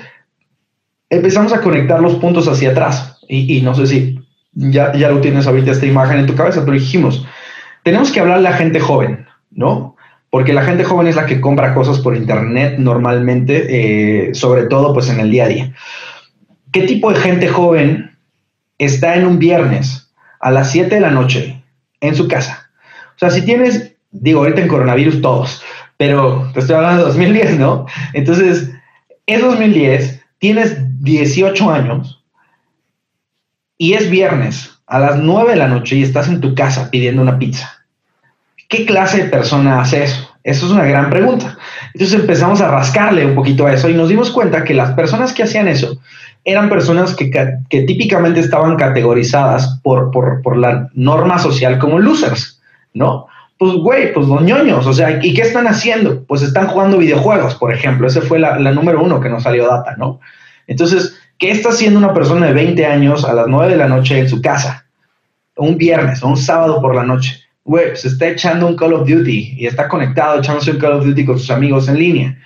empezamos 1.09 1.51
a 1.51 1.61
conectar 1.61 1.99
los 1.99 2.15
puntos 2.15 2.47
hacia 2.47 2.71
atrás. 2.71 3.19
Y, 3.27 3.61
no 3.61 3.73
sé 3.73 3.87
si 3.87 4.19
ya, 4.53 4.93
ya 4.95 5.09
lo 5.09 5.19
tienes 5.19 5.47
ahorita 5.47 5.71
esta 5.71 5.87
imagen 5.87 6.19
en 6.19 6.27
tu 6.27 6.35
cabeza, 6.35 6.61
pero 6.61 6.73
dijimos, 6.73 7.25
tenemos 7.83 8.11
que 8.11 8.19
hablar 8.19 8.37
a 8.37 8.41
la 8.41 8.53
gente 8.53 8.79
joven, 8.79 9.25
¿no? 9.49 9.95
Porque 10.29 10.53
la 10.53 10.61
gente 10.61 10.83
joven 10.83 11.07
es 11.07 11.15
la 11.15 11.25
que 11.25 11.41
compra 11.41 11.73
cosas 11.73 11.99
por 11.99 12.15
internet 12.15 12.75
normalmente, 12.77 14.27
eh, 14.29 14.35
sobre 14.35 14.63
todo 14.65 14.93
pues 14.93 15.09
en 15.09 15.19
el 15.19 15.31
día 15.31 15.45
a 15.45 15.47
día. 15.47 15.73
¿Qué 16.71 16.81
tipo 16.81 17.11
de 17.11 17.19
gente 17.19 17.47
joven 17.47 18.11
está 18.77 19.15
en 19.15 19.25
un 19.25 19.39
viernes 19.39 20.04
a 20.45 20.51
las 20.51 20.69
7 20.69 20.93
de 20.93 21.01
la 21.01 21.09
noche 21.09 21.63
en 22.01 22.15
su 22.15 22.27
casa? 22.27 22.69
O 23.15 23.19
sea, 23.19 23.31
si 23.31 23.41
tienes, 23.41 23.95
digo, 24.11 24.41
ahorita 24.41 24.61
en 24.61 24.67
coronavirus 24.67 25.19
todos, 25.21 25.63
pero 25.97 26.51
te 26.53 26.59
estoy 26.59 26.75
hablando 26.75 26.99
de 26.99 27.07
2010, 27.07 27.57
¿no? 27.57 27.87
Entonces, 28.13 28.69
en 29.25 29.41
2010 29.41 30.21
tienes 30.37 30.77
18 31.01 31.71
años 31.71 32.23
y 33.79 33.93
es 33.93 34.07
viernes 34.11 34.77
a 34.85 34.99
las 34.99 35.17
9 35.17 35.51
de 35.51 35.57
la 35.57 35.67
noche 35.67 35.95
y 35.95 36.03
estás 36.03 36.27
en 36.27 36.41
tu 36.41 36.53
casa 36.53 36.91
pidiendo 36.91 37.23
una 37.23 37.39
pizza. 37.39 37.83
¿Qué 38.69 38.85
clase 38.85 39.23
de 39.23 39.29
persona 39.29 39.81
hace 39.81 40.03
eso? 40.03 40.29
Eso 40.43 40.67
es 40.67 40.71
una 40.71 40.85
gran 40.85 41.09
pregunta. 41.09 41.57
Entonces 41.91 42.19
empezamos 42.19 42.61
a 42.61 42.69
rascarle 42.69 43.25
un 43.25 43.33
poquito 43.33 43.65
a 43.65 43.73
eso 43.73 43.89
y 43.89 43.95
nos 43.95 44.09
dimos 44.09 44.29
cuenta 44.29 44.63
que 44.63 44.75
las 44.75 44.91
personas 44.91 45.33
que 45.33 45.41
hacían 45.41 45.67
eso 45.67 45.97
eran 46.45 46.69
personas 46.69 47.15
que, 47.15 47.27
típicamente 47.69 48.39
estaban 48.39 48.77
categorizadas 48.77 49.79
por, 49.83 50.11
por, 50.11 50.57
la 50.57 50.89
norma 50.93 51.39
social 51.39 51.79
como 51.79 51.99
losers, 51.99 52.61
¿no? 52.93 53.27
Pues, 53.57 53.73
güey, 53.73 54.13
pues 54.13 54.27
los 54.27 54.41
ñoños, 54.41 54.85
o 54.85 54.93
sea, 54.93 55.19
¿y 55.21 55.33
qué 55.33 55.41
están 55.41 55.67
haciendo? 55.67 56.23
Pues 56.25 56.41
están 56.41 56.67
jugando 56.67 56.97
videojuegos, 56.97 57.55
por 57.55 57.73
ejemplo. 57.73 58.07
Ese 58.07 58.21
fue 58.21 58.39
la, 58.39 58.57
número 58.71 59.03
uno 59.03 59.19
que 59.19 59.29
nos 59.29 59.43
salió 59.43 59.67
data, 59.67 59.95
¿no? 59.97 60.19
Entonces, 60.67 61.17
¿qué 61.37 61.51
está 61.51 61.69
haciendo 61.69 61.99
una 61.99 62.13
persona 62.13 62.47
de 62.47 62.53
20 62.53 62.85
años 62.85 63.25
a 63.25 63.33
las 63.33 63.47
9 63.47 63.71
de 63.71 63.77
la 63.77 63.87
noche 63.87 64.19
en 64.19 64.29
su 64.29 64.41
casa? 64.41 64.85
Un 65.57 65.77
viernes 65.77 66.21
o 66.21 66.27
un 66.27 66.37
sábado 66.37 66.81
por 66.81 66.95
la 66.95 67.03
noche 67.03 67.45
güey, 67.65 67.95
se 67.95 68.07
está 68.07 68.27
echando 68.27 68.67
un 68.67 68.75
Call 68.75 68.93
of 68.93 69.09
Duty 69.09 69.55
y 69.57 69.65
está 69.65 69.89
conectado 69.89 70.39
echándose 70.39 70.71
un 70.71 70.77
Call 70.77 70.93
of 70.93 71.05
Duty 71.05 71.25
con 71.25 71.39
sus 71.39 71.49
amigos 71.49 71.89
en 71.89 71.97
línea. 71.97 72.37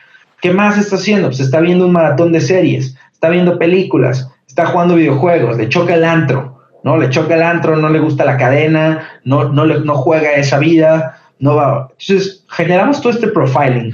¿Qué 0.42 0.52
más 0.52 0.78
está 0.78 0.96
haciendo? 0.96 1.32
Se 1.34 1.44
está 1.44 1.60
viendo 1.60 1.86
un 1.86 1.92
maratón 1.92 2.32
de 2.32 2.40
series, 2.40 2.96
está 3.20 3.28
viendo 3.28 3.60
películas, 3.60 4.32
está 4.48 4.68
jugando 4.68 4.96
videojuegos, 4.96 5.58
le 5.58 5.68
choca 5.68 5.96
el 5.96 6.06
antro, 6.06 6.62
¿no? 6.86 6.96
Le 6.96 7.10
choca 7.10 7.36
el 7.36 7.44
antro, 7.44 7.76
no 7.76 7.90
le 7.90 8.00
gusta 8.00 8.24
la 8.24 8.38
cadena, 8.38 9.10
no, 9.26 9.50
no, 9.50 9.66
le, 9.66 9.82
no 9.82 9.96
juega 9.96 10.36
esa 10.36 10.58
vida, 10.58 11.20
no 11.38 11.58
va. 11.58 11.90
Entonces, 12.00 12.46
generamos 12.48 13.02
todo 13.02 13.12
este 13.12 13.28
profiling 13.28 13.92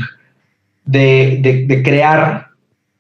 de, 0.86 1.66
de, 1.68 1.82
crear 1.82 2.50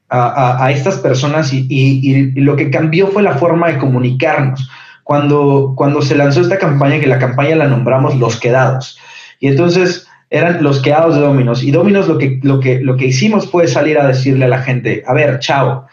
a, 0.09 0.65
a, 0.65 0.71
estas 0.71 0.97
personas 0.97 1.53
y, 1.53 1.67
y 1.69 2.31
lo 2.41 2.55
que 2.55 2.71
cambió 2.71 3.05
fue 3.05 3.21
la 3.21 3.35
forma 3.35 3.67
de 3.67 3.77
comunicarnos 3.77 4.67
cuando, 5.03 5.73
cuando 5.77 6.01
se 6.01 6.15
lanzó 6.15 6.41
esta 6.41 6.57
campaña, 6.57 6.99
que 6.99 7.05
la 7.05 7.19
campaña 7.19 7.55
la 7.55 7.67
nombramos 7.67 8.17
Los 8.17 8.39
Quedados. 8.39 8.97
Y 9.39 9.49
entonces 9.49 10.07
eran 10.31 10.63
los 10.63 10.81
quedados 10.81 11.13
de 11.13 11.21
Dominos. 11.21 11.61
Y 11.61 11.69
Dominos 11.69 12.07
lo 12.07 12.17
que, 12.17 12.39
lo, 12.41 12.59
que, 12.59 12.79
lo 12.79 12.97
que 12.97 13.05
hicimos 13.05 13.47
fue 13.47 13.67
salir 13.67 13.99
a 13.99 14.07
decirle 14.07 14.45
a 14.45 14.47
la 14.47 14.63
gente, 14.63 15.03
a 15.05 15.13
ver, 15.13 15.37
chao, 15.37 15.85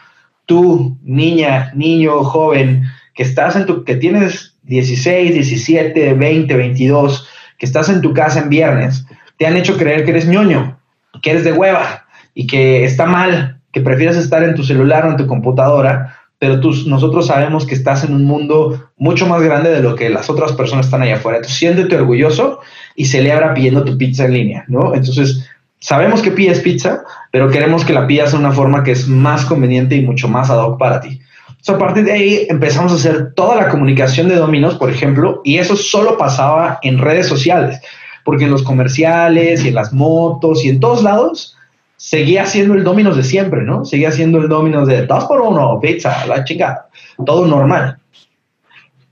tú, 0.46 0.98
niña, 1.02 1.72
niño, 1.74 2.24
joven, 2.24 2.84
que 3.14 3.22
estás 3.22 3.56
en 3.56 3.66
tu, 3.66 3.84
que 3.84 3.96
tienes 3.96 4.56
16, 4.64 5.34
17, 5.34 6.14
20, 6.14 6.56
22, 6.56 7.28
que 7.58 7.66
estás 7.66 7.88
en 7.88 8.00
tu 8.00 8.12
casa 8.12 8.40
en 8.40 8.48
viernes, 8.48 9.06
te 9.38 9.46
han 9.46 9.56
hecho 9.56 9.76
creer 9.76 10.04
que 10.04 10.10
eres 10.10 10.26
ñoño, 10.26 10.78
que 11.22 11.30
eres 11.30 11.44
de 11.44 11.52
hueva 11.52 12.06
y 12.34 12.46
que 12.46 12.84
está 12.84 13.06
mal, 13.06 13.60
que 13.72 13.80
prefieres 13.80 14.16
estar 14.16 14.42
en 14.42 14.54
tu 14.54 14.64
celular 14.64 15.06
o 15.06 15.10
en 15.10 15.16
tu 15.16 15.26
computadora 15.26 16.16
pero 16.42 16.58
tú, 16.58 16.74
nosotros 16.88 17.28
sabemos 17.28 17.64
que 17.64 17.76
estás 17.76 18.02
en 18.02 18.14
un 18.14 18.24
mundo 18.24 18.90
mucho 18.96 19.28
más 19.28 19.40
grande 19.42 19.70
de 19.70 19.80
lo 19.80 19.94
que 19.94 20.10
las 20.10 20.28
otras 20.28 20.50
personas 20.50 20.86
están 20.86 21.00
allá 21.00 21.14
afuera. 21.14 21.38
Entonces, 21.38 21.56
siéntete 21.56 21.94
orgulloso 21.94 22.58
y 22.96 23.04
celebra 23.04 23.54
pidiendo 23.54 23.84
tu 23.84 23.96
pizza 23.96 24.24
en 24.24 24.32
línea, 24.32 24.64
¿no? 24.66 24.92
Entonces, 24.92 25.48
sabemos 25.82 26.22
que 26.22 26.30
pides 26.30 26.60
pizza, 26.60 27.02
pero 27.30 27.50
queremos 27.50 27.84
que 27.84 27.92
la 27.92 28.06
pidas 28.06 28.32
de 28.32 28.38
una 28.38 28.52
forma 28.52 28.82
que 28.82 28.92
es 28.92 29.06
más 29.08 29.44
conveniente 29.44 29.96
y 29.96 30.02
mucho 30.02 30.28
más 30.28 30.48
ad 30.48 30.58
hoc 30.58 30.78
para 30.78 31.00
ti. 31.00 31.20
Entonces, 31.50 31.74
a 31.74 31.78
partir 31.78 32.04
de 32.04 32.12
ahí 32.12 32.46
empezamos 32.48 32.92
a 32.92 32.94
hacer 32.94 33.34
toda 33.34 33.56
la 33.56 33.68
comunicación 33.68 34.28
de 34.28 34.36
Dominos, 34.36 34.76
por 34.76 34.90
ejemplo, 34.90 35.42
y 35.44 35.58
eso 35.58 35.76
solo 35.76 36.16
pasaba 36.16 36.78
en 36.82 36.98
redes 36.98 37.26
sociales, 37.26 37.80
porque 38.24 38.44
en 38.44 38.50
los 38.50 38.62
comerciales 38.62 39.64
y 39.64 39.68
en 39.68 39.74
las 39.74 39.92
motos 39.92 40.64
y 40.64 40.70
en 40.70 40.80
todos 40.80 41.02
lados 41.02 41.56
seguía 41.96 42.46
siendo 42.46 42.74
el 42.74 42.82
Dominos 42.82 43.16
de 43.16 43.22
siempre, 43.22 43.62
¿no? 43.62 43.84
Seguía 43.84 44.10
siendo 44.10 44.38
el 44.38 44.48
Dominos 44.48 44.88
de 44.88 45.06
dos 45.06 45.24
por 45.24 45.40
uno, 45.40 45.78
pizza, 45.80 46.26
la 46.26 46.44
chica, 46.44 46.86
todo 47.24 47.46
normal. 47.46 47.98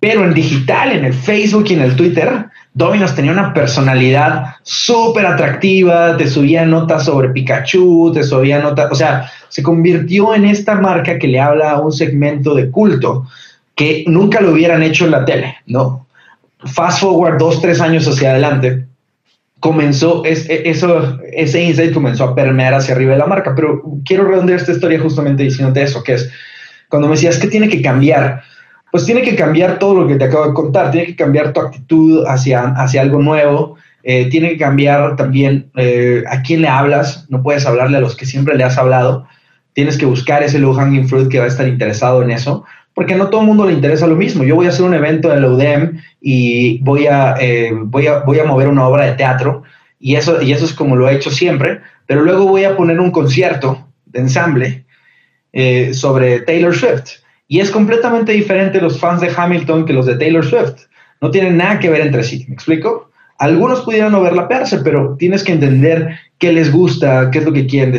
Pero 0.00 0.24
en 0.24 0.34
digital, 0.34 0.92
en 0.92 1.04
el 1.04 1.14
Facebook 1.14 1.66
y 1.68 1.74
en 1.74 1.82
el 1.82 1.94
Twitter, 1.94 2.46
Dominos 2.72 3.14
tenía 3.14 3.32
una 3.32 3.52
personalidad 3.52 4.44
súper 4.62 5.26
atractiva, 5.26 6.16
te 6.16 6.28
subía 6.28 6.64
notas 6.64 7.04
sobre 7.04 7.30
Pikachu, 7.30 8.12
te 8.14 8.22
subía 8.22 8.60
notas, 8.60 8.92
o 8.92 8.94
sea, 8.94 9.30
se 9.48 9.62
convirtió 9.62 10.34
en 10.34 10.44
esta 10.44 10.76
marca 10.76 11.18
que 11.18 11.26
le 11.26 11.40
habla 11.40 11.72
a 11.72 11.80
un 11.80 11.92
segmento 11.92 12.54
de 12.54 12.70
culto 12.70 13.26
que 13.74 14.04
nunca 14.06 14.40
lo 14.40 14.52
hubieran 14.52 14.82
hecho 14.82 15.04
en 15.04 15.10
la 15.10 15.24
tele, 15.24 15.56
¿no? 15.66 16.06
Fast 16.64 17.00
forward 17.00 17.38
dos, 17.38 17.60
tres 17.60 17.80
años 17.80 18.06
hacia 18.06 18.30
adelante, 18.30 18.84
comenzó, 19.58 20.24
es, 20.24 20.48
e, 20.48 20.62
ese 21.32 21.62
insight 21.62 21.92
comenzó 21.92 22.24
a 22.24 22.34
permear 22.34 22.74
hacia 22.74 22.94
arriba 22.94 23.12
de 23.12 23.18
la 23.18 23.26
marca, 23.26 23.54
pero 23.54 23.82
quiero 24.04 24.24
redondear 24.24 24.60
esta 24.60 24.72
historia 24.72 25.00
justamente 25.00 25.42
diciéndote 25.42 25.82
eso, 25.82 26.02
que 26.02 26.14
es 26.14 26.30
cuando 26.88 27.08
me 27.08 27.14
decías 27.14 27.38
que 27.38 27.46
tiene 27.46 27.68
que 27.68 27.82
cambiar, 27.82 28.42
pues 28.90 29.06
tiene 29.06 29.22
que 29.22 29.36
cambiar 29.36 29.78
todo 29.78 29.94
lo 29.94 30.08
que 30.08 30.16
te 30.16 30.24
acabo 30.24 30.48
de 30.48 30.54
contar, 30.54 30.90
tiene 30.90 31.06
que 31.06 31.16
cambiar 31.16 31.52
tu 31.52 31.60
actitud 31.60 32.24
hacia, 32.26 32.68
hacia 32.76 33.02
algo 33.02 33.20
nuevo, 33.20 33.76
eh, 34.02 34.28
tiene 34.30 34.50
que 34.50 34.58
cambiar 34.58 35.16
también 35.16 35.70
eh, 35.76 36.24
a 36.28 36.42
quién 36.42 36.62
le 36.62 36.68
hablas, 36.68 37.26
no 37.28 37.42
puedes 37.42 37.66
hablarle 37.66 37.98
a 37.98 38.00
los 38.00 38.16
que 38.16 38.26
siempre 38.26 38.56
le 38.56 38.64
has 38.64 38.78
hablado, 38.78 39.26
tienes 39.72 39.96
que 39.96 40.06
buscar 40.06 40.42
ese 40.42 40.58
low 40.58 40.74
hanging 40.74 41.08
fruit 41.08 41.28
que 41.28 41.38
va 41.38 41.44
a 41.44 41.48
estar 41.48 41.68
interesado 41.68 42.22
en 42.22 42.30
eso, 42.30 42.64
porque 42.94 43.14
no 43.14 43.28
todo 43.28 43.42
el 43.42 43.46
mundo 43.46 43.66
le 43.66 43.72
interesa 43.72 44.06
lo 44.06 44.16
mismo. 44.16 44.44
Yo 44.44 44.56
voy 44.56 44.66
a 44.66 44.70
hacer 44.70 44.84
un 44.84 44.94
evento 44.94 45.28
de 45.28 45.40
la 45.40 45.48
UDEM 45.48 46.00
y 46.20 46.82
voy 46.82 47.06
a, 47.06 47.36
eh, 47.40 47.70
voy 47.72 48.06
a, 48.06 48.20
voy 48.20 48.38
a 48.40 48.44
mover 48.44 48.68
una 48.68 48.86
obra 48.86 49.06
de 49.06 49.12
teatro 49.12 49.62
y 49.98 50.16
eso, 50.16 50.42
y 50.42 50.52
eso 50.52 50.64
es 50.64 50.72
como 50.72 50.96
lo 50.96 51.08
he 51.08 51.14
hecho 51.14 51.30
siempre, 51.30 51.80
pero 52.06 52.22
luego 52.22 52.46
voy 52.46 52.64
a 52.64 52.76
poner 52.76 52.98
un 52.98 53.10
concierto 53.10 53.86
de 54.06 54.20
ensamble 54.20 54.84
eh, 55.52 55.94
sobre 55.94 56.40
Taylor 56.40 56.74
Swift. 56.74 57.20
Y 57.50 57.58
es 57.58 57.72
completamente 57.72 58.30
diferente 58.30 58.80
los 58.80 59.00
fans 59.00 59.20
de 59.20 59.32
Hamilton 59.36 59.84
que 59.84 59.92
los 59.92 60.06
de 60.06 60.14
Taylor 60.14 60.44
Swift. 60.44 60.86
No 61.20 61.32
tienen 61.32 61.56
nada 61.56 61.80
que 61.80 61.90
ver 61.90 62.00
entre 62.00 62.22
sí, 62.22 62.44
¿me 62.46 62.54
explico? 62.54 63.10
Algunos 63.38 63.80
pudieran 63.80 64.12
no 64.12 64.22
ver 64.22 64.34
la 64.34 64.46
perse, 64.46 64.78
pero 64.78 65.16
tienes 65.18 65.42
que 65.42 65.50
entender 65.50 66.16
qué 66.38 66.52
les 66.52 66.70
gusta, 66.70 67.28
qué 67.32 67.40
es 67.40 67.44
lo 67.44 67.52
que 67.52 67.66
quieren, 67.66 67.98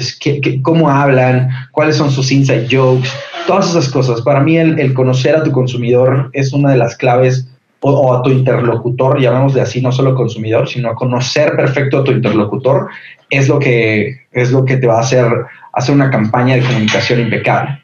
cómo 0.62 0.90
hablan, 0.90 1.50
cuáles 1.74 1.98
son 1.98 2.10
sus 2.10 2.32
inside 2.32 2.66
jokes, 2.72 3.10
todas 3.46 3.70
esas 3.72 3.90
cosas. 3.90 4.22
Para 4.22 4.40
mí 4.40 4.58
el, 4.58 4.94
conocer 4.94 5.36
a 5.36 5.44
tu 5.44 5.52
consumidor 5.52 6.30
es 6.32 6.54
una 6.54 6.72
de 6.72 6.78
las 6.78 6.96
claves 6.96 7.46
o, 7.82 8.14
a 8.14 8.22
tu 8.22 8.30
interlocutor, 8.30 9.20
llamémosle 9.20 9.60
así, 9.60 9.82
no 9.82 9.92
solo 9.92 10.16
consumidor, 10.16 10.70
sino 10.70 10.96
conocer 10.96 11.58
perfecto 11.58 11.98
a 11.98 12.04
tu 12.06 12.12
interlocutor 12.12 12.88
es 13.30 13.50
lo 13.50 13.60
que, 13.60 14.22
es 14.32 14.54
lo 14.54 14.64
que 14.64 14.78
te 14.78 14.88
va 14.88 15.00
a 15.00 15.02
hacer 15.02 15.26
hacer 15.74 15.94
una 15.94 16.10
campaña 16.10 16.56
de 16.56 16.62
comunicación 16.62 17.20
impecable. 17.20 17.81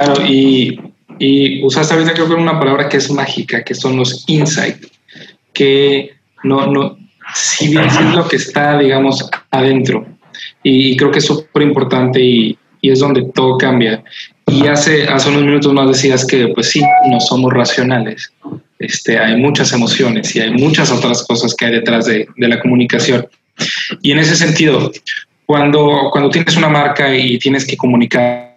Claro, 0.00 0.24
y, 0.26 0.80
y 1.18 1.62
usaste 1.62 1.92
ahorita 1.92 2.14
creo 2.14 2.26
que 2.26 2.34
una 2.34 2.58
palabra 2.58 2.88
que 2.88 2.96
es 2.96 3.10
mágica, 3.10 3.62
que 3.62 3.74
son 3.74 3.96
los 3.96 4.24
insights, 4.28 4.90
que 5.52 6.12
no, 6.42 6.66
no, 6.68 6.96
si 7.34 7.68
bien 7.68 7.84
es 7.84 8.14
lo 8.14 8.26
que 8.26 8.36
está, 8.36 8.78
digamos, 8.78 9.28
adentro. 9.50 10.06
Y, 10.62 10.96
creo 10.96 11.10
que 11.10 11.18
es 11.18 11.26
súper 11.26 11.62
importante 11.62 12.18
y, 12.18 12.56
y, 12.80 12.90
es 12.90 13.00
donde 13.00 13.30
todo 13.34 13.58
cambia. 13.58 14.02
Y 14.46 14.66
hace, 14.66 15.06
hace 15.06 15.28
unos 15.28 15.42
minutos 15.42 15.74
nos 15.74 15.88
decías 15.88 16.26
que, 16.26 16.48
pues 16.48 16.70
sí, 16.70 16.82
no 17.10 17.20
somos 17.20 17.52
racionales. 17.52 18.32
Este, 18.78 19.18
hay 19.18 19.36
muchas 19.36 19.70
emociones 19.74 20.34
y 20.34 20.40
hay 20.40 20.50
muchas 20.50 20.90
otras 20.90 21.26
cosas 21.26 21.54
que 21.54 21.66
hay 21.66 21.72
detrás 21.72 22.06
de, 22.06 22.26
de 22.36 22.48
la 22.48 22.58
comunicación. 22.58 23.28
Y 24.00 24.12
en 24.12 24.18
ese 24.20 24.34
sentido, 24.34 24.90
cuando, 25.44 26.08
cuando 26.10 26.30
tienes 26.30 26.56
una 26.56 26.70
marca 26.70 27.14
y 27.14 27.38
tienes 27.38 27.66
que 27.66 27.76
comunicarla, 27.76 28.49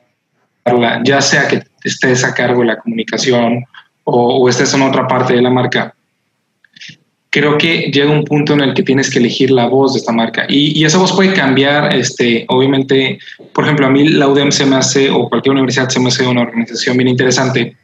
ya 1.04 1.22
sea 1.22 1.48
que 1.48 1.64
estés 1.84 2.24
a 2.24 2.34
cargo 2.34 2.62
de 2.62 2.68
la 2.68 2.78
comunicación 2.78 3.66
o, 4.04 4.38
o 4.38 4.50
estés 4.50 4.74
en 4.74 4.82
otra 4.82 5.08
parte 5.08 5.34
de 5.34 5.42
la 5.42 5.50
marca, 5.50 5.94
creo 7.34 7.58
que 7.58 7.92
llega 7.92 8.12
un 8.12 8.24
punto 8.24 8.54
en 8.54 8.62
el 8.62 8.74
que 8.76 8.84
tienes 8.84 9.10
que 9.10 9.18
elegir 9.18 9.50
la 9.50 9.66
voz 9.66 9.94
de 9.94 10.00
esta 10.00 10.12
marca. 10.12 10.46
Y, 10.48 10.80
y, 10.80 10.86
esa 10.86 11.00
voz 11.00 11.12
puede 11.14 11.34
cambiar, 11.34 11.96
este, 11.96 12.46
obviamente, 12.48 13.18
por 13.54 13.64
ejemplo, 13.64 13.88
a 13.88 13.90
mí 13.90 14.08
la 14.08 14.28
UDEM 14.28 14.52
se 14.52 14.68
me 14.68 14.76
hace, 14.76 15.10
o 15.10 15.28
cualquier 15.30 15.54
universidad 15.54 15.90
se 15.90 16.00
me 16.00 16.10
hace 16.10 16.28
una 16.28 16.42
organización 16.42 16.96
bien 16.96 17.08
interesante, 17.08 17.76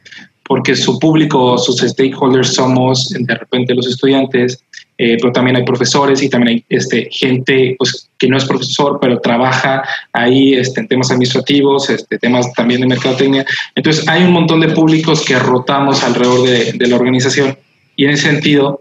porque 0.44 0.76
su 0.76 1.00
público, 1.00 1.58
sus 1.58 1.80
stakeholders 1.80 2.54
somos 2.54 3.08
de 3.08 3.34
repente 3.34 3.74
los 3.74 3.88
estudiantes, 3.88 4.64
eh, 5.02 5.16
pero 5.18 5.32
también 5.32 5.56
hay 5.56 5.64
profesores 5.64 6.22
y 6.22 6.28
también 6.28 6.56
hay 6.56 6.64
este, 6.68 7.08
gente 7.10 7.74
pues, 7.78 8.10
que 8.18 8.28
no 8.28 8.36
es 8.36 8.44
profesor, 8.44 8.98
pero 9.00 9.18
trabaja 9.18 9.82
ahí 10.12 10.52
este, 10.52 10.82
en 10.82 10.88
temas 10.88 11.10
administrativos, 11.10 11.88
este, 11.88 12.18
temas 12.18 12.52
también 12.52 12.82
de 12.82 12.86
mercadotecnia. 12.86 13.46
Entonces 13.74 14.06
hay 14.06 14.24
un 14.24 14.32
montón 14.32 14.60
de 14.60 14.68
públicos 14.68 15.24
que 15.24 15.38
rotamos 15.38 16.04
alrededor 16.04 16.46
de, 16.46 16.72
de 16.74 16.86
la 16.86 16.96
organización 16.96 17.56
y 17.96 18.04
en 18.04 18.10
ese 18.10 18.30
sentido 18.30 18.80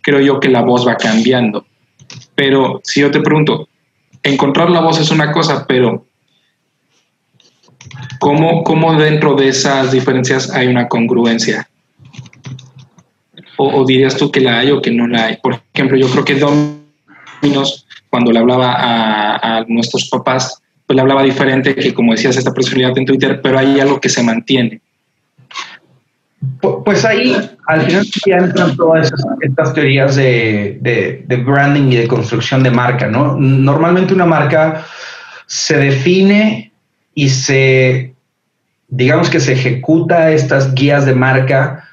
creo 0.00 0.20
yo 0.20 0.40
que 0.40 0.48
la 0.48 0.62
voz 0.62 0.88
va 0.88 0.96
cambiando. 0.96 1.66
Pero 2.34 2.80
si 2.82 3.02
yo 3.02 3.10
te 3.10 3.20
pregunto, 3.20 3.68
encontrar 4.22 4.70
la 4.70 4.80
voz 4.80 4.98
es 4.98 5.10
una 5.10 5.30
cosa, 5.30 5.66
pero 5.68 6.06
¿cómo, 8.18 8.64
cómo 8.64 8.98
dentro 8.98 9.34
de 9.34 9.48
esas 9.48 9.92
diferencias 9.92 10.50
hay 10.52 10.68
una 10.68 10.88
congruencia? 10.88 11.69
O, 13.62 13.84
dirías 13.84 14.16
tú 14.16 14.30
que 14.32 14.40
la 14.40 14.60
hay 14.60 14.70
o 14.70 14.80
que 14.80 14.90
no 14.90 15.06
la 15.06 15.26
hay? 15.26 15.36
Por 15.36 15.60
ejemplo, 15.74 15.98
yo 15.98 16.08
creo 16.08 16.24
que 16.24 16.36
Dominos, 16.36 17.86
cuando 18.08 18.32
le 18.32 18.38
hablaba 18.38 18.74
a, 18.74 19.64
nuestros 19.68 20.08
papás, 20.08 20.62
pues 20.86 20.94
le 20.94 21.02
hablaba 21.02 21.22
diferente 21.22 21.74
que, 21.74 21.92
como 21.92 22.12
decías, 22.12 22.38
esta 22.38 22.54
personalidad 22.54 22.96
en 22.96 23.04
Twitter, 23.04 23.40
pero 23.42 23.58
hay 23.58 23.78
algo 23.78 24.00
que 24.00 24.08
se 24.08 24.22
mantiene. 24.22 24.80
Pues 26.86 27.04
ahí 27.04 27.36
al 27.66 27.82
final 27.82 28.06
ya 28.26 28.36
entran 28.36 28.76
todas 28.76 29.12
estas 29.42 29.74
teorías 29.74 30.16
de, 30.16 31.42
branding 31.44 31.92
y 31.92 31.96
de 31.96 32.08
construcción 32.08 32.62
de 32.62 32.70
marca, 32.70 33.08
¿no? 33.08 33.36
Normalmente 33.36 34.14
una 34.14 34.24
marca 34.24 34.86
se 35.44 35.76
define 35.76 36.72
y 37.14 37.28
se, 37.28 38.14
digamos 38.88 39.28
que 39.28 39.38
se 39.38 39.52
ejecuta 39.52 40.32
estas 40.32 40.74
guías 40.74 41.04
de 41.04 41.14
marca 41.14 41.89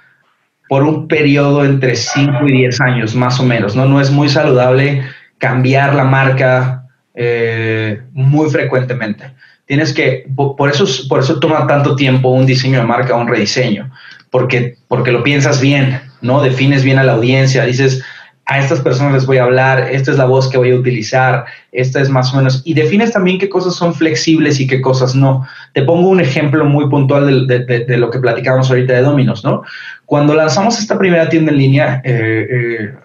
por 0.70 0.84
un 0.84 1.08
periodo 1.08 1.64
entre 1.64 1.96
5 1.96 2.48
y 2.48 2.58
10 2.58 2.82
años, 2.82 3.16
más 3.16 3.40
o 3.40 3.44
menos, 3.44 3.76
¿no? 3.76 3.86
No 3.86 4.02
es 4.02 4.12
muy 4.12 4.30
saludable 4.30 5.04
cambiar 5.38 5.96
la 5.96 6.04
marca 6.04 6.84
eh, 7.16 8.02
muy 8.14 8.50
frecuentemente. 8.50 9.32
Tienes 9.66 9.94
que, 9.94 10.26
por 10.36 10.70
eso, 10.70 10.86
por 11.10 11.20
eso 11.20 11.40
toma 11.40 11.68
tanto 11.68 11.96
tiempo 11.96 12.30
un 12.30 12.46
diseño 12.46 12.80
de 12.80 12.86
marca 12.86 13.16
un 13.16 13.28
rediseño 13.28 13.92
porque, 14.30 14.78
porque 14.88 15.12
lo 15.12 15.24
piensas 15.24 15.62
bien, 15.62 16.00
¿no? 16.22 16.42
Defines 16.42 16.84
bien 16.84 17.00
a 17.00 17.04
la 17.04 17.14
audiencia, 17.14 17.66
dices, 17.66 18.04
a 18.46 18.60
estas 18.60 18.80
personas 18.80 19.14
les 19.14 19.26
voy 19.26 19.38
a 19.38 19.44
hablar, 19.44 19.90
esta 19.92 20.12
es 20.12 20.18
la 20.18 20.26
voz 20.26 20.48
que 20.48 20.58
voy 20.58 20.72
a 20.72 20.76
utilizar, 20.76 21.46
esta 21.74 22.00
es 22.02 22.10
más 22.10 22.34
o 22.34 22.38
menos, 22.38 22.62
y 22.64 22.74
defines 22.74 23.12
también 23.12 23.40
qué 23.40 23.50
cosas 23.50 23.76
son 23.76 23.94
flexibles 23.94 24.60
y 24.62 24.68
qué 24.68 24.80
cosas 24.80 25.16
no. 25.16 25.46
Te 25.74 25.84
pongo 25.84 26.08
un 26.08 26.22
ejemplo 26.22 26.64
muy 26.64 26.90
puntual 26.90 27.46
de, 27.48 27.98
lo 27.98 28.10
que 28.10 28.20
platicábamos 28.20 28.70
ahorita 28.70 28.94
de 28.94 29.02
Dominos, 29.02 29.44
¿no? 29.44 29.64
Cuando 30.08 30.34
lanzamos 30.34 30.80
esta 30.80 30.98
primera 30.98 31.28
tienda 31.28 31.52
en 31.52 31.58
línea, 31.58 32.02
eh, 32.06 32.48
eh, 32.50 32.96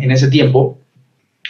en 0.00 0.10
ese 0.10 0.28
tiempo, 0.28 0.78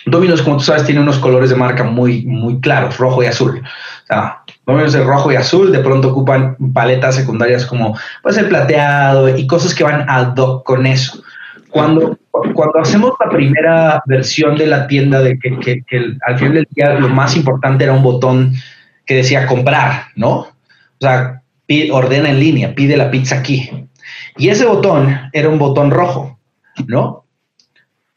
Dominos, 0.04 0.42
como 0.42 0.56
tú 0.56 0.64
sabes, 0.64 0.84
tiene 0.84 1.00
unos 1.00 1.20
colores 1.20 1.48
de 1.48 1.54
marca 1.54 1.84
muy, 1.84 2.26
muy 2.26 2.58
claros, 2.60 2.98
rojo 2.98 3.22
y 3.22 3.26
azul. 3.26 3.62
O 3.62 4.06
sea, 4.08 4.42
Dominos 4.66 4.94
de 4.94 5.04
rojo 5.04 5.30
y 5.30 5.36
azul, 5.36 5.70
de 5.70 5.78
pronto 5.78 6.08
ocupan 6.08 6.56
paletas 6.74 7.14
secundarias 7.14 7.64
como 7.64 7.96
pues 8.20 8.36
el 8.36 8.48
plateado 8.48 9.28
y 9.28 9.46
cosas 9.46 9.76
que 9.76 9.84
van 9.84 10.10
ad 10.10 10.36
hoc 10.36 10.64
con 10.64 10.86
eso. 10.86 11.22
Cuando, 11.70 12.18
cuando 12.32 12.80
hacemos 12.80 13.12
la 13.24 13.30
primera 13.30 14.02
versión 14.06 14.56
de 14.56 14.66
la 14.66 14.88
tienda, 14.88 15.20
de 15.20 15.38
que, 15.38 15.84
que, 15.86 16.16
al 16.26 16.36
final 16.36 16.54
del 16.54 16.68
día 16.72 16.94
lo 16.94 17.08
más 17.10 17.36
importante 17.36 17.84
era 17.84 17.92
un 17.92 18.02
botón 18.02 18.54
que 19.04 19.14
decía 19.14 19.46
comprar, 19.46 20.06
¿no? 20.16 20.32
O 20.38 20.48
sea, 20.98 21.42
ordena 21.92 22.28
en 22.28 22.40
línea, 22.40 22.74
pide 22.74 22.96
la 22.96 23.08
pizza 23.08 23.38
aquí. 23.38 23.70
Y 24.36 24.48
ese 24.48 24.66
botón 24.66 25.30
era 25.32 25.48
un 25.48 25.58
botón 25.58 25.90
rojo, 25.90 26.38
¿no? 26.86 27.24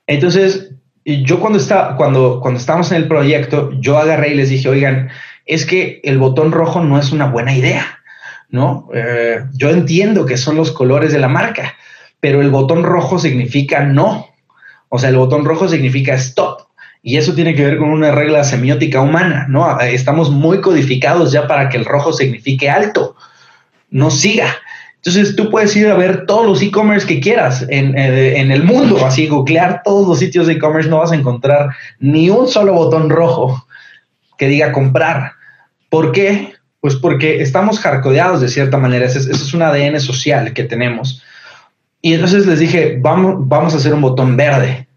Entonces, 0.08 0.72
yo 1.06 1.40
cuando, 1.40 1.60
está, 1.60 1.96
cuando, 1.96 2.40
cuando 2.42 2.60
estábamos 2.60 2.92
en 2.92 2.98
el 2.98 3.08
proyecto, 3.08 3.72
yo 3.80 3.98
agarré 3.98 4.30
y 4.30 4.36
les 4.36 4.50
dije, 4.50 4.70
oigan, 4.70 5.10
es 5.46 5.66
que 5.66 6.02
el 6.04 6.18
botón 6.18 6.52
rojo 6.52 6.82
no 6.82 7.00
es 7.00 7.12
una 7.12 7.26
buena 7.26 7.56
idea, 7.56 8.00
¿no? 8.50 8.90
Eh, 8.94 9.46
yo 9.54 9.70
entiendo 9.70 10.26
que 10.26 10.38
son 10.38 10.56
los 10.56 10.72
colores 10.72 11.12
de 11.12 11.20
la 11.20 11.28
marca, 11.28 11.76
pero 12.20 12.42
el 12.42 12.50
botón 12.50 12.84
rojo 12.84 13.18
significa 13.18 13.84
no. 13.84 14.28
O 14.90 15.00
sea, 15.00 15.10
el 15.10 15.18
botón 15.18 15.46
rojo 15.46 15.68
significa 15.68 16.14
stop. 16.16 16.68
Y 17.02 17.18
eso 17.18 17.34
tiene 17.34 17.56
que 17.56 17.64
ver 17.64 17.78
con 17.78 17.90
una 17.90 18.12
regla 18.12 18.44
semiótica 18.44 19.02
humana, 19.02 19.46
¿no? 19.48 19.80
Estamos 19.80 20.30
muy 20.30 20.60
codificados 20.60 21.32
ya 21.32 21.48
para 21.48 21.70
que 21.70 21.78
el 21.78 21.86
rojo 21.86 22.12
signifique 22.12 22.70
alto, 22.70 23.16
no 23.90 24.12
siga. 24.12 24.48
Entonces 25.04 25.36
tú 25.38 25.50
puedes 25.50 25.74
ir 25.78 25.88
a 25.88 25.96
ver 25.96 26.26
todos 26.26 26.46
los 26.46 26.62
e-commerce 26.62 27.08
que 27.08 27.22
quieras 27.22 27.66
en, 27.70 27.98
eh, 27.98 28.38
en, 28.38 28.52
el 28.52 28.64
mundo, 28.64 29.06
así 29.06 29.28
googlear 29.28 29.82
todos 29.84 30.06
los 30.06 30.20
sitios 30.20 30.46
de 30.46 30.54
e-commerce, 30.54 30.90
no 30.90 30.98
vas 30.98 31.14
a 31.14 31.16
encontrar 31.16 31.70
ni 32.00 32.30
un 32.30 32.50
solo 32.50 32.74
botón 32.74 33.10
rojo 33.10 33.66
que 34.38 34.50
diga 34.50 34.74
comprar. 34.74 35.34
¿Por 35.90 36.12
qué? 36.12 36.54
Pues 36.82 36.96
porque 36.98 37.42
estamos 37.42 37.80
jarcodeados 37.80 38.42
de 38.42 38.50
cierta 38.50 38.78
manera, 38.78 39.06
ese, 39.06 39.20
es 39.20 39.54
un 39.54 39.62
ADN 39.62 40.02
social 40.02 40.52
que 40.52 40.66
tenemos. 40.66 41.24
Y 42.02 42.14
entonces 42.14 42.46
les 42.46 42.60
dije, 42.60 42.98
vamos, 43.00 43.36
vamos 43.48 43.74
a 43.74 43.78
hacer 43.78 43.94
un 43.94 44.02
botón 44.02 44.36
verde. 44.36 44.89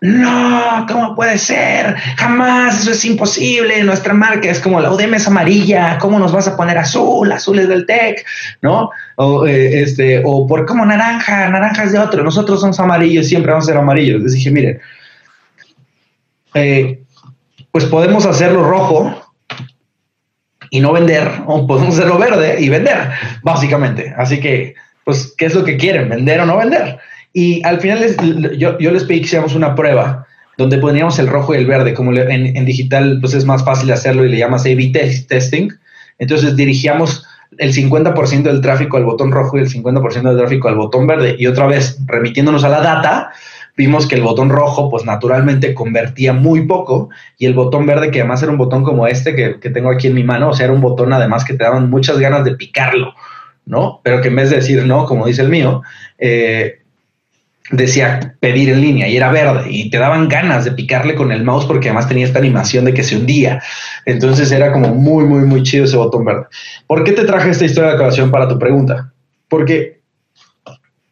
No, 0.00 0.86
¿cómo 0.88 1.16
puede 1.16 1.38
ser? 1.38 1.96
Jamás, 2.16 2.82
eso 2.82 2.92
es 2.92 3.04
imposible. 3.04 3.82
Nuestra 3.82 4.14
marca 4.14 4.48
es 4.48 4.60
como 4.60 4.80
la 4.80 4.92
UDM 4.92 5.14
es 5.14 5.26
amarilla. 5.26 5.98
¿Cómo 5.98 6.20
nos 6.20 6.30
vas 6.30 6.46
a 6.46 6.56
poner 6.56 6.78
azul? 6.78 7.32
Azul 7.32 7.58
es 7.58 7.68
del 7.68 7.84
TEC, 7.84 8.24
¿no? 8.62 8.90
O, 9.16 9.44
eh, 9.46 9.82
este, 9.82 10.22
o 10.24 10.46
por 10.46 10.66
cómo 10.66 10.86
naranja, 10.86 11.48
naranja 11.48 11.82
es 11.82 11.92
de 11.92 11.98
otro. 11.98 12.22
Nosotros 12.22 12.60
somos 12.60 12.78
amarillos, 12.78 13.26
siempre 13.26 13.50
vamos 13.50 13.64
a 13.64 13.72
ser 13.72 13.76
amarillos. 13.76 14.22
Les 14.22 14.34
dije, 14.34 14.52
miren, 14.52 14.80
eh, 16.54 17.00
pues 17.72 17.84
podemos 17.86 18.24
hacerlo 18.24 18.62
rojo 18.62 19.32
y 20.70 20.80
no 20.80 20.92
vender, 20.92 21.28
o 21.46 21.66
podemos 21.66 21.94
hacerlo 21.94 22.18
verde 22.18 22.60
y 22.60 22.68
vender, 22.68 23.10
básicamente. 23.42 24.14
Así 24.16 24.38
que, 24.38 24.74
pues, 25.04 25.34
¿qué 25.36 25.46
es 25.46 25.54
lo 25.54 25.64
que 25.64 25.76
quieren? 25.76 26.08
¿Vender 26.08 26.40
o 26.40 26.46
no 26.46 26.56
vender? 26.56 26.98
Y 27.32 27.64
al 27.64 27.80
final 27.80 28.56
yo, 28.56 28.78
yo 28.78 28.90
les 28.90 29.04
pedí 29.04 29.20
que 29.20 29.26
hiciéramos 29.26 29.54
una 29.54 29.74
prueba 29.74 30.26
donde 30.58 30.78
poníamos 30.78 31.18
el 31.20 31.28
rojo 31.28 31.54
y 31.54 31.58
el 31.58 31.66
verde, 31.66 31.94
como 31.94 32.12
en, 32.12 32.64
digital 32.64 33.18
pues 33.20 33.32
es 33.32 33.44
más 33.44 33.64
fácil 33.64 33.92
hacerlo 33.92 34.24
y 34.24 34.28
le 34.28 34.38
llamas 34.38 34.66
A-B 34.66 34.90
testing. 35.28 35.70
Entonces 36.18 36.56
dirigíamos 36.56 37.24
el 37.58 37.72
50% 37.72 38.42
del 38.42 38.60
tráfico 38.60 38.96
al 38.96 39.04
botón 39.04 39.30
rojo 39.30 39.56
y 39.56 39.60
el 39.60 39.68
50% 39.68 40.22
del 40.22 40.36
tráfico 40.36 40.68
al 40.68 40.74
botón 40.74 41.06
verde. 41.06 41.36
Y 41.38 41.46
otra 41.46 41.66
vez, 41.66 41.98
remitiéndonos 42.06 42.64
a 42.64 42.68
la 42.68 42.80
data, 42.80 43.30
vimos 43.76 44.08
que 44.08 44.16
el 44.16 44.22
botón 44.22 44.50
rojo, 44.50 44.90
pues 44.90 45.04
naturalmente 45.04 45.72
convertía 45.74 46.32
muy 46.32 46.66
poco, 46.66 47.08
y 47.38 47.46
el 47.46 47.54
botón 47.54 47.86
verde, 47.86 48.10
que 48.10 48.20
además 48.20 48.42
era 48.42 48.50
un 48.50 48.58
botón 48.58 48.82
como 48.82 49.06
este 49.06 49.36
que, 49.36 49.60
que, 49.60 49.70
tengo 49.70 49.90
aquí 49.90 50.08
en 50.08 50.14
mi 50.14 50.24
mano, 50.24 50.50
o 50.50 50.52
sea, 50.52 50.64
era 50.64 50.74
un 50.74 50.80
botón 50.80 51.12
además 51.12 51.44
que 51.44 51.54
te 51.54 51.62
daban 51.62 51.88
muchas 51.88 52.18
ganas 52.18 52.44
de 52.44 52.56
picarlo, 52.56 53.14
¿no? 53.64 54.00
Pero 54.02 54.20
que 54.20 54.28
en 54.28 54.36
vez 54.36 54.50
de 54.50 54.56
decir 54.56 54.84
no, 54.84 55.06
como 55.06 55.26
dice 55.26 55.42
el 55.42 55.48
mío, 55.48 55.82
eh, 56.18 56.80
decía 57.70 58.34
pedir 58.40 58.70
en 58.70 58.80
línea 58.80 59.08
y 59.08 59.16
era 59.16 59.30
verde 59.30 59.66
y 59.68 59.90
te 59.90 59.98
daban 59.98 60.28
ganas 60.28 60.64
de 60.64 60.72
picarle 60.72 61.14
con 61.14 61.32
el 61.32 61.44
mouse 61.44 61.66
porque 61.66 61.88
además 61.88 62.08
tenía 62.08 62.24
esta 62.24 62.38
animación 62.38 62.84
de 62.84 62.94
que 62.94 63.02
se 63.02 63.16
hundía. 63.16 63.62
Entonces 64.06 64.50
era 64.50 64.72
como 64.72 64.94
muy, 64.94 65.24
muy, 65.24 65.44
muy 65.44 65.62
chido 65.62 65.84
ese 65.84 65.96
botón 65.96 66.24
verde. 66.24 66.46
¿Por 66.86 67.04
qué 67.04 67.12
te 67.12 67.24
traje 67.24 67.50
esta 67.50 67.64
historia 67.64 67.90
de 67.90 67.94
aclaración 67.96 68.30
para 68.30 68.48
tu 68.48 68.58
pregunta? 68.58 69.12
Porque 69.48 69.98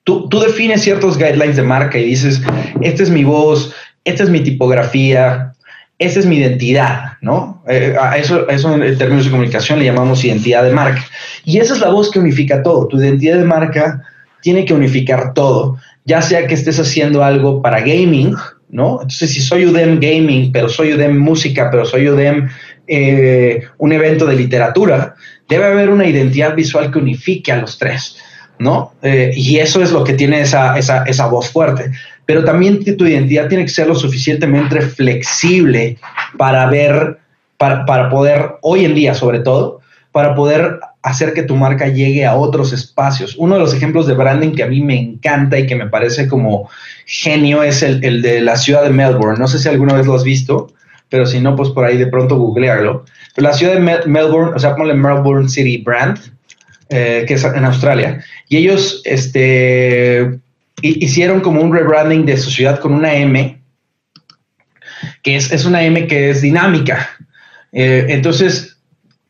Tú, 0.07 0.29
defines 0.39 0.83
ciertos 0.83 1.19
guidelines 1.19 1.57
de 1.57 1.65
marca 1.65 1.99
y 1.99 2.05
dices, 2.05 2.41
esta 2.81 3.03
es 3.03 3.11
mi 3.11 3.25
voz, 3.25 3.75
esta 4.05 4.23
es 4.23 4.31
mi 4.31 4.39
tipografía, 4.39 5.53
esta 5.99 6.21
es 6.21 6.27
mi 6.27 6.37
identidad, 6.37 7.15
¿no? 7.23 7.61
Eh, 7.67 7.97
a 8.01 8.17
eso, 8.17 8.49
eso 8.49 8.73
en 8.73 8.99
términos 8.99 9.25
de 9.25 9.33
comunicación 9.33 9.81
le 9.81 9.87
llamamos 9.87 10.25
identidad 10.25 10.63
de 10.63 10.71
marca. 10.71 11.05
Y 11.45 11.59
esa 11.59 11.75
es 11.75 11.81
la 11.81 11.89
voz 11.89 12.13
que 12.13 12.21
unifica 12.21 12.63
todo. 12.63 12.87
Tu 12.87 13.01
identidad 13.01 13.39
de 13.39 13.45
marca 13.45 14.01
tiene 14.43 14.65
que 14.65 14.75
unificar 14.75 15.35
todo, 15.35 15.77
ya 16.07 16.23
sea 16.23 16.47
que 16.47 16.55
estés 16.55 16.79
haciendo 16.79 17.23
algo 17.23 17.61
para 17.61 17.81
gaming, 17.81 18.35
¿no? 18.71 19.03
Entonces, 19.03 19.33
si 19.33 19.41
soy 19.41 19.67
UDEM 19.67 20.01
Gaming, 20.01 20.53
pero 20.53 20.69
soy 20.69 20.95
UDEM 20.95 21.19
Música, 21.19 21.69
pero 21.71 21.85
soy 21.85 22.09
UDEM 22.09 22.49
eh, 22.87 23.63
un 23.79 23.93
evento 23.93 24.27
de 24.27 24.37
literatura, 24.37 25.17
debe 25.49 25.67
haber 25.67 25.91
una 25.91 26.07
identidad 26.07 26.55
visual 26.55 26.91
que 26.91 26.99
unifique 26.99 27.51
a 27.53 27.57
los 27.57 27.79
tres. 27.79 28.17
¿no? 28.59 28.95
Eh, 29.03 29.33
y 29.35 29.59
eso 29.59 29.83
es 29.83 29.93
lo 29.93 30.03
que 30.05 30.15
tiene 30.15 30.41
esa, 30.41 30.79
esa, 30.79 31.03
esa, 31.05 31.27
voz 31.27 31.51
fuerte. 31.51 31.91
Pero 32.25 32.45
también 32.45 32.83
tu 32.97 33.05
identidad 33.05 33.49
tiene 33.49 33.65
que 33.65 33.71
ser 33.71 33.87
lo 33.87 33.95
suficientemente 33.95 34.81
flexible 34.81 35.99
para 36.39 36.67
ver, 36.67 37.19
para, 37.59 37.85
para 37.85 38.09
poder, 38.09 38.53
hoy 38.63 38.85
en 38.85 38.95
día 38.95 39.15
sobre 39.15 39.41
todo, 39.41 39.81
para 40.13 40.35
poder 40.35 40.81
hacer 41.07 41.33
que 41.35 41.45
tu 41.45 41.55
marca 41.55 41.87
llegue 41.87 42.27
a 42.27 42.35
otros 42.35 42.73
espacios. 42.73 43.37
Uno 43.39 43.55
de 43.55 43.61
los 43.61 43.73
ejemplos 43.73 44.09
de 44.09 44.15
branding 44.15 44.57
que 44.57 44.65
a 44.65 44.67
mí 44.67 44.81
me 44.81 44.99
encanta 44.99 45.57
y 45.57 45.67
que 45.67 45.77
me 45.77 45.87
parece 45.87 46.27
como 46.27 46.69
genio 47.07 47.63
es 47.63 47.83
el, 47.83 48.05
el 48.05 48.23
de 48.23 48.41
la 48.41 48.57
ciudad 48.57 48.83
de 48.83 48.91
Melbourne. 48.91 49.39
No 49.39 49.47
sé 49.47 49.61
si 49.61 49.69
alguna 49.69 49.95
vez 49.95 50.07
lo 50.07 50.17
has 50.17 50.25
visto, 50.25 50.73
pero 51.09 51.25
si 51.25 51.41
no, 51.41 51.55
pues 51.55 51.71
por 51.71 51.85
ahí 51.85 51.97
de 51.97 52.09
pronto 52.09 52.37
googlearlo. 52.37 53.05
Pero 53.37 53.49
la 53.49 53.55
ciudad 53.55 53.75
de 53.75 54.07
Melbourne, 54.07 54.53
o 54.57 54.59
sea, 54.59 54.75
ponle 54.75 54.95
Melbourne 54.95 55.49
City 55.49 55.79
Brand, 55.79 56.19
eh, 56.89 57.25
que 57.29 57.35
es 57.35 57.45
en 57.45 57.65
Australia. 57.65 58.25
Y 58.49 58.57
ellos 58.57 59.03
este, 59.05 60.41
hicieron 60.83 61.41
como 61.41 61.61
un 61.61 61.73
rebranding 61.73 62.27
de 62.27 62.37
su 62.37 62.51
ciudad 62.51 62.81
con 62.81 62.93
una 62.93 63.15
M, 63.15 63.61
que 65.23 65.37
es, 65.37 65.65
una 65.65 65.85
M 65.85 66.09
que 66.09 66.31
es 66.31 66.43
dinámica. 66.43 67.11
Eh, 67.71 68.07
entonces, 68.09 68.76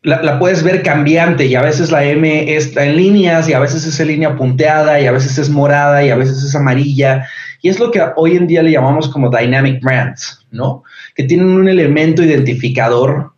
la, 0.06 0.38
puedes 0.38 0.62
ver 0.62 0.84
cambiante 0.84 1.46
y 1.46 1.56
a 1.56 1.62
veces 1.62 1.90
la 1.90 2.04
M 2.04 2.54
está 2.54 2.84
en 2.84 2.96
líneas 2.96 3.48
y 3.48 3.54
a 3.54 3.58
veces 3.58 3.84
es 3.84 3.98
en 3.98 4.06
línea 4.06 4.36
punteada 4.36 5.00
y 5.00 5.06
a 5.06 5.12
veces 5.12 5.36
es 5.36 5.50
morada 5.50 6.04
y 6.04 6.10
a 6.10 6.16
veces 6.16 6.44
es 6.44 6.54
amarilla. 6.54 7.26
Y 7.60 7.70
es 7.70 7.80
lo 7.80 7.90
que 7.90 8.00
hoy 8.14 8.36
en 8.36 8.46
día 8.46 8.62
le 8.62 8.70
llamamos 8.70 9.08
como 9.08 9.30
dynamic 9.30 9.82
brands, 9.82 10.46
¿no? 10.52 10.84
Que 11.16 11.24
tienen 11.24 11.48
un 11.48 11.68
elemento 11.68 12.22
identificador, 12.22 13.32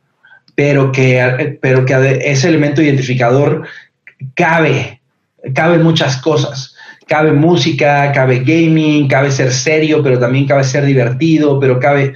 pero 0.54 0.92
que, 0.92 1.58
pero 1.62 1.86
que 1.86 2.20
ese 2.22 2.48
elemento 2.48 2.82
identificador 2.82 3.66
cabe, 4.34 5.00
cabe 5.54 5.78
muchas 5.78 6.18
cosas. 6.18 6.74
Cabe 7.06 7.32
música, 7.32 8.12
cabe 8.12 8.40
gaming, 8.40 9.08
cabe 9.08 9.30
ser 9.30 9.52
serio, 9.52 10.02
pero 10.02 10.18
también 10.18 10.46
cabe 10.46 10.64
ser 10.64 10.84
divertido, 10.84 11.58
pero 11.58 11.80
cabe... 11.80 12.12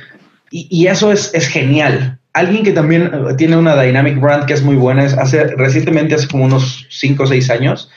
Y, 0.50 0.86
eso 0.86 1.10
es, 1.10 1.30
es 1.32 1.48
genial. 1.48 2.18
Alguien 2.34 2.64
que 2.64 2.72
también 2.72 3.10
eh, 3.12 3.34
tiene 3.36 3.56
una 3.56 3.80
Dynamic 3.80 4.20
Brand 4.20 4.46
que 4.46 4.54
es 4.54 4.62
muy 4.62 4.76
buena, 4.76 5.04
es 5.04 5.14
hace, 5.14 5.44
recientemente, 5.56 6.14
hace 6.14 6.28
como 6.28 6.44
unos 6.44 6.86
5 6.90 7.22
o 7.22 7.26
6 7.26 7.50
años, 7.50 7.90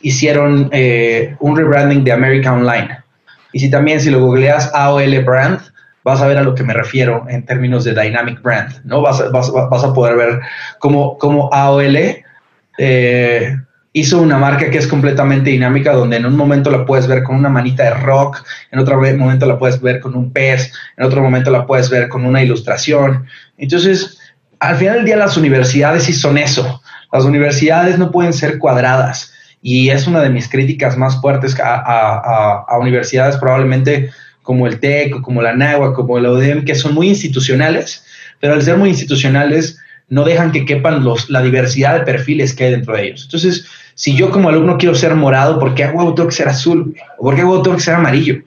hicieron 0.00 0.68
eh, 0.72 1.36
un 1.40 1.56
rebranding 1.56 2.04
de 2.04 2.12
America 2.12 2.52
Online. 2.52 2.98
Y 3.52 3.60
si 3.60 3.70
también, 3.70 4.00
si 4.00 4.10
lo 4.10 4.20
googleas 4.20 4.70
AOL 4.74 5.24
Brand, 5.24 5.60
vas 6.04 6.20
a 6.20 6.26
ver 6.26 6.38
a 6.38 6.42
lo 6.42 6.54
que 6.54 6.62
me 6.62 6.72
refiero 6.72 7.26
en 7.28 7.44
términos 7.44 7.84
de 7.84 7.94
Dynamic 7.94 8.40
Brand, 8.42 8.84
¿no? 8.84 9.02
Vas, 9.02 9.22
vas, 9.32 9.50
vas 9.52 9.84
a 9.84 9.92
poder 9.92 10.16
ver 10.16 10.40
cómo, 10.78 11.18
cómo 11.18 11.50
AOL 11.52 11.96
eh, 12.78 13.56
hizo 13.92 14.20
una 14.20 14.38
marca 14.38 14.70
que 14.70 14.78
es 14.78 14.86
completamente 14.86 15.50
dinámica, 15.50 15.92
donde 15.92 16.16
en 16.16 16.26
un 16.26 16.36
momento 16.36 16.70
la 16.70 16.86
puedes 16.86 17.06
ver 17.06 17.22
con 17.22 17.36
una 17.36 17.48
manita 17.48 17.84
de 17.84 17.94
rock, 17.94 18.44
en 18.70 18.78
otro 18.78 19.00
momento 19.00 19.46
la 19.46 19.58
puedes 19.58 19.80
ver 19.80 20.00
con 20.00 20.14
un 20.14 20.32
pez, 20.32 20.72
en 20.96 21.04
otro 21.04 21.22
momento 21.22 21.50
la 21.50 21.66
puedes 21.66 21.90
ver 21.90 22.08
con 22.08 22.24
una 22.24 22.42
ilustración. 22.42 23.26
Entonces, 23.58 24.18
al 24.60 24.76
final 24.76 24.96
del 24.96 25.04
día 25.06 25.16
las 25.16 25.36
universidades 25.36 26.04
sí 26.04 26.12
son 26.12 26.38
eso. 26.38 26.80
Las 27.12 27.24
universidades 27.24 27.98
no 27.98 28.12
pueden 28.12 28.32
ser 28.32 28.58
cuadradas 28.58 29.32
y 29.62 29.90
es 29.90 30.06
una 30.06 30.20
de 30.20 30.30
mis 30.30 30.48
críticas 30.48 30.96
más 30.96 31.20
fuertes 31.20 31.56
a, 31.60 32.78
universidades 32.80 33.36
probablemente 33.36 34.10
como 34.42 34.66
el 34.66 34.78
TEC, 34.78 35.20
como 35.20 35.42
la 35.42 35.54
NAGUA, 35.54 35.94
como 35.94 36.18
la 36.18 36.30
UDEM, 36.30 36.64
que 36.64 36.74
son 36.74 36.94
muy 36.94 37.08
institucionales, 37.08 38.04
pero 38.40 38.54
al 38.54 38.62
ser 38.62 38.76
muy 38.76 38.88
institucionales 38.88 39.78
no 40.08 40.24
dejan 40.24 40.50
que 40.50 40.64
quepan 40.64 41.04
los, 41.04 41.28
la 41.30 41.42
diversidad 41.42 41.98
de 41.98 42.04
perfiles 42.04 42.54
que 42.54 42.64
hay 42.64 42.70
dentro 42.72 42.94
de 42.94 43.06
ellos. 43.06 43.24
Entonces, 43.24 43.66
si 43.94 44.14
yo 44.14 44.30
como 44.30 44.48
alumno 44.48 44.78
quiero 44.78 44.94
ser 44.94 45.14
morado, 45.14 45.58
¿por 45.58 45.74
qué 45.74 45.84
hago 45.84 46.14
tengo 46.14 46.28
que 46.28 46.34
ser 46.34 46.48
azul? 46.48 46.94
¿O 47.18 47.24
por 47.24 47.34
qué 47.34 47.42
hago 47.42 47.62
tengo 47.62 47.76
que 47.76 47.82
ser 47.82 47.94
amarillo? 47.94 48.42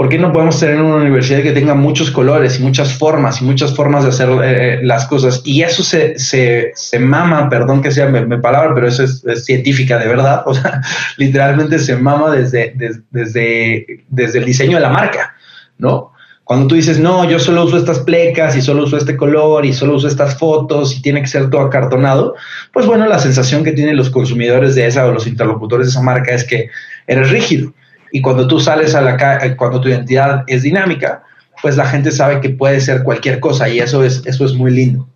¿Por 0.00 0.08
qué 0.08 0.18
no 0.18 0.32
podemos 0.32 0.58
tener 0.58 0.80
una 0.80 0.96
universidad 0.96 1.42
que 1.42 1.52
tenga 1.52 1.74
muchos 1.74 2.10
colores 2.10 2.58
y 2.58 2.62
muchas 2.62 2.96
formas 2.96 3.42
y 3.42 3.44
muchas 3.44 3.76
formas 3.76 4.02
de 4.04 4.08
hacer 4.08 4.30
eh, 4.30 4.38
eh, 4.44 4.80
las 4.82 5.04
cosas? 5.04 5.42
Y 5.44 5.60
eso 5.60 5.82
se, 5.82 6.18
se, 6.18 6.72
se, 6.74 6.98
mama, 6.98 7.50
perdón 7.50 7.82
que 7.82 7.90
sea 7.90 8.06
mi, 8.06 8.38
palabra, 8.38 8.74
pero 8.74 8.88
eso 8.88 9.04
es, 9.04 9.22
científica 9.44 9.98
de 9.98 10.08
verdad. 10.08 10.42
O 10.46 10.54
sea, 10.54 10.80
literalmente 11.18 11.78
se 11.78 11.96
mama 11.96 12.30
desde, 12.30 12.72
desde, 12.76 13.02
desde, 13.10 14.04
desde 14.08 14.38
el 14.38 14.46
diseño 14.46 14.76
de 14.76 14.80
la 14.80 14.88
marca, 14.88 15.34
¿no? 15.76 16.09
Cuando 16.50 16.66
tú 16.66 16.74
dices, 16.74 16.98
no, 16.98 17.30
yo 17.30 17.38
solo 17.38 17.64
uso 17.64 17.76
estas 17.76 18.00
plecas 18.00 18.56
y 18.56 18.60
solo 18.60 18.82
uso 18.82 18.96
este 18.96 19.16
color 19.16 19.64
y 19.64 19.72
solo 19.72 19.94
uso 19.94 20.08
estas 20.08 20.36
fotos 20.36 20.96
y 20.96 21.00
tiene 21.00 21.20
que 21.20 21.28
ser 21.28 21.48
todo 21.48 21.60
acartonado, 21.60 22.34
pues 22.72 22.86
bueno, 22.86 23.06
la 23.06 23.20
sensación 23.20 23.62
que 23.62 23.70
tienen 23.70 23.96
los 23.96 24.10
consumidores 24.10 24.74
de 24.74 24.88
esa 24.88 25.06
o 25.06 25.12
los 25.12 25.28
interlocutores 25.28 25.86
de 25.86 25.90
esa 25.92 26.02
marca 26.02 26.34
es 26.34 26.42
que 26.42 26.68
eres 27.06 27.30
rígido. 27.30 27.72
Y 28.10 28.20
cuando 28.20 28.48
tú 28.48 28.58
sales 28.58 28.96
a 28.96 29.00
la 29.00 29.16
calle, 29.16 29.54
cuando 29.54 29.80
tu 29.80 29.90
identidad 29.90 30.42
es 30.48 30.64
dinámica, 30.64 31.22
pues 31.62 31.76
la 31.76 31.86
gente 31.86 32.10
sabe 32.10 32.40
que 32.40 32.50
puede 32.50 32.80
ser 32.80 33.04
cualquier 33.04 33.38
cosa 33.38 33.68
y 33.68 33.78
eso 33.78 34.02
es, 34.02 34.20
eso 34.26 34.44
es 34.44 34.52
muy 34.54 34.72
lindo. 34.72 35.08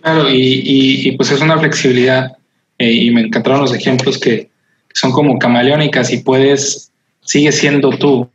Claro, 0.00 0.26
y, 0.30 1.10
pues 1.16 1.32
es 1.32 1.40
una 1.40 1.58
flexibilidad 1.58 2.36
eh, 2.78 2.92
y 2.92 3.10
me 3.10 3.22
encantaron 3.22 3.62
los 3.62 3.74
ejemplos 3.74 4.16
que 4.16 4.48
son 4.94 5.10
como 5.10 5.40
camaleónicas 5.40 6.12
y 6.12 6.18
puedes, 6.18 6.92
sigue 7.22 7.50
siendo 7.50 7.90
tú, 7.90 8.30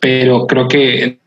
pero 0.00 0.46
creo 0.46 0.68
que 0.68 1.18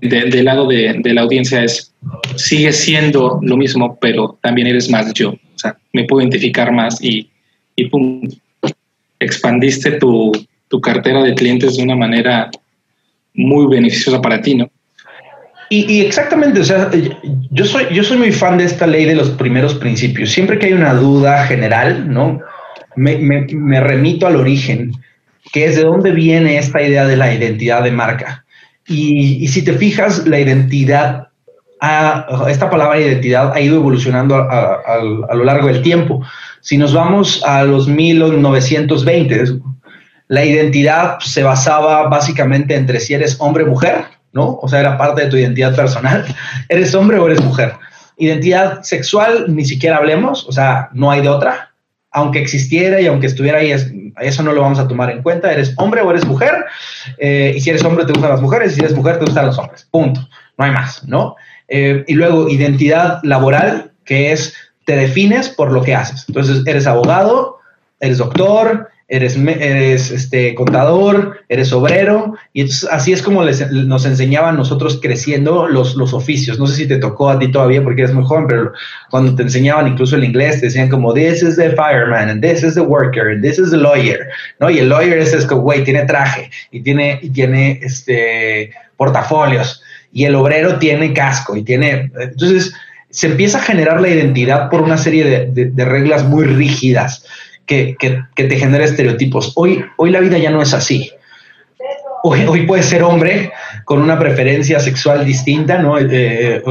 del 0.00 0.44
lado 0.44 0.66
de, 0.66 1.00
la 1.04 1.22
audiencia 1.22 1.64
es, 1.64 1.92
sigue 2.36 2.72
siendo 2.72 3.40
lo 3.42 3.56
mismo, 3.56 3.98
pero 4.00 4.38
también 4.42 4.68
eres 4.68 4.88
más 4.90 5.12
yo. 5.14 5.30
O 5.30 5.58
sea, 5.58 5.76
me 5.92 6.04
puedo 6.04 6.22
identificar 6.22 6.72
más 6.72 7.02
y, 7.02 7.28
y 7.74 7.86
pum, 7.86 8.28
expandiste 9.18 9.92
tu, 9.92 10.32
tu, 10.68 10.80
cartera 10.80 11.22
de 11.22 11.34
clientes 11.34 11.76
de 11.76 11.82
una 11.82 11.96
manera 11.96 12.50
muy 13.34 13.66
beneficiosa 13.66 14.22
para 14.22 14.40
ti, 14.40 14.54
¿no? 14.54 14.70
Y, 15.70 16.00
exactamente, 16.00 16.60
o 16.60 16.64
sea, 16.64 16.90
yo 17.50 17.64
soy, 17.66 17.84
yo 17.92 18.02
soy 18.02 18.16
muy 18.16 18.32
fan 18.32 18.56
de 18.56 18.64
esta 18.64 18.86
ley 18.86 19.04
de 19.04 19.14
los 19.14 19.28
primeros 19.28 19.74
principios. 19.74 20.30
Siempre 20.30 20.58
que 20.58 20.66
hay 20.66 20.72
una 20.72 20.94
duda 20.94 21.44
general, 21.44 22.10
¿no? 22.10 22.40
Me, 22.96 23.18
me 23.18 23.80
remito 23.80 24.26
al 24.26 24.36
origen 24.36 24.92
que 25.52 25.66
es 25.66 25.76
de 25.76 25.84
dónde 25.84 26.10
viene 26.12 26.58
esta 26.58 26.82
idea 26.82 27.06
de 27.06 27.16
la 27.16 27.32
identidad 27.32 27.82
de 27.82 27.92
marca. 27.92 28.44
Y, 28.86 29.46
si 29.48 29.62
te 29.62 29.74
fijas, 29.74 30.26
la 30.26 30.40
identidad, 30.40 31.28
esta 32.48 32.70
palabra 32.70 32.98
identidad 32.98 33.52
ha 33.52 33.60
ido 33.60 33.76
evolucionando 33.76 34.34
a, 34.36 34.98
lo 35.34 35.44
largo 35.44 35.68
del 35.68 35.82
tiempo. 35.82 36.24
Si 36.60 36.78
nos 36.78 36.94
vamos 36.94 37.42
a 37.44 37.64
los 37.64 37.86
1920, 37.86 39.60
la 40.28 40.44
identidad 40.44 41.18
se 41.20 41.42
basaba 41.42 42.08
básicamente 42.08 42.74
entre 42.74 43.00
si 43.00 43.14
eres 43.14 43.36
hombre 43.40 43.64
o 43.64 43.68
mujer, 43.68 44.04
¿no? 44.32 44.58
O 44.62 44.68
sea, 44.68 44.80
era 44.80 44.96
parte 44.96 45.24
de 45.24 45.28
tu 45.28 45.36
identidad 45.36 45.76
personal. 45.76 46.24
¿Eres 46.68 46.94
hombre 46.94 47.18
o 47.18 47.26
eres 47.26 47.42
mujer? 47.42 47.74
Identidad 48.16 48.82
sexual, 48.82 49.54
ni 49.54 49.64
siquiera 49.64 49.98
hablemos, 49.98 50.46
o 50.48 50.52
sea, 50.52 50.88
no 50.92 51.10
hay 51.10 51.20
de 51.20 51.28
otra. 51.28 51.67
Aunque 52.10 52.40
existiera 52.40 53.00
y 53.00 53.06
aunque 53.06 53.26
estuviera 53.26 53.58
ahí, 53.58 53.72
eso 54.20 54.42
no 54.42 54.52
lo 54.52 54.62
vamos 54.62 54.78
a 54.78 54.88
tomar 54.88 55.10
en 55.10 55.22
cuenta. 55.22 55.52
Eres 55.52 55.74
hombre 55.76 56.00
o 56.00 56.10
eres 56.10 56.26
mujer. 56.26 56.64
Eh, 57.18 57.52
y 57.56 57.60
si 57.60 57.70
eres 57.70 57.84
hombre, 57.84 58.04
te 58.04 58.12
gustan 58.12 58.30
las 58.30 58.40
mujeres. 58.40 58.72
Y 58.72 58.74
si 58.76 58.80
eres 58.80 58.94
mujer, 58.94 59.18
te 59.18 59.26
gustan 59.26 59.46
los 59.46 59.58
hombres. 59.58 59.86
Punto. 59.90 60.26
No 60.56 60.64
hay 60.64 60.72
más, 60.72 61.04
¿no? 61.04 61.36
Eh, 61.68 62.04
y 62.06 62.14
luego, 62.14 62.48
identidad 62.48 63.20
laboral, 63.22 63.92
que 64.04 64.32
es 64.32 64.54
te 64.86 64.96
defines 64.96 65.50
por 65.50 65.70
lo 65.70 65.82
que 65.82 65.94
haces. 65.94 66.24
Entonces, 66.28 66.62
eres 66.64 66.86
abogado, 66.86 67.58
eres 68.00 68.18
doctor, 68.18 68.88
eres, 69.08 69.36
eres 69.36 70.10
este, 70.10 70.54
contador, 70.54 71.40
eres 71.48 71.72
obrero, 71.72 72.34
y 72.52 72.68
así 72.90 73.12
es 73.14 73.22
como 73.22 73.42
nos 73.42 74.04
enseñaban 74.04 74.56
nosotros 74.56 74.98
creciendo 75.00 75.66
los, 75.66 75.96
los 75.96 76.12
oficios. 76.12 76.58
No 76.58 76.66
sé 76.66 76.76
si 76.76 76.86
te 76.86 76.98
tocó 76.98 77.30
a 77.30 77.38
ti 77.38 77.50
todavía 77.50 77.82
porque 77.82 78.02
eres 78.02 78.14
muy 78.14 78.24
joven, 78.24 78.46
pero 78.46 78.72
cuando 79.10 79.34
te 79.34 79.42
enseñaban 79.42 79.88
incluso 79.88 80.16
el 80.16 80.24
inglés, 80.24 80.60
te 80.60 80.66
decían 80.66 80.90
como, 80.90 81.14
this 81.14 81.42
is 81.42 81.56
the 81.56 81.70
fireman, 81.70 82.28
and 82.28 82.42
this 82.42 82.62
is 82.62 82.74
the 82.74 82.82
worker, 82.82 83.28
and 83.28 83.42
this 83.42 83.58
is 83.58 83.70
the 83.70 83.78
lawyer, 83.78 84.28
¿no? 84.60 84.68
Y 84.68 84.78
el 84.78 84.90
lawyer 84.90 85.18
es, 85.18 85.32
es 85.32 85.46
como, 85.46 85.62
güey, 85.62 85.84
tiene 85.84 86.04
traje, 86.04 86.50
y 86.70 86.82
tiene, 86.82 87.18
y 87.22 87.30
tiene 87.30 87.80
este, 87.82 88.72
portafolios, 88.98 89.82
y 90.12 90.24
el 90.24 90.34
obrero 90.34 90.78
tiene 90.78 91.14
casco, 91.14 91.56
y 91.56 91.62
tiene... 91.62 92.12
Entonces, 92.20 92.74
se 93.10 93.26
empieza 93.26 93.56
a 93.56 93.62
generar 93.62 94.02
la 94.02 94.10
identidad 94.10 94.68
por 94.68 94.82
una 94.82 94.98
serie 94.98 95.24
de, 95.24 95.70
de 95.70 95.84
reglas 95.86 96.24
muy 96.24 96.44
rígidas 96.44 97.24
que, 97.68 97.96
te 98.34 98.56
genera 98.56 98.84
estereotipos. 98.84 99.52
Hoy, 99.54 99.84
hoy 99.96 100.10
la 100.10 100.20
vida 100.20 100.38
ya 100.38 100.50
no 100.50 100.62
es 100.62 100.74
así. 100.74 101.12
Hoy, 102.24 102.44
hoy 102.46 102.66
puedes 102.66 102.86
ser 102.86 103.04
hombre 103.04 103.52
con 103.84 104.02
una 104.02 104.18
preferencia 104.18 104.80
sexual 104.80 105.24
distinta, 105.24 105.78
¿no? 105.78 105.98
Eh, 105.98 106.06
eh, 106.10 106.62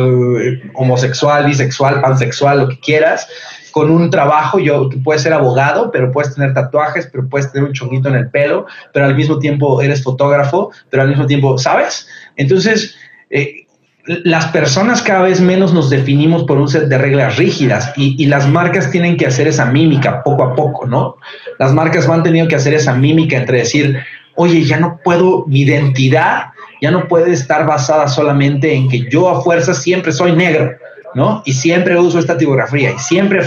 homosexual, 0.74 1.46
bisexual, 1.46 2.02
pansexual, 2.02 2.60
lo 2.60 2.70
que 2.70 2.80
quieras, 2.80 3.28
con 3.72 3.90
un 3.92 4.10
trabajo, 4.10 4.60
yo 4.60 4.90
puedes 5.04 5.22
ser 5.22 5.34
abogado, 5.34 5.92
pero 5.92 6.12
puedes 6.12 6.34
tener 6.34 6.54
tatuajes, 6.54 7.08
pero 7.12 7.30
puedes 7.30 7.52
tener 7.52 7.68
un 7.68 7.74
chonguito 7.74 8.10
en 8.10 8.16
el 8.16 8.30
pelo, 8.30 8.66
pero 8.92 9.06
al 9.06 9.16
mismo 9.16 9.40
tiempo 9.40 9.82
eres 9.82 10.04
fotógrafo, 10.04 10.72
pero 10.90 11.04
al 11.04 11.10
mismo 11.10 11.28
tiempo, 11.28 11.58
¿sabes? 11.58 12.08
Entonces, 12.36 12.96
eh, 13.30 13.67
las 14.08 14.48
personas 14.48 15.02
cada 15.02 15.24
vez 15.24 15.42
menos 15.42 15.74
nos 15.74 15.90
definimos 15.90 16.46
por 16.46 16.58
un 16.58 16.70
set 16.70 16.84
de 16.84 16.98
reglas 16.98 17.36
rígidas 17.36 17.92
y, 17.98 18.26
las 18.28 18.48
marcas 18.48 18.90
tienen 18.90 19.18
que 19.18 19.26
hacer 19.26 19.48
esa 19.48 19.66
mímica 19.66 20.24
poco 20.24 20.44
a 20.44 20.56
poco, 20.56 20.86
¿no? 20.86 21.18
Las 21.60 21.74
marcas 21.74 22.08
van 22.08 22.24
teniendo 22.24 22.48
que 22.48 22.56
hacer 22.56 22.74
esa 22.74 22.94
mímica 22.94 23.38
entre 23.38 23.60
decir, 23.60 24.00
oye, 24.36 24.64
ya 24.64 24.80
no 24.80 25.00
puedo, 25.04 25.46
mi 25.48 25.62
identidad 25.62 26.48
ya 26.82 26.92
no 26.92 27.08
puede 27.08 27.34
estar 27.34 27.66
basada 27.66 28.08
solamente 28.08 28.74
en 28.74 28.88
que 28.88 29.10
yo 29.10 29.30
a 29.30 29.42
fuerza 29.42 29.74
siempre 29.74 30.12
soy 30.12 30.32
negro, 30.34 30.72
¿no? 31.14 31.42
Y 31.46 31.54
siempre 31.54 31.98
uso 31.98 32.20
esta 32.20 32.38
tipografía 32.38 32.92
y 32.92 33.00
siempre 33.00 33.42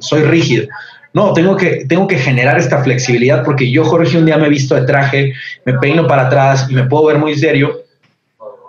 soy 0.00 0.22
rígido. 0.22 0.66
No, 1.12 1.32
tengo 1.32 1.56
que, 1.56 1.84
tengo 1.86 2.08
que 2.08 2.18
generar 2.18 2.58
esta 2.58 2.82
flexibilidad 2.82 3.44
porque 3.44 3.70
yo, 3.70 3.84
Jorge, 3.84 4.16
un 4.16 4.26
día 4.26 4.38
me 4.38 4.46
he 4.46 4.50
visto 4.50 4.74
de 4.74 4.82
traje, 4.82 5.34
me 5.64 5.74
peino 5.74 6.06
para 6.06 6.26
atrás 6.26 6.66
y 6.70 6.74
me 6.74 6.84
puedo 6.84 7.06
ver 7.06 7.18
muy 7.18 7.36
serio 7.36 7.82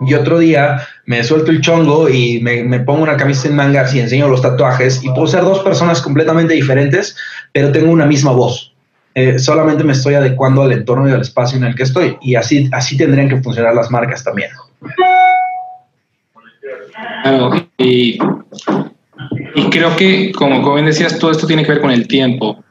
y 0.06 0.14
otro 0.14 0.38
día 0.38 0.80
me 1.06 1.22
suelto 1.22 1.50
el 1.50 1.60
chongo 1.60 2.08
y 2.08 2.40
me, 2.40 2.80
pongo 2.80 3.02
una 3.02 3.16
camisa 3.16 3.48
en 3.48 3.56
mangas 3.56 3.94
y 3.94 4.00
enseño 4.00 4.28
los 4.28 4.42
tatuajes 4.42 5.02
y 5.02 5.08
puedo 5.10 5.26
ser 5.26 5.42
dos 5.42 5.60
personas 5.60 6.00
completamente 6.00 6.54
diferentes, 6.54 7.16
pero 7.52 7.72
tengo 7.72 7.92
una 7.92 8.06
misma 8.06 8.32
voz. 8.32 8.72
Eh, 9.14 9.38
solamente 9.38 9.84
me 9.84 9.92
estoy 9.92 10.14
adecuando 10.14 10.62
al 10.62 10.72
entorno 10.72 11.08
y 11.08 11.12
al 11.12 11.20
espacio 11.20 11.56
en 11.56 11.64
el 11.64 11.74
que 11.76 11.84
estoy 11.84 12.16
y 12.20 12.34
así, 12.34 12.68
así 12.72 12.96
tendrían 12.96 13.28
que 13.28 13.40
funcionar 13.40 13.74
las 13.74 13.90
marcas 13.90 14.24
también. 14.24 14.50
Y, 17.78 18.18
y 19.54 19.70
creo 19.70 19.94
que, 19.96 20.32
como, 20.32 20.62
como 20.62 20.74
bien 20.74 20.86
decías, 20.86 21.18
todo 21.18 21.30
esto 21.30 21.46
tiene 21.46 21.64
que 21.64 21.72
ver 21.72 21.80
con 21.80 21.90
el 21.90 22.08
tiempo 22.08 22.63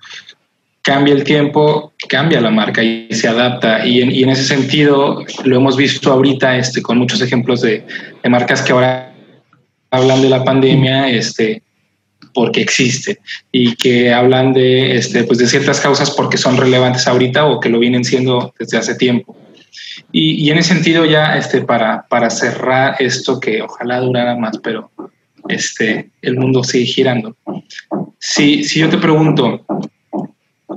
cambia 0.83 1.13
el 1.13 1.23
tiempo, 1.23 1.93
cambia 2.09 2.41
la 2.41 2.51
marca 2.51 2.83
y 2.83 3.07
se 3.11 3.27
adapta. 3.27 3.85
Y 3.87 4.01
en, 4.01 4.29
ese 4.29 4.43
sentido 4.43 5.25
lo 5.45 5.55
hemos 5.55 5.77
visto 5.77 6.11
ahorita 6.11 6.57
este, 6.57 6.81
con 6.81 6.99
muchos 6.99 7.21
ejemplos 7.21 7.61
de, 7.61 7.83
marcas 8.29 8.61
que 8.61 8.73
ahora 8.73 9.11
hablan 9.89 10.21
de 10.21 10.29
la 10.29 10.43
pandemia 10.43 11.09
este, 11.09 11.63
porque 12.33 12.61
existe 12.61 13.19
y 13.51 13.75
que 13.75 14.13
hablan 14.13 14.53
de, 14.53 14.97
este, 14.97 15.23
pues 15.23 15.39
de 15.39 15.47
ciertas 15.47 15.79
causas 15.79 16.11
porque 16.11 16.37
son 16.37 16.57
relevantes 16.57 17.07
ahorita 17.07 17.45
o 17.45 17.59
que 17.59 17.69
lo 17.69 17.79
vienen 17.79 18.03
siendo 18.03 18.53
desde 18.59 18.77
hace 18.77 18.95
tiempo. 18.95 19.37
Y, 20.11 20.51
en 20.51 20.57
ese 20.57 20.73
sentido 20.73 21.05
ya 21.05 21.37
este, 21.37 21.61
para, 21.61 22.05
para 22.07 22.29
cerrar 22.29 22.97
esto 22.99 23.39
que 23.39 23.61
ojalá 23.61 23.99
durara 23.99 24.35
más, 24.35 24.59
pero 24.59 24.91
este, 25.47 26.09
el 26.21 26.35
mundo 26.37 26.63
sigue 26.63 26.85
girando. 26.85 27.35
Si, 28.19 28.63
si 28.63 28.79
yo 28.79 28.89
te 28.89 28.97
pregunto, 28.97 29.65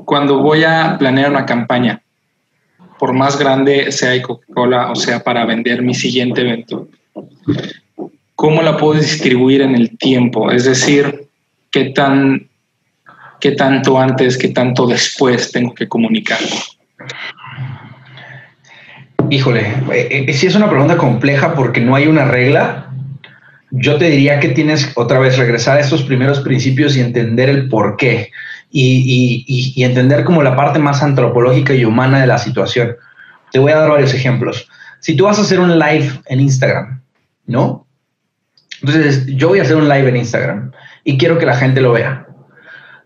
cuando 0.05 0.39
voy 0.39 0.65
a 0.65 0.97
planear 0.99 1.31
una 1.31 1.47
campaña, 1.47 2.03
por 2.99 3.13
más 3.13 3.39
grande 3.39 3.93
sea 3.93 4.21
Coca-Cola 4.23 4.91
o 4.91 4.95
sea 4.95 5.23
para 5.23 5.45
vender 5.45 5.83
mi 5.83 5.95
siguiente 5.95 6.41
evento, 6.41 6.89
¿cómo 8.35 8.63
la 8.63 8.77
puedo 8.77 8.95
distribuir 8.95 9.63
en 9.63 9.75
el 9.75 9.97
tiempo? 9.99 10.51
Es 10.51 10.65
decir, 10.65 11.27
¿qué, 11.71 11.87
tan, 11.91 12.49
qué 13.41 13.53
tanto 13.53 13.99
antes, 13.99 14.39
qué 14.39 14.49
tanto 14.49 14.87
después 14.87 15.53
tengo 15.53 15.75
que 15.75 15.89
comunicar? 15.89 16.39
Híjole, 19.31 19.61
eh, 19.93 20.25
eh, 20.29 20.33
si 20.33 20.47
es 20.47 20.55
una 20.55 20.71
pregunta 20.71 20.97
compleja 20.97 21.55
porque 21.55 21.81
no 21.81 21.95
hay 21.95 22.07
una 22.07 22.25
regla. 22.25 22.83
Yo 23.73 23.97
te 23.97 24.09
diría 24.09 24.39
que 24.39 24.51
tienes 24.51 24.93
otra 24.95 25.19
vez 25.19 25.37
regresar 25.37 25.77
a 25.77 25.81
estos 25.81 26.05
primeros 26.05 26.41
principios 26.41 26.97
y 26.97 27.01
entender 27.01 27.49
el 27.49 27.69
por 27.69 27.97
qué 27.97 28.31
y, 28.79 29.83
entender 29.83 30.25
como 30.25 30.43
la 30.43 30.57
parte 30.57 30.79
más 30.79 31.03
antropológica 31.03 31.75
y 31.75 31.85
humana 31.85 32.21
de 32.21 32.27
la 32.27 32.39
situación. 32.39 32.97
Te 33.53 33.59
voy 33.59 33.73
a 33.73 33.77
dar 33.77 33.91
varios 33.91 34.13
ejemplos. 34.13 34.69
Si 35.01 35.17
tú 35.17 35.25
vas 35.25 35.39
a 35.39 35.43
hacer 35.43 35.61
un 35.61 35.79
live 35.79 36.11
en 36.27 36.41
Instagram, 36.41 37.01
¿no? 37.47 37.87
Entonces, 38.83 39.27
yo 39.27 39.49
voy 39.49 39.61
a 39.61 39.63
hacer 39.63 39.77
un 39.77 39.89
live 39.89 40.09
en 40.09 40.17
Instagram 40.17 40.73
y 41.05 41.17
quiero 41.17 41.39
que 41.39 41.47
la 41.47 41.57
gente 41.57 41.81
lo 41.81 41.93
vea. 41.93 42.27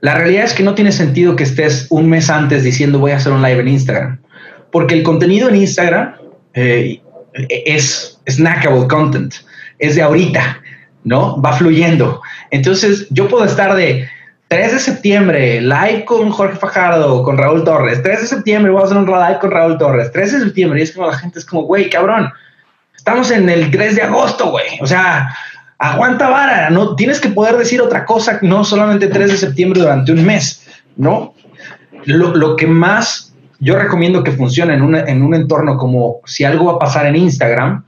La 0.01 0.15
realidad 0.15 0.45
es 0.45 0.55
que 0.55 0.63
no 0.63 0.75
tiene 0.75 0.93
sentido 0.93 1.37
que 1.37 1.45
estés 1.45 1.87
un 1.91 2.09
mes 2.09 2.31
antes 2.31 2.65
diciendo 2.65 2.99
voy 2.99 3.13
a 3.13 3.17
hacer 3.17 3.33
un 3.33 3.43
live 3.43 3.61
en 3.61 3.69
Instagram, 3.69 4.21
porque 4.73 4.95
el 4.95 5.03
contenido 5.03 5.49
en 5.49 5.57
Instagram 5.57 6.15
eh, 6.55 7.01
es 7.35 8.19
snackable 8.29 8.89
content, 8.89 9.35
es 9.79 9.95
de 9.95 10.03
ahorita, 10.03 10.63
¿no? 11.05 11.41
Va 11.41 11.53
fluyendo. 11.53 12.23
Entonces, 12.51 13.07
yo 13.11 13.29
puedo 13.29 13.45
estar 13.45 13.75
de, 13.77 14.09
3 14.51 14.73
de 14.73 14.79
septiembre, 14.81 15.61
live 15.61 16.05
con 16.05 16.29
Jorge 16.31 16.57
Fajardo, 16.57 17.23
con 17.23 17.39
Raúl 17.39 17.63
Torres. 17.63 18.03
3 18.03 18.23
de 18.23 18.27
septiembre, 18.27 18.73
voy 18.73 18.83
a 18.83 18.85
hacer 18.85 18.97
un 18.97 19.07
live 19.07 19.39
con 19.41 19.53
Raúl 19.53 19.79
Torres. 19.79 20.11
3 20.11 20.33
de 20.33 20.41
septiembre, 20.41 20.81
y 20.81 20.83
es 20.83 20.91
como 20.91 21.07
la 21.07 21.17
gente 21.17 21.39
es 21.39 21.45
como, 21.45 21.63
güey, 21.63 21.89
cabrón, 21.89 22.33
estamos 22.97 23.31
en 23.31 23.49
el 23.49 23.71
3 23.71 23.95
de 23.95 24.03
agosto, 24.03 24.51
güey. 24.51 24.67
O 24.81 24.89
sea, 24.89 25.33
aguanta 25.79 26.29
vara, 26.31 26.69
no 26.69 26.97
tienes 26.97 27.21
que 27.21 27.29
poder 27.29 27.59
decir 27.59 27.81
otra 27.81 28.05
cosa, 28.05 28.41
no 28.43 28.65
solamente 28.65 29.07
3 29.07 29.31
de 29.31 29.37
septiembre 29.37 29.83
durante 29.83 30.11
un 30.11 30.27
mes, 30.27 30.67
¿no? 30.97 31.33
Lo, 32.07 32.57
que 32.57 32.67
más 32.67 33.33
yo 33.61 33.79
recomiendo 33.79 34.25
que 34.25 34.33
funcione 34.33 34.75
en, 34.75 34.97
en 34.97 35.23
un 35.23 35.33
entorno 35.33 35.77
como 35.77 36.23
si 36.25 36.43
algo 36.43 36.65
va 36.65 36.73
a 36.73 36.79
pasar 36.81 37.07
en 37.07 37.15
Instagram, 37.15 37.85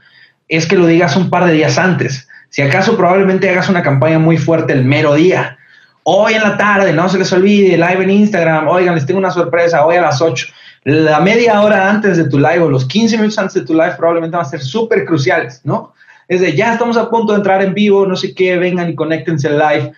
es 0.48 0.66
que 0.66 0.76
lo 0.76 0.86
digas 0.86 1.16
un 1.16 1.28
par 1.28 1.44
de 1.44 1.54
días 1.54 1.76
antes. 1.76 2.28
Si 2.50 2.62
acaso 2.62 2.96
probablemente 2.96 3.50
hagas 3.50 3.68
una 3.68 3.82
campaña 3.82 4.20
muy 4.20 4.36
fuerte 4.38 4.74
el 4.74 4.84
mero 4.84 5.14
día 5.14 5.58
Hoy 6.04 6.34
en 6.34 6.42
la 6.42 6.56
tarde, 6.56 6.92
no 6.92 7.08
se 7.08 7.18
les 7.18 7.32
olvide, 7.32 7.76
live 7.76 8.02
en 8.02 8.10
Instagram, 8.10 8.66
oigan, 8.66 8.94
les 8.94 9.06
tengo 9.06 9.18
una 9.18 9.30
sorpresa, 9.30 9.86
hoy 9.86 9.96
a 9.96 10.02
las 10.02 10.20
8. 10.20 10.46
La 10.84 11.20
media 11.20 11.60
hora 11.60 11.88
antes 11.88 12.16
de 12.16 12.28
tu 12.28 12.38
live 12.38 12.58
o 12.58 12.68
los 12.68 12.86
15 12.86 13.16
minutos 13.18 13.38
antes 13.38 13.54
de 13.54 13.64
tu 13.64 13.72
live 13.72 13.94
probablemente 13.96 14.36
van 14.36 14.44
a 14.44 14.48
ser 14.48 14.60
súper 14.60 15.04
cruciales, 15.04 15.60
¿no? 15.62 15.94
Es 16.26 16.40
de, 16.40 16.56
ya 16.56 16.72
estamos 16.72 16.96
a 16.96 17.08
punto 17.08 17.32
de 17.32 17.38
entrar 17.38 17.62
en 17.62 17.72
vivo, 17.72 18.04
no 18.04 18.16
sé 18.16 18.34
qué, 18.34 18.56
vengan 18.56 18.90
y 18.90 18.96
conéctense 18.96 19.46
al 19.46 19.58
live. 19.58 19.92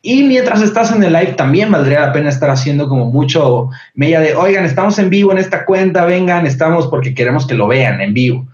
Y 0.00 0.22
mientras 0.22 0.62
estás 0.62 0.92
en 0.92 1.02
el 1.02 1.12
live 1.12 1.32
también 1.32 1.70
valdría 1.70 2.00
la 2.00 2.12
pena 2.12 2.30
estar 2.30 2.48
haciendo 2.48 2.88
como 2.88 3.10
mucho 3.10 3.68
media 3.94 4.20
de, 4.20 4.34
oigan, 4.34 4.64
estamos 4.64 4.98
en 4.98 5.10
vivo 5.10 5.30
en 5.32 5.38
esta 5.38 5.66
cuenta, 5.66 6.06
vengan, 6.06 6.46
estamos 6.46 6.86
porque 6.86 7.14
queremos 7.14 7.46
que 7.46 7.54
lo 7.54 7.68
vean 7.68 8.00
en 8.00 8.14
vivo. 8.14 8.48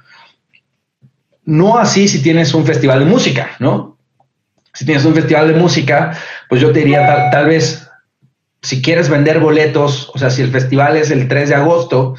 No 1.44 1.78
así 1.78 2.08
si 2.08 2.20
tienes 2.20 2.52
un 2.52 2.66
festival 2.66 2.98
de 2.98 3.04
música, 3.04 3.50
¿no? 3.60 3.96
si 4.76 4.84
tienes 4.84 5.06
un 5.06 5.14
festival 5.14 5.48
de 5.48 5.58
música, 5.58 6.12
pues 6.48 6.60
yo 6.60 6.72
te 6.72 6.80
diría 6.80 7.30
tal, 7.30 7.46
vez, 7.46 7.88
si 8.62 8.82
quieres 8.82 9.08
vender 9.08 9.40
boletos, 9.40 10.10
o 10.14 10.18
sea, 10.18 10.30
si 10.30 10.42
el 10.42 10.50
festival 10.50 10.96
es 10.96 11.10
el 11.10 11.28
3 11.28 11.48
de 11.48 11.54
agosto, 11.54 12.14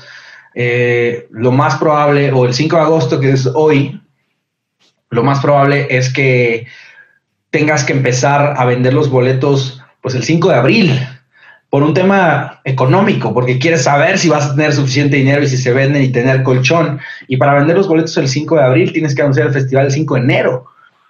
eh, 0.55 1.28
lo 1.32 1.51
más 1.51 1.75
probable, 1.75 2.32
o 2.32 2.45
el 2.45 2.53
5 2.53 2.75
de 2.75 2.82
agosto, 2.82 3.19
que 3.19 3.32
es 3.32 3.49
hoy, 3.53 4.01
lo 5.09 5.23
más 5.23 5.39
probable 5.39 5.88
es 5.89 6.11
que 6.11 6.67
tengas 7.49 7.84
que 7.84 7.93
empezar 7.93 8.55
a 8.57 8.65
vender 8.65 8.93
los 8.93 9.09
boletos, 9.09 9.82
pues 10.01 10.15
el 10.15 10.23
5 10.23 10.49
de 10.49 10.55
abril, 10.55 11.07
por 11.69 11.84
un 11.84 11.93
tema 11.93 12.61
económico, 12.63 13.34
porque 13.34 13.59
quieres 13.59 13.84
saber 13.84 14.17
si 14.17 14.30
vas 14.30 14.45
a 14.45 14.55
tener 14.55 14.73
suficiente 14.73 15.17
dinero 15.17 15.43
y 15.43 15.47
si 15.47 15.57
se 15.57 15.73
venden 15.73 16.01
y 16.01 16.09
tener 16.09 16.43
colchón. 16.43 16.99
Y 17.28 17.38
para 17.38 17.55
vender 17.55 17.75
los 17.78 17.88
boletos 17.88 18.17
el 18.17 18.28
5 18.28 18.55
de 18.55 18.63
abril 18.63 18.93
tienes 18.93 19.13
que 19.13 19.21
anunciar 19.21 19.47
el 19.47 19.53
festival 19.53 19.86
el 19.86 19.91
5 19.91 20.15
de 20.15 20.21
enero 20.21 20.65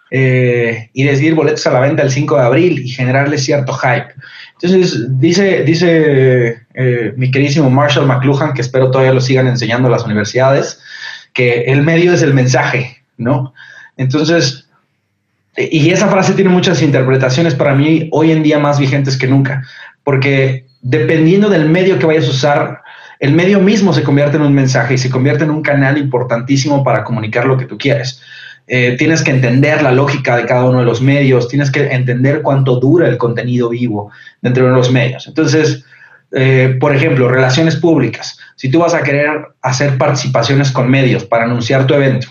eh, 0.10 0.90
y 0.94 1.04
decir 1.04 1.36
boletos 1.36 1.68
a 1.68 1.72
la 1.72 1.80
venta 1.82 2.04
el 2.04 2.12
5 2.12 2.38
de 2.38 2.42
abril 2.42 2.80
y 2.80 2.90
generarle 2.90 3.38
cierto 3.38 3.74
hype. 3.74 4.14
Entonces, 4.54 5.20
dice, 5.20 5.64
dice 5.64 6.62
eh, 6.74 7.14
mi 7.18 7.30
queridísimo 7.30 7.70
Marshall 7.70 8.08
McLuhan, 8.08 8.54
que 8.54 8.62
espero 8.62 8.90
todavía 8.90 9.14
lo 9.14 9.22
sigan 9.22 9.48
enseñando 9.48 9.88
a 9.88 9.92
las 9.92 10.06
universidades, 10.06 10.80
que 11.34 11.66
el 11.66 11.84
medio 11.84 12.14
es 12.14 12.22
el 12.22 12.34
mensaje, 12.34 13.04
¿no? 13.18 13.54
Entonces, 13.98 14.68
y 15.58 15.90
esa 15.90 16.08
frase 16.08 16.34
tiene 16.34 16.52
muchas 16.52 16.82
interpretaciones 16.82 17.56
para 17.56 17.74
mí 17.74 18.10
hoy 18.12 18.32
en 18.32 18.44
día 18.44 18.60
más 18.60 18.80
vigentes 18.80 19.18
que 19.18 19.28
nunca, 19.28 19.64
porque 20.04 20.66
dependiendo 20.82 21.50
del 21.50 21.68
medio 21.68 22.00
que 22.00 22.06
vayas 22.06 22.28
a 22.28 22.32
usar, 22.32 22.82
el 23.20 23.34
medio 23.34 23.60
mismo 23.60 23.94
se 23.94 24.04
convierte 24.04 24.38
en 24.38 24.44
un 24.44 24.54
mensaje 24.54 24.94
y 24.94 24.98
se 24.98 25.10
convierte 25.10 25.44
en 25.44 25.50
un 25.50 25.64
canal 25.64 25.98
importantísimo 25.98 26.84
para 26.84 27.04
comunicar 27.04 27.46
lo 27.46 27.58
que 27.58 27.66
tú 27.66 27.78
quieres. 27.78 28.22
Eh, 28.70 28.98
tienes 28.98 29.24
que 29.24 29.32
entender 29.32 29.82
la 29.82 29.94
lógica 29.94 30.36
de 30.36 30.46
cada 30.46 30.66
uno 30.66 30.80
de 30.80 30.86
los 30.86 31.02
medios, 31.02 31.48
tienes 31.48 31.72
que 31.72 31.88
entender 31.88 32.42
cuánto 32.42 32.80
dura 32.80 33.08
el 33.08 33.18
contenido 33.18 33.70
vivo 33.70 34.12
dentro 34.42 34.66
de 34.66 34.74
los 34.74 34.92
medios. 34.92 35.26
Entonces, 35.26 35.86
eh, 36.34 36.76
por 36.80 36.94
ejemplo, 36.94 37.30
relaciones 37.30 37.78
públicas. 37.78 38.38
Si 38.58 38.70
tú 38.70 38.80
vas 38.80 38.94
a 38.94 39.04
querer 39.04 39.48
hacer 39.62 39.98
participaciones 39.98 40.72
con 40.72 40.90
medios 40.90 41.24
para 41.24 41.46
anunciar 41.46 41.88
tu 41.88 41.94
evento, 41.94 42.28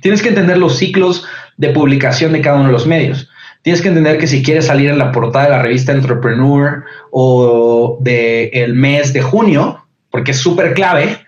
tienes 0.00 0.22
que 0.22 0.28
entender 0.28 0.58
los 0.58 0.78
ciclos 0.78 1.24
de 1.56 1.70
publicación 1.70 2.32
de 2.32 2.40
cada 2.40 2.56
uno 2.56 2.66
de 2.66 2.72
los 2.72 2.86
medios. 2.86 3.28
Tienes 3.62 3.82
que 3.82 3.88
entender 3.88 4.16
que 4.16 4.28
si 4.28 4.42
quieres 4.42 4.66
salir 4.66 4.90
en 4.90 4.98
la 4.98 5.10
portada 5.10 5.46
de 5.46 5.50
la 5.50 5.62
revista 5.62 5.92
Entrepreneur 5.92 6.84
o 7.10 7.98
del 8.00 8.74
mes 8.74 9.12
de 9.12 9.22
junio, 9.22 9.84
porque 10.10 10.30
es 10.30 10.38
súper 10.38 10.72
clave 10.72 11.18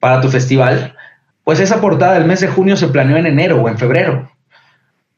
para 0.00 0.20
tu 0.20 0.28
festival, 0.28 0.96
pues 1.48 1.60
esa 1.60 1.80
portada 1.80 2.12
del 2.12 2.26
mes 2.26 2.40
de 2.40 2.48
junio 2.48 2.76
se 2.76 2.88
planeó 2.88 3.16
en 3.16 3.24
enero 3.24 3.62
o 3.62 3.70
en 3.70 3.78
febrero. 3.78 4.30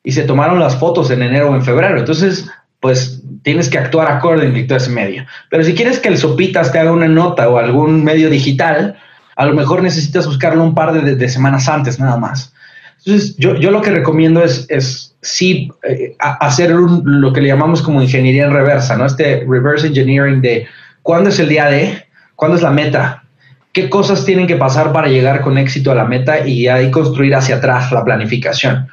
Y 0.04 0.12
se 0.12 0.22
tomaron 0.22 0.60
las 0.60 0.76
fotos 0.76 1.10
en 1.10 1.22
enero 1.22 1.50
o 1.50 1.56
en 1.56 1.64
febrero. 1.64 1.98
Entonces, 1.98 2.48
pues 2.78 3.20
tienes 3.42 3.68
que 3.68 3.78
actuar 3.78 4.08
acorde 4.08 4.46
en 4.46 4.66
todo 4.68 4.78
ese 4.78 4.90
medio. 4.90 5.26
Pero 5.50 5.64
si 5.64 5.74
quieres 5.74 5.98
que 5.98 6.06
el 6.06 6.18
Sopitas 6.18 6.70
te 6.70 6.78
haga 6.78 6.92
una 6.92 7.08
nota 7.08 7.48
o 7.48 7.58
algún 7.58 8.04
medio 8.04 8.30
digital, 8.30 8.96
a 9.34 9.44
lo 9.44 9.54
mejor 9.54 9.82
necesitas 9.82 10.24
buscarlo 10.24 10.62
un 10.62 10.72
par 10.72 10.92
de, 10.92 11.28
semanas 11.28 11.68
antes 11.68 11.98
nada 11.98 12.16
más. 12.16 12.54
Entonces, 12.98 13.36
yo, 13.36 13.54
lo 13.54 13.82
que 13.82 13.90
recomiendo 13.90 14.44
es, 14.44 14.66
es 14.68 15.16
sí 15.22 15.72
eh, 15.82 16.14
hacer 16.20 16.70
lo 16.70 17.32
que 17.32 17.40
le 17.40 17.48
llamamos 17.48 17.82
como 17.82 18.02
ingeniería 18.02 18.44
en 18.44 18.52
reversa, 18.52 18.96
¿no? 18.96 19.04
Este 19.04 19.44
reverse 19.48 19.88
engineering 19.88 20.40
de 20.40 20.68
cuándo 21.02 21.30
es 21.30 21.40
el 21.40 21.48
día 21.48 21.66
de, 21.66 22.04
cuándo 22.36 22.56
es 22.56 22.62
la 22.62 22.70
meta, 22.70 23.24
qué 23.72 23.88
cosas 23.88 24.24
tienen 24.24 24.46
que 24.46 24.56
pasar 24.56 24.92
para 24.92 25.08
llegar 25.08 25.40
con 25.42 25.58
éxito 25.58 25.90
a 25.90 25.94
la 25.94 26.04
meta 26.04 26.46
y 26.46 26.66
ahí 26.68 26.90
construir 26.90 27.34
hacia 27.34 27.56
atrás 27.56 27.92
la 27.92 28.04
planificación. 28.04 28.88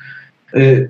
Eh, 0.54 0.88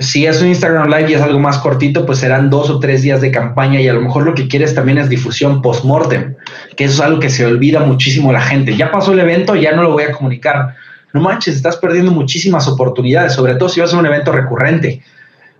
si 0.00 0.24
es 0.24 0.40
un 0.40 0.48
Instagram 0.48 0.88
Live 0.88 1.10
y 1.10 1.14
es 1.14 1.20
algo 1.20 1.38
más 1.38 1.58
cortito, 1.58 2.06
pues 2.06 2.20
serán 2.20 2.48
dos 2.48 2.70
o 2.70 2.80
tres 2.80 3.02
días 3.02 3.20
de 3.20 3.30
campaña 3.30 3.80
y 3.80 3.88
a 3.88 3.92
lo 3.92 4.00
mejor 4.00 4.24
lo 4.24 4.34
que 4.34 4.48
quieres 4.48 4.74
también 4.74 4.96
es 4.96 5.10
difusión 5.10 5.60
post-mortem, 5.60 6.36
que 6.74 6.84
eso 6.84 6.94
es 6.94 7.00
algo 7.00 7.20
que 7.20 7.28
se 7.28 7.44
olvida 7.44 7.80
muchísimo 7.80 8.32
la 8.32 8.40
gente. 8.40 8.74
Ya 8.74 8.90
pasó 8.90 9.12
el 9.12 9.18
evento, 9.18 9.54
ya 9.54 9.72
no 9.72 9.82
lo 9.82 9.92
voy 9.92 10.04
a 10.04 10.12
comunicar. 10.12 10.74
no 11.12 11.20
manches, 11.20 11.56
estás 11.56 11.76
perdiendo 11.76 12.12
muchísimas 12.12 12.66
oportunidades, 12.66 13.34
sobre 13.34 13.56
todo 13.56 13.68
si 13.68 13.80
vas 13.80 13.92
a 13.92 13.98
un 13.98 14.06
evento 14.06 14.32
recurrente, 14.32 15.02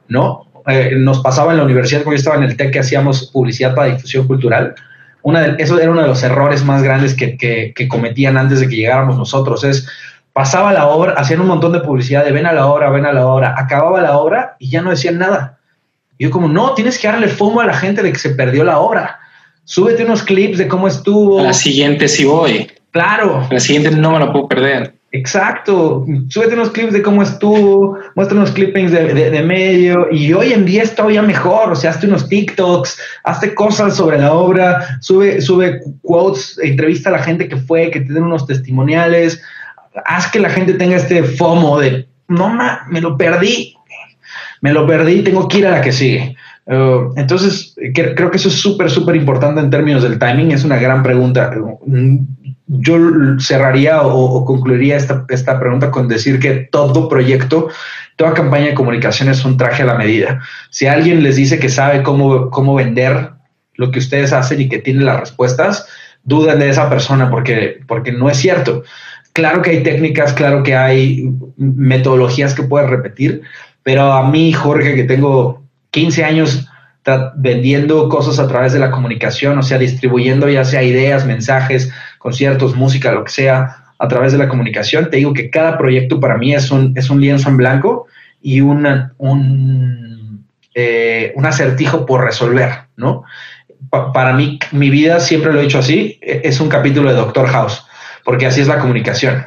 ¿no? 0.09 0.47
Eh, 0.67 0.93
nos 0.97 1.21
pasaba 1.21 1.53
en 1.53 1.59
la 1.59 1.65
universidad, 1.65 2.03
cuando 2.03 2.17
yo 2.17 2.21
estaba 2.21 2.37
en 2.37 2.45
el 2.45 2.57
TEC, 2.57 2.73
que 2.73 2.79
hacíamos 2.79 3.31
publicidad 3.31 3.75
para 3.75 3.93
difusión 3.93 4.27
cultural. 4.27 4.75
Una 5.23 5.41
de, 5.41 5.63
eso 5.63 5.79
era 5.79 5.91
uno 5.91 6.03
de 6.03 6.09
los 6.09 6.23
errores 6.23 6.65
más 6.65 6.83
grandes 6.83 7.15
que, 7.15 7.37
que, 7.37 7.89
cometían 7.89 8.37
antes 8.37 8.61
de 8.61 8.69
que 8.69 8.77
llegáramos 8.77 9.17
nosotros. 9.17 9.65
Es, 9.65 9.89
pasaba 10.33 10.73
la 10.73 10.87
obra, 10.87 11.15
hacían 11.15 11.41
un 11.41 11.49
montón 11.49 11.73
de 11.73 11.81
publicidad 11.81 12.25
de 12.25 12.33
ven 12.33 12.47
a 12.47 12.53
la 12.53 12.67
obra, 12.67 12.91
ven 12.91 13.07
a 13.07 13.13
la 13.13 13.27
obra, 13.27 13.55
acababa 13.57 14.01
la 14.01 14.19
obra 14.19 14.57
y 14.59 14.71
ya 14.71 14.83
no 14.83 14.91
decían 14.91 15.19
nada. 15.19 15.59
Y 16.19 16.25
yo 16.25 16.31
como, 16.31 16.49
no, 16.49 16.75
tienes 16.75 16.99
que 16.99 17.09
darle 17.09 17.29
fomo 17.29 17.61
a 17.61 17.67
la 17.67 17.75
gente 17.75 18.03
de 18.03 18.13
que 18.13 18.19
se 18.19 18.31
perdió 18.31 18.65
la 18.65 18.79
obra. 18.79 19.21
Súbete 19.65 20.05
unos 20.05 20.23
clips 20.23 20.59
de 20.59 20.69
cómo 20.69 20.89
estuvo. 20.89 21.43
La 21.43 21.53
siguiente 21.53 22.09
sí 22.09 22.25
voy. 22.25 22.71
Claro. 22.91 23.47
La 23.51 23.61
siguiente 23.61 23.91
no 23.91 24.11
me 24.11 24.19
la 24.19 24.33
puedo 24.33 24.49
perder. 24.49 25.00
Exacto, 25.13 26.07
súbete 26.29 26.55
unos 26.55 26.71
clips 26.71 26.93
de 26.93 27.03
cómo 27.03 27.23
estuvo, 27.23 27.99
muestra 28.15 28.37
unos 28.37 28.53
clippings 28.53 28.93
de, 28.93 29.43
medio 29.43 30.07
y 30.13 30.33
hoy 30.33 30.53
en 30.53 30.65
día 30.65 30.85
es 30.85 30.95
todavía 30.95 31.21
mejor, 31.21 31.73
o 31.73 31.75
sea, 31.75 31.91
hazte 31.91 32.07
unos 32.07 32.29
TikToks, 32.29 32.97
hazte 33.25 33.53
cosas 33.53 33.97
sobre 33.97 34.19
la 34.19 34.33
obra, 34.33 35.01
sube, 35.01 35.41
sube 35.41 35.81
quotes, 36.03 36.61
entrevista 36.63 37.09
a 37.09 37.13
la 37.13 37.25
gente 37.25 37.49
que 37.49 37.57
fue, 37.57 37.91
que 37.91 38.03
te 38.03 38.13
den 38.13 38.23
unos 38.23 38.47
testimoniales, 38.47 39.43
haz 40.05 40.31
que 40.31 40.39
la 40.39 40.51
gente 40.51 40.75
tenga 40.75 40.95
este 40.95 41.25
FOMO 41.25 41.81
de, 41.81 42.07
no, 42.29 42.49
ma, 42.49 42.87
me 42.89 43.01
lo 43.01 43.17
perdí, 43.17 43.75
me 44.61 44.73
lo 44.73 44.87
perdí, 44.87 45.23
tengo 45.23 45.49
que 45.49 45.59
ir 45.59 45.67
a 45.67 45.73
la 45.73 45.81
que 45.81 45.91
sigue. 45.91 46.37
Uh, 46.67 47.13
entonces, 47.17 47.75
creo 47.95 48.31
que 48.31 48.37
eso 48.37 48.49
es 48.49 48.61
súper, 48.61 48.89
súper 48.89 49.17
importante 49.17 49.61
en 49.61 49.71
términos 49.71 50.05
del 50.05 50.21
timing, 50.21 50.53
es 50.53 50.63
una 50.63 50.77
gran 50.77 51.03
pregunta 51.03 51.51
yo 52.73 52.97
cerraría 53.41 54.03
o, 54.03 54.45
concluiría 54.45 54.97
esta, 54.97 55.25
esta, 55.29 55.59
pregunta 55.59 55.91
con 55.91 56.07
decir 56.07 56.39
que 56.39 56.69
todo 56.71 57.09
proyecto, 57.09 57.69
toda 58.15 58.33
campaña 58.33 58.67
de 58.67 58.75
comunicación 58.75 59.29
es 59.29 59.45
un 59.45 59.57
traje 59.57 59.83
a 59.83 59.87
la 59.87 59.95
medida. 59.95 60.41
Si 60.71 60.87
alguien 60.87 61.23
les 61.25 61.35
dice 61.35 61.59
que 61.59 61.69
sabe 61.69 62.05
cómo, 62.05 62.51
cómo 62.51 62.77
vender 62.77 63.31
lo 63.75 63.91
que 63.91 63.99
ustedes 63.99 64.33
hacen 64.33 64.61
y 64.61 64.69
que 64.69 64.79
tiene 64.79 65.03
las 65.03 65.19
respuestas, 65.19 65.89
duden 66.23 66.61
de 66.61 66.69
esa 66.69 66.89
persona 66.89 67.29
porque, 67.29 67.81
porque 67.89 68.13
no 68.13 68.31
es 68.31 68.37
cierto. 68.37 68.85
Claro 69.33 69.63
que 69.63 69.71
hay 69.71 69.83
técnicas, 69.83 70.33
claro 70.33 70.63
que 70.63 70.77
hay 70.77 71.29
metodologías 71.57 72.55
que 72.55 72.63
puedes 72.63 72.89
repetir, 72.89 73.43
pero 73.83 74.13
a 74.13 74.29
mí, 74.31 74.53
Jorge, 74.53 74.95
que 74.95 75.05
tengo 75.05 75.65
15 75.91 76.25
años 76.25 76.69
vendiendo 77.37 78.09
cosas 78.09 78.39
a 78.39 78.47
través 78.47 78.73
de 78.73 78.79
la 78.79 78.91
comunicación, 78.91 79.59
o 79.59 79.63
sea, 79.63 79.79
distribuyendo 79.79 80.49
ya 80.49 80.65
sea 80.65 80.83
ideas, 80.83 81.27
mensajes, 81.27 81.91
conciertos, 82.21 82.77
música, 82.77 83.11
lo 83.11 83.25
que 83.25 83.33
sea, 83.33 83.85
a 83.99 84.07
través 84.07 84.31
de 84.31 84.39
la 84.39 84.49
comunicación. 84.49 85.11
Te 85.11 85.17
digo 85.17 85.33
que 85.33 85.51
cada 85.51 85.77
proyecto 85.77 86.21
para 86.21 86.37
mí 86.37 86.55
es 86.55 86.71
un, 86.71 86.93
es 86.95 87.11
un 87.11 87.21
lienzo 87.21 87.49
en 87.49 87.57
blanco 87.57 88.07
y 88.41 88.61
una, 88.61 89.13
un, 89.19 90.45
eh, 90.75 91.33
un 91.35 91.47
acertijo 91.47 92.07
por 92.07 92.23
resolver, 92.23 92.71
¿no? 92.97 93.25
para 93.91 94.33
mí, 94.35 94.59
mi 94.73 94.91
vida, 94.91 95.21
siempre 95.21 95.53
lo 95.53 95.59
he 95.59 95.65
dicho 95.65 95.79
así, 95.79 96.19
e, 96.21 96.43
es 96.45 96.61
un 96.61 96.69
capítulo 96.69 97.11
de 97.11 97.17
Doctor 97.17 97.49
House, 97.49 97.85
porque 98.25 98.47
así 98.47 98.61
es 98.61 98.69
la 98.69 98.79
comunicación. 98.79 99.47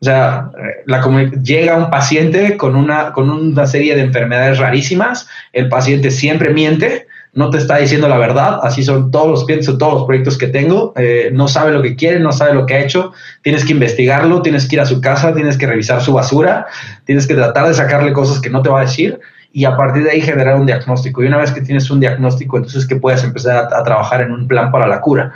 O 0.00 0.04
sea, 0.04 0.50
la, 0.86 1.02
llega 1.42 1.76
un 1.76 1.90
paciente 1.90 2.56
con 2.56 2.76
una, 2.76 3.12
con 3.12 3.28
una 3.28 3.66
serie 3.66 3.94
de 3.94 4.02
enfermedades 4.02 4.58
rarísimas, 4.58 5.28
el 5.52 5.68
paciente 5.68 6.10
siempre 6.10 6.54
miente, 6.54 7.06
no 7.32 7.50
te 7.50 7.58
está 7.58 7.76
diciendo 7.76 8.08
la 8.08 8.18
verdad, 8.18 8.60
así 8.62 8.82
son 8.82 9.10
todos 9.10 9.28
los 9.28 9.44
clientes, 9.44 9.66
todos 9.78 9.94
los 9.94 10.04
proyectos 10.04 10.36
que 10.36 10.48
tengo, 10.48 10.92
eh, 10.96 11.30
no 11.32 11.46
sabe 11.46 11.72
lo 11.72 11.80
que 11.80 11.94
quiere, 11.94 12.18
no 12.18 12.32
sabe 12.32 12.54
lo 12.54 12.66
que 12.66 12.74
ha 12.74 12.80
hecho, 12.80 13.12
tienes 13.42 13.64
que 13.64 13.72
investigarlo, 13.72 14.42
tienes 14.42 14.66
que 14.66 14.76
ir 14.76 14.80
a 14.80 14.86
su 14.86 15.00
casa, 15.00 15.32
tienes 15.32 15.56
que 15.56 15.66
revisar 15.66 16.02
su 16.02 16.12
basura, 16.12 16.66
tienes 17.04 17.26
que 17.26 17.34
tratar 17.34 17.68
de 17.68 17.74
sacarle 17.74 18.12
cosas 18.12 18.40
que 18.40 18.50
no 18.50 18.62
te 18.62 18.68
va 18.68 18.80
a 18.80 18.82
decir 18.82 19.20
y 19.52 19.64
a 19.64 19.76
partir 19.76 20.04
de 20.04 20.10
ahí 20.10 20.20
generar 20.20 20.56
un 20.56 20.66
diagnóstico. 20.66 21.22
Y 21.22 21.26
una 21.26 21.38
vez 21.38 21.52
que 21.52 21.60
tienes 21.60 21.90
un 21.90 22.00
diagnóstico, 22.00 22.56
entonces 22.56 22.86
que 22.86 22.96
puedes 22.96 23.22
empezar 23.22 23.68
a, 23.72 23.78
a 23.78 23.82
trabajar 23.84 24.22
en 24.22 24.32
un 24.32 24.48
plan 24.48 24.70
para 24.70 24.86
la 24.86 25.00
cura. 25.00 25.32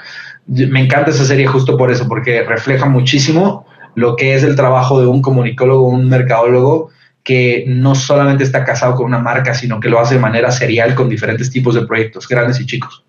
Me 0.46 0.80
encanta 0.80 1.10
esa 1.10 1.24
serie 1.24 1.46
justo 1.46 1.76
por 1.76 1.90
eso, 1.90 2.06
porque 2.08 2.42
refleja 2.42 2.86
muchísimo 2.86 3.66
lo 3.94 4.16
que 4.16 4.34
es 4.34 4.42
el 4.42 4.56
trabajo 4.56 5.00
de 5.00 5.06
un 5.06 5.22
comunicólogo, 5.22 5.88
un 5.88 6.08
mercadólogo, 6.08 6.90
que 7.24 7.64
no 7.66 7.94
solamente 7.94 8.44
está 8.44 8.64
casado 8.64 8.94
con 8.94 9.06
una 9.06 9.18
marca, 9.18 9.54
sino 9.54 9.80
que 9.80 9.88
lo 9.88 9.98
hace 9.98 10.14
de 10.16 10.20
manera 10.20 10.52
serial 10.52 10.94
con 10.94 11.08
diferentes 11.08 11.50
tipos 11.50 11.74
de 11.74 11.86
proyectos, 11.86 12.28
grandes 12.28 12.60
y 12.60 12.66
chicos. 12.66 13.02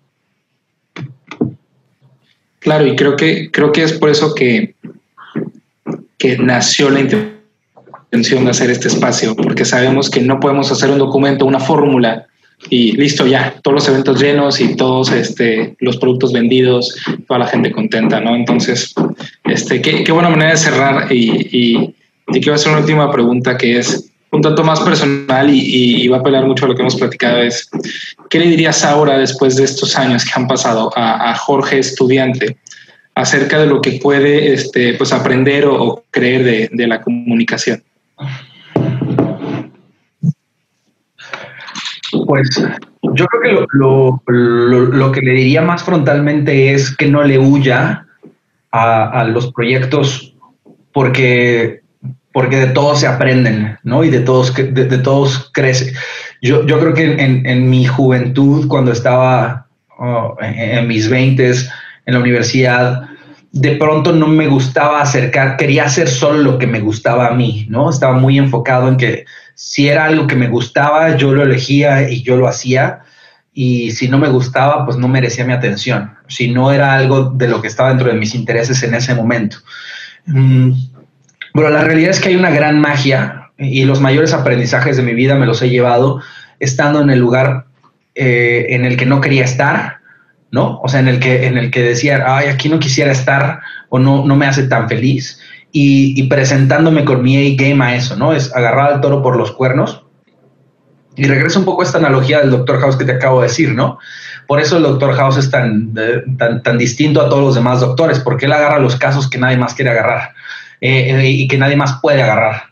Claro, 2.58 2.86
y 2.86 2.96
creo 2.96 3.14
que, 3.14 3.50
creo 3.52 3.70
que 3.70 3.82
es 3.82 3.92
por 3.92 4.08
eso 4.08 4.34
que, 4.34 4.74
que 6.16 6.38
nació 6.38 6.88
la 6.90 7.00
intención 7.00 8.44
de 8.44 8.50
hacer 8.50 8.70
este 8.70 8.88
espacio, 8.88 9.36
porque 9.36 9.66
sabemos 9.66 10.10
que 10.10 10.22
no 10.22 10.40
podemos 10.40 10.72
hacer 10.72 10.90
un 10.90 10.98
documento, 10.98 11.44
una 11.44 11.60
fórmula 11.60 12.26
y 12.70 12.92
listo 12.92 13.26
ya, 13.26 13.54
todos 13.62 13.74
los 13.74 13.88
eventos 13.88 14.20
llenos 14.20 14.60
y 14.60 14.74
todos 14.76 15.12
este, 15.12 15.76
los 15.78 15.98
productos 15.98 16.32
vendidos, 16.32 16.96
toda 17.28 17.40
la 17.40 17.46
gente 17.46 17.70
contenta, 17.70 18.18
¿no? 18.18 18.34
Entonces, 18.34 18.94
este, 19.44 19.82
qué, 19.82 20.02
qué 20.02 20.10
buena 20.10 20.30
manera 20.30 20.52
de 20.52 20.56
cerrar 20.56 21.12
y, 21.12 21.48
y 21.52 21.94
te 22.32 22.40
quiero 22.40 22.54
hacer 22.54 22.72
una 22.72 22.80
última 22.80 23.10
pregunta 23.10 23.56
que 23.56 23.78
es 23.78 24.10
un 24.30 24.42
tanto 24.42 24.64
más 24.64 24.80
personal 24.80 25.48
y, 25.50 26.06
va 26.08 26.18
a 26.18 26.20
apelar 26.20 26.44
mucho 26.44 26.64
a 26.64 26.68
lo 26.68 26.74
que 26.74 26.82
hemos 26.82 26.96
platicado 26.96 27.38
es, 27.38 27.70
¿qué 28.28 28.38
le 28.38 28.48
dirías 28.48 28.84
ahora, 28.84 29.18
después 29.18 29.56
de 29.56 29.64
estos 29.64 29.96
años 29.96 30.24
que 30.24 30.32
han 30.34 30.46
pasado, 30.46 30.92
a, 30.96 31.34
Jorge 31.36 31.78
estudiante 31.78 32.58
acerca 33.14 33.58
de 33.58 33.66
lo 33.66 33.80
que 33.80 33.92
puede 33.92 34.52
este, 34.52 34.94
pues 34.94 35.12
aprender 35.12 35.66
o, 35.66 36.04
creer 36.10 36.70
de, 36.70 36.86
la 36.86 37.00
comunicación? 37.00 37.82
Pues 42.26 42.62
yo 43.14 43.26
creo 43.26 43.40
que 43.42 43.76
lo, 43.78 44.22
lo, 44.26 45.12
que 45.12 45.20
le 45.20 45.30
diría 45.32 45.62
más 45.62 45.84
frontalmente 45.84 46.72
es 46.72 46.94
que 46.94 47.06
no 47.06 47.22
le 47.22 47.38
huya 47.38 48.06
a 48.72 49.24
los 49.24 49.52
proyectos 49.52 50.34
porque 50.92 51.85
porque 52.36 52.58
de 52.58 52.66
todos 52.66 53.00
se 53.00 53.06
aprenden, 53.06 53.78
¿no? 53.82 54.04
Y 54.04 54.10
de 54.10 54.20
todos, 54.20 54.54
de, 54.54 54.70
de 54.70 54.98
todos 54.98 55.50
crece. 55.54 55.94
Yo, 56.42 56.66
yo 56.66 56.78
creo 56.78 56.92
que 56.92 57.12
en, 57.12 57.46
en, 57.46 57.70
mi 57.70 57.86
juventud, 57.86 58.68
cuando 58.68 58.92
estaba 58.92 59.68
oh, 59.98 60.36
en, 60.42 60.86
mis 60.86 61.08
veintes, 61.08 61.70
en 62.04 62.12
la 62.12 62.20
universidad, 62.20 63.08
de 63.52 63.76
pronto 63.76 64.12
no 64.12 64.26
me 64.26 64.48
gustaba 64.48 65.00
acercar, 65.00 65.56
quería 65.56 65.84
hacer 65.84 66.08
solo 66.08 66.42
lo 66.42 66.58
que 66.58 66.66
me 66.66 66.80
gustaba 66.80 67.28
a 67.28 67.30
mí, 67.30 67.66
¿no? 67.70 67.88
Estaba 67.88 68.18
muy 68.18 68.36
enfocado 68.36 68.88
en 68.88 68.98
que 68.98 69.24
si 69.54 69.88
era 69.88 70.04
algo 70.04 70.26
que 70.26 70.36
me 70.36 70.48
gustaba, 70.48 71.16
yo 71.16 71.32
lo 71.32 71.42
elegía 71.42 72.10
y 72.10 72.22
yo 72.22 72.36
lo 72.36 72.48
hacía. 72.48 73.00
Y 73.54 73.92
si 73.92 74.08
no 74.08 74.18
me 74.18 74.28
gustaba, 74.28 74.84
pues 74.84 74.98
no 74.98 75.08
merecía 75.08 75.46
mi 75.46 75.54
atención. 75.54 76.12
Si 76.28 76.52
no 76.52 76.70
era 76.70 76.96
algo 76.96 77.30
de 77.30 77.48
lo 77.48 77.62
que 77.62 77.68
estaba 77.68 77.88
dentro 77.88 78.08
de 78.08 78.18
mis 78.18 78.34
intereses 78.34 78.82
en 78.82 78.92
ese 78.92 79.14
momento. 79.14 79.56
Mm, 80.26 80.72
bueno, 81.56 81.70
la 81.70 81.84
realidad 81.84 82.10
es 82.10 82.20
que 82.20 82.28
hay 82.28 82.36
una 82.36 82.50
gran 82.50 82.78
magia 82.78 83.50
y 83.56 83.86
los 83.86 83.98
mayores 83.98 84.34
aprendizajes 84.34 84.98
de 84.98 85.02
mi 85.02 85.14
vida 85.14 85.36
me 85.36 85.46
los 85.46 85.62
he 85.62 85.70
llevado 85.70 86.20
estando 86.60 87.00
en 87.00 87.08
el 87.08 87.18
lugar 87.18 87.64
eh, 88.14 88.66
en 88.68 88.84
el 88.84 88.98
que 88.98 89.06
no 89.06 89.22
quería 89.22 89.44
estar, 89.44 90.00
¿no? 90.50 90.78
O 90.82 90.88
sea, 90.90 91.00
en 91.00 91.08
el 91.08 91.18
que, 91.18 91.46
en 91.46 91.56
el 91.56 91.70
que 91.70 91.82
decía, 91.82 92.24
ay, 92.26 92.48
aquí 92.48 92.68
no 92.68 92.78
quisiera 92.78 93.10
estar 93.10 93.60
o 93.88 93.98
no, 93.98 94.26
no 94.26 94.36
me 94.36 94.46
hace 94.46 94.64
tan 94.64 94.86
feliz. 94.86 95.40
Y, 95.72 96.22
presentándome 96.24 97.06
con 97.06 97.22
mi 97.22 97.54
A-game 97.54 97.82
a 97.82 97.96
eso, 97.96 98.16
¿no? 98.16 98.34
Es 98.34 98.54
agarrar 98.54 98.92
al 98.92 99.00
toro 99.00 99.22
por 99.22 99.36
los 99.36 99.52
cuernos. 99.52 100.04
Y 101.16 101.24
regreso 101.24 101.58
un 101.58 101.64
poco 101.64 101.80
a 101.80 101.84
esta 101.86 101.96
analogía 101.96 102.40
del 102.40 102.50
Doctor 102.50 102.80
House 102.80 102.96
que 102.96 103.06
te 103.06 103.12
acabo 103.12 103.40
de 103.40 103.48
decir, 103.48 103.72
¿no? 103.72 103.98
Por 104.46 104.60
eso 104.60 104.76
el 104.76 104.82
Doctor 104.82 105.14
House 105.14 105.38
es 105.38 105.50
tan, 105.50 105.94
eh, 105.98 106.22
tan, 106.36 106.62
tan 106.62 106.76
distinto 106.76 107.22
a 107.22 107.30
todos 107.30 107.42
los 107.42 107.54
demás 107.54 107.80
doctores, 107.80 108.20
porque 108.20 108.44
él 108.44 108.52
agarra 108.52 108.78
los 108.78 108.96
casos 108.96 109.28
que 109.30 109.38
nadie 109.38 109.56
más 109.56 109.72
quiere 109.72 109.90
agarrar. 109.90 110.35
Eh, 110.80 111.28
y 111.28 111.48
que 111.48 111.58
nadie 111.58 111.76
más 111.76 111.98
puede 112.00 112.22
agarrar. 112.22 112.62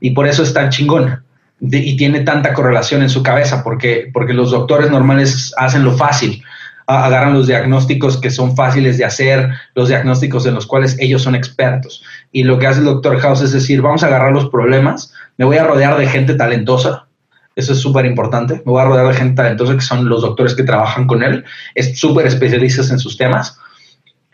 Y 0.00 0.10
por 0.10 0.26
eso 0.26 0.42
es 0.42 0.52
tan 0.52 0.70
chingón. 0.70 1.22
y 1.58 1.96
tiene 1.96 2.20
tanta 2.20 2.52
correlación 2.52 3.02
en 3.02 3.08
su 3.08 3.22
cabeza, 3.22 3.64
porque, 3.64 4.10
porque 4.12 4.34
los 4.34 4.50
doctores 4.50 4.90
normales 4.90 5.54
hacen 5.56 5.84
lo 5.84 5.96
fácil, 5.96 6.42
agarran 6.86 7.32
los 7.32 7.46
diagnósticos 7.46 8.20
que 8.20 8.30
son 8.30 8.54
fáciles 8.54 8.98
de 8.98 9.04
hacer, 9.04 9.50
los 9.74 9.88
diagnósticos 9.88 10.46
en 10.46 10.54
los 10.54 10.66
cuales 10.66 10.96
ellos 11.00 11.22
son 11.22 11.34
expertos. 11.34 12.04
Y 12.30 12.44
lo 12.44 12.58
que 12.58 12.66
hace 12.66 12.80
el 12.80 12.86
doctor 12.86 13.18
House 13.20 13.40
es 13.40 13.52
decir, 13.52 13.82
vamos 13.82 14.02
a 14.02 14.06
agarrar 14.06 14.32
los 14.32 14.50
problemas, 14.50 15.12
me 15.38 15.44
voy 15.44 15.56
a 15.56 15.64
rodear 15.64 15.96
de 15.96 16.06
gente 16.06 16.34
talentosa, 16.34 17.06
eso 17.56 17.72
es 17.72 17.78
súper 17.78 18.04
importante, 18.04 18.56
me 18.66 18.72
voy 18.72 18.82
a 18.82 18.84
rodear 18.84 19.08
de 19.08 19.14
gente 19.14 19.36
talentosa 19.36 19.74
que 19.74 19.80
son 19.80 20.08
los 20.08 20.20
doctores 20.20 20.54
que 20.54 20.62
trabajan 20.62 21.06
con 21.06 21.22
él, 21.22 21.44
es 21.74 21.98
súper 21.98 22.26
especialistas 22.26 22.90
en 22.90 22.98
sus 22.98 23.16
temas 23.16 23.58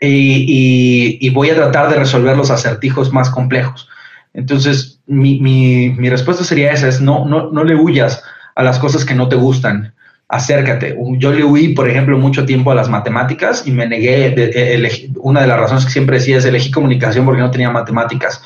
y, 0.07 1.29
voy 1.29 1.49
a 1.49 1.55
tratar 1.55 1.89
de 1.89 1.95
resolver 1.95 2.35
los 2.35 2.51
acertijos 2.51 3.11
más 3.13 3.29
complejos. 3.29 3.89
Entonces, 4.33 4.99
mi, 5.07 5.95
respuesta 6.09 6.43
sería 6.43 6.71
esa, 6.71 6.87
es 6.87 7.01
no, 7.01 7.25
no, 7.25 7.51
no 7.51 7.63
le 7.63 7.75
huyas 7.75 8.23
a 8.55 8.63
las 8.63 8.79
cosas 8.79 9.05
que 9.05 9.15
no 9.15 9.29
te 9.29 9.35
gustan, 9.35 9.93
acércate. 10.27 10.97
Yo 11.17 11.31
le 11.31 11.43
huí, 11.43 11.69
por 11.69 11.89
ejemplo, 11.89 12.17
mucho 12.17 12.45
tiempo 12.45 12.71
a 12.71 12.75
las 12.75 12.89
matemáticas 12.89 13.63
y 13.65 13.71
me 13.71 13.87
negué, 13.87 14.31
de, 14.31 15.11
una 15.17 15.41
de 15.41 15.47
las 15.47 15.59
razones 15.59 15.85
que 15.85 15.91
siempre 15.91 16.17
decía 16.17 16.37
es 16.37 16.45
elegí 16.45 16.71
comunicación 16.71 17.25
porque 17.25 17.41
no 17.41 17.51
tenía 17.51 17.69
matemáticas. 17.69 18.41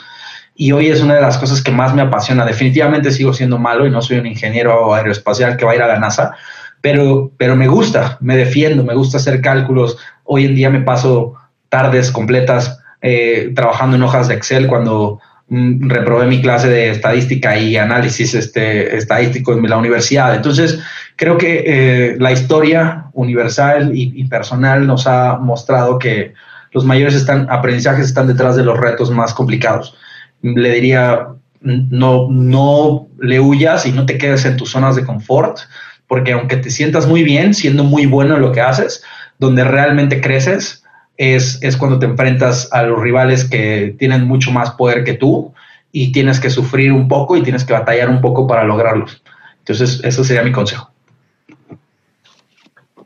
y 0.59 0.71
hoy 0.71 0.87
es 0.87 1.01
una 1.01 1.13
de 1.13 1.21
las 1.21 1.37
cosas 1.37 1.61
que 1.61 1.71
más 1.71 1.93
me 1.93 2.01
apasiona. 2.01 2.45
Definitivamente 2.45 3.11
sigo 3.11 3.33
siendo 3.33 3.57
malo 3.57 3.85
y 3.85 3.91
no 3.91 4.01
soy 4.01 4.17
un 4.17 4.25
ingeniero 4.25 4.93
aeroespacial 4.93 5.55
que 5.55 5.65
va 5.65 5.71
a 5.71 5.75
ir 5.75 5.81
a 5.83 5.87
la 5.87 5.99
NASA, 5.99 6.35
pero, 6.81 7.31
pero 7.37 7.55
me 7.55 7.67
gusta, 7.67 8.17
me 8.21 8.35
defiendo, 8.35 8.83
me 8.83 8.95
gusta 8.95 9.17
hacer 9.17 9.39
cálculos. 9.41 9.97
Hoy 10.23 10.45
en 10.45 10.55
día 10.55 10.69
me 10.69 10.81
paso 10.81 11.35
tardes 11.69 12.11
completas 12.11 12.79
eh, 13.01 13.51
trabajando 13.55 13.95
en 13.95 14.03
hojas 14.03 14.27
de 14.27 14.35
Excel 14.35 14.67
cuando 14.67 15.19
mm, 15.49 15.89
reprobé 15.89 16.25
mi 16.25 16.41
clase 16.41 16.69
de 16.69 16.89
estadística 16.89 17.57
y 17.57 17.77
análisis 17.77 18.33
este, 18.33 18.95
estadístico 18.95 19.53
en 19.53 19.69
la 19.69 19.77
universidad. 19.77 20.35
Entonces, 20.35 20.79
creo 21.15 21.37
que 21.37 21.63
eh, 21.65 22.15
la 22.19 22.31
historia 22.31 23.05
universal 23.13 23.95
y, 23.95 24.13
y, 24.15 24.25
personal 24.25 24.87
nos 24.87 25.07
ha 25.07 25.37
mostrado 25.37 25.99
que 25.99 26.33
los 26.71 26.85
mayores 26.85 27.15
están, 27.15 27.47
aprendizajes 27.49 28.07
están 28.07 28.27
detrás 28.27 28.55
de 28.55 28.63
los 28.63 28.77
retos 28.77 29.11
más 29.11 29.33
complicados 29.33 29.95
le 30.41 30.71
diría, 30.71 31.27
no, 31.61 32.27
no 32.29 33.07
le 33.19 33.39
huyas 33.39 33.85
y 33.85 33.91
no 33.91 34.05
te 34.05 34.17
quedes 34.17 34.45
en 34.45 34.57
tus 34.57 34.71
zonas 34.71 34.95
de 34.95 35.05
confort, 35.05 35.59
porque 36.07 36.33
aunque 36.33 36.57
te 36.57 36.69
sientas 36.69 37.07
muy 37.07 37.23
bien, 37.23 37.53
siendo 37.53 37.83
muy 37.83 38.05
bueno 38.05 38.35
en 38.35 38.41
lo 38.41 38.51
que 38.51 38.61
haces, 38.61 39.03
donde 39.39 39.63
realmente 39.63 40.21
creces 40.21 40.83
es, 41.17 41.59
es 41.61 41.75
cuando 41.75 41.99
te 41.99 42.05
enfrentas 42.05 42.69
a 42.71 42.83
los 42.83 43.01
rivales 43.01 43.43
que 43.43 43.95
tienen 43.97 44.25
mucho 44.25 44.51
más 44.51 44.71
poder 44.71 45.03
que 45.03 45.13
tú 45.13 45.53
y 45.91 46.11
tienes 46.11 46.39
que 46.39 46.49
sufrir 46.49 46.91
un 46.91 47.07
poco 47.07 47.35
y 47.35 47.41
tienes 47.41 47.63
que 47.63 47.73
batallar 47.73 48.09
un 48.09 48.21
poco 48.21 48.47
para 48.47 48.63
lograrlos. 48.63 49.21
Entonces, 49.59 49.99
eso 50.03 50.23
sería 50.23 50.43
mi 50.43 50.51
consejo. 50.51 50.91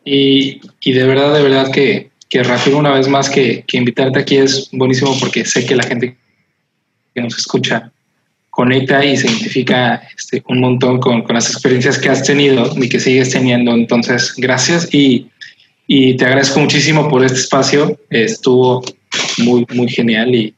Y, 0.03 0.61
y 0.81 0.93
de 0.93 1.03
verdad, 1.05 1.33
de 1.33 1.43
verdad 1.43 1.71
que, 1.71 2.11
que 2.27 2.43
reafirmo 2.43 2.79
una 2.79 2.93
vez 2.93 3.07
más 3.07 3.29
que, 3.29 3.63
que 3.65 3.77
invitarte 3.77 4.19
aquí 4.19 4.37
es 4.37 4.69
buenísimo 4.71 5.15
porque 5.19 5.45
sé 5.45 5.65
que 5.65 5.75
la 5.75 5.83
gente 5.83 6.17
que 7.13 7.21
nos 7.21 7.37
escucha 7.37 7.91
conecta 8.49 9.03
y 9.05 9.15
se 9.15 9.27
identifica 9.27 10.01
este, 10.17 10.43
un 10.47 10.59
montón 10.59 10.99
con, 10.99 11.21
con, 11.21 11.35
las 11.35 11.49
experiencias 11.49 11.97
que 11.97 12.09
has 12.09 12.23
tenido 12.23 12.73
y 12.75 12.89
que 12.89 12.99
sigues 12.99 13.29
teniendo. 13.29 13.71
Entonces, 13.71 14.33
gracias 14.37 14.93
y, 14.93 15.30
y, 15.87 16.15
te 16.15 16.25
agradezco 16.25 16.59
muchísimo 16.59 17.09
por 17.09 17.23
este 17.23 17.39
espacio. 17.39 17.97
Estuvo 18.09 18.81
muy, 19.39 19.65
muy 19.73 19.89
genial 19.89 20.33
y, 20.33 20.55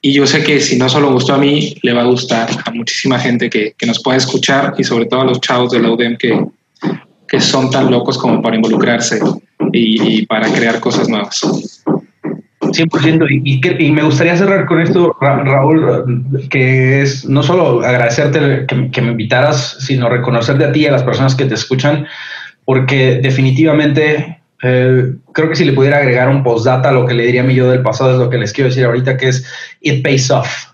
y 0.00 0.12
yo 0.12 0.26
sé 0.26 0.42
que 0.42 0.60
si 0.60 0.76
no 0.76 0.88
solo 0.88 1.12
gustó 1.12 1.34
a 1.34 1.38
mí, 1.38 1.76
le 1.82 1.92
va 1.92 2.02
a 2.02 2.06
gustar 2.06 2.48
a 2.64 2.70
muchísima 2.70 3.18
gente 3.18 3.48
que, 3.48 3.74
que 3.76 3.86
nos 3.86 4.02
pueda 4.02 4.18
escuchar 4.18 4.74
y 4.78 4.84
sobre 4.84 5.06
todo 5.06 5.20
a 5.20 5.24
los 5.24 5.40
chavos 5.40 5.72
de 5.72 5.80
la 5.80 5.90
UDEM 5.90 6.16
que, 6.16 6.44
que 7.28 7.40
son 7.40 7.70
tan 7.70 7.90
locos 7.90 8.18
como 8.18 8.42
para 8.42 8.56
involucrarse 8.56 9.20
y, 9.72 10.18
y 10.18 10.26
para 10.26 10.52
crear 10.52 10.80
cosas 10.80 11.08
nuevas. 11.08 11.42
100%. 12.72 13.26
Y, 13.30 13.84
y, 13.84 13.92
me 13.92 14.02
gustaría 14.02 14.36
cerrar 14.36 14.66
con 14.66 14.80
esto, 14.80 15.16
Raúl, 15.20 16.24
que 16.50 17.02
es 17.02 17.24
no 17.24 17.42
solo 17.42 17.84
agradecerte 17.84 18.66
que, 18.66 19.00
me 19.00 19.10
invitaras, 19.10 19.78
sino 19.80 20.08
reconocerte 20.08 20.64
a 20.64 20.72
ti 20.72 20.80
y 20.80 20.86
a 20.86 20.92
las 20.92 21.02
personas 21.02 21.34
que 21.34 21.44
te 21.44 21.54
escuchan, 21.54 22.06
porque 22.66 23.20
definitivamente 23.22 24.42
eh, 24.62 25.14
creo 25.32 25.48
que 25.48 25.56
si 25.56 25.64
le 25.64 25.72
pudiera 25.72 25.98
agregar 25.98 26.28
un 26.28 26.42
postdata 26.42 26.92
lo 26.92 27.06
que 27.06 27.14
le 27.14 27.24
diría 27.24 27.42
a 27.42 27.44
mi 27.44 27.54
yo 27.54 27.70
del 27.70 27.82
pasado 27.82 28.12
es 28.12 28.18
lo 28.18 28.28
que 28.28 28.38
les 28.38 28.52
quiero 28.52 28.68
decir 28.68 28.84
ahorita, 28.84 29.16
que 29.16 29.28
es 29.28 29.46
it 29.80 30.02
pays 30.02 30.30
off, 30.30 30.72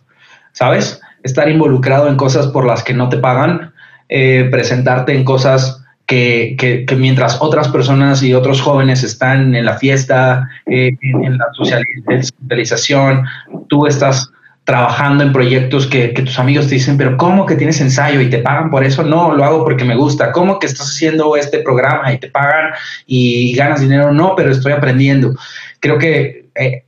¿sabes? 0.53 1.01
Estar 1.23 1.49
involucrado 1.49 2.09
en 2.09 2.17
cosas 2.17 2.49
por 2.49 2.67
las 2.67 2.83
que 2.83 2.95
no 2.95 3.09
te 3.09 3.19
pagan, 3.19 3.73
eh, 4.09 4.49
presentarte 4.51 5.15
en 5.15 5.25
cosas 5.25 5.85
que, 6.07 6.57
que, 6.59 6.97
mientras 6.97 7.41
otras 7.41 7.69
personas 7.69 8.23
y 8.23 8.35
otros 8.35 8.61
jóvenes 8.61 9.03
están 9.03 9.55
en 9.55 9.65
la 9.65 9.79
fiesta, 9.79 10.49
eh, 10.67 10.97
en, 11.03 11.39
la 11.39 11.47
socialización, 11.53 13.25
tú 13.69 13.87
estás 13.87 14.31
trabajando 14.65 15.25
en 15.25 15.33
proyectos 15.33 15.87
que, 15.87 16.15
que, 16.15 16.23
tus 16.23 16.39
amigos 16.39 16.69
te 16.69 16.75
dicen, 16.75 16.97
pero 16.97 17.17
¿cómo 17.17 17.47
que 17.47 17.57
tienes 17.57 17.81
ensayo 17.81 18.21
y 18.21 18.31
te 18.31 18.39
pagan 18.39 18.71
por 18.71 18.85
eso? 18.85 19.03
No, 19.03 19.35
lo 19.35 19.45
hago 19.45 19.65
porque 19.65 19.85
me 19.85 19.97
gusta. 19.97 20.31
¿Cómo 20.33 20.59
que 20.59 20.67
estás 20.67 20.89
haciendo 20.89 21.37
este 21.37 21.59
programa 21.59 22.13
y 22.13 22.19
te 22.19 22.29
pagan 22.29 22.71
y 23.07 23.55
ganas 23.55 23.81
dinero? 23.81 24.13
No, 24.13 24.35
pero 24.37 24.51
estoy 24.51 24.73
aprendiendo. 24.73 25.35
Creo 25.81 25.99
que 25.99 26.47
eh, 26.55 26.85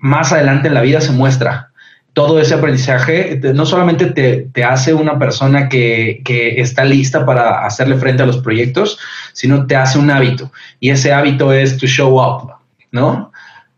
más 0.00 0.32
adelante 0.32 0.68
en 0.68 0.74
la 0.74 0.80
vida 0.80 1.00
se 1.00 1.12
muestra 1.12 1.70
todo 2.16 2.40
ese 2.40 2.54
aprendizaje 2.54 3.38
no 3.52 3.66
solamente 3.66 4.06
te, 4.06 4.64
hace 4.64 4.94
una 4.94 5.18
persona 5.18 5.68
que, 5.68 6.22
está 6.56 6.82
lista 6.82 7.26
para 7.26 7.66
hacerle 7.66 7.96
frente 7.96 8.22
a 8.22 8.26
los 8.26 8.38
proyectos, 8.38 8.98
sino 9.34 9.66
te 9.66 9.76
hace 9.76 9.98
un 9.98 10.10
hábito. 10.10 10.50
Y 10.80 10.88
ese 10.88 11.12
hábito 11.12 11.52
es 11.52 11.76
to 11.76 11.86
show 11.86 12.18
up, 12.18 12.54
¿no? 12.90 13.32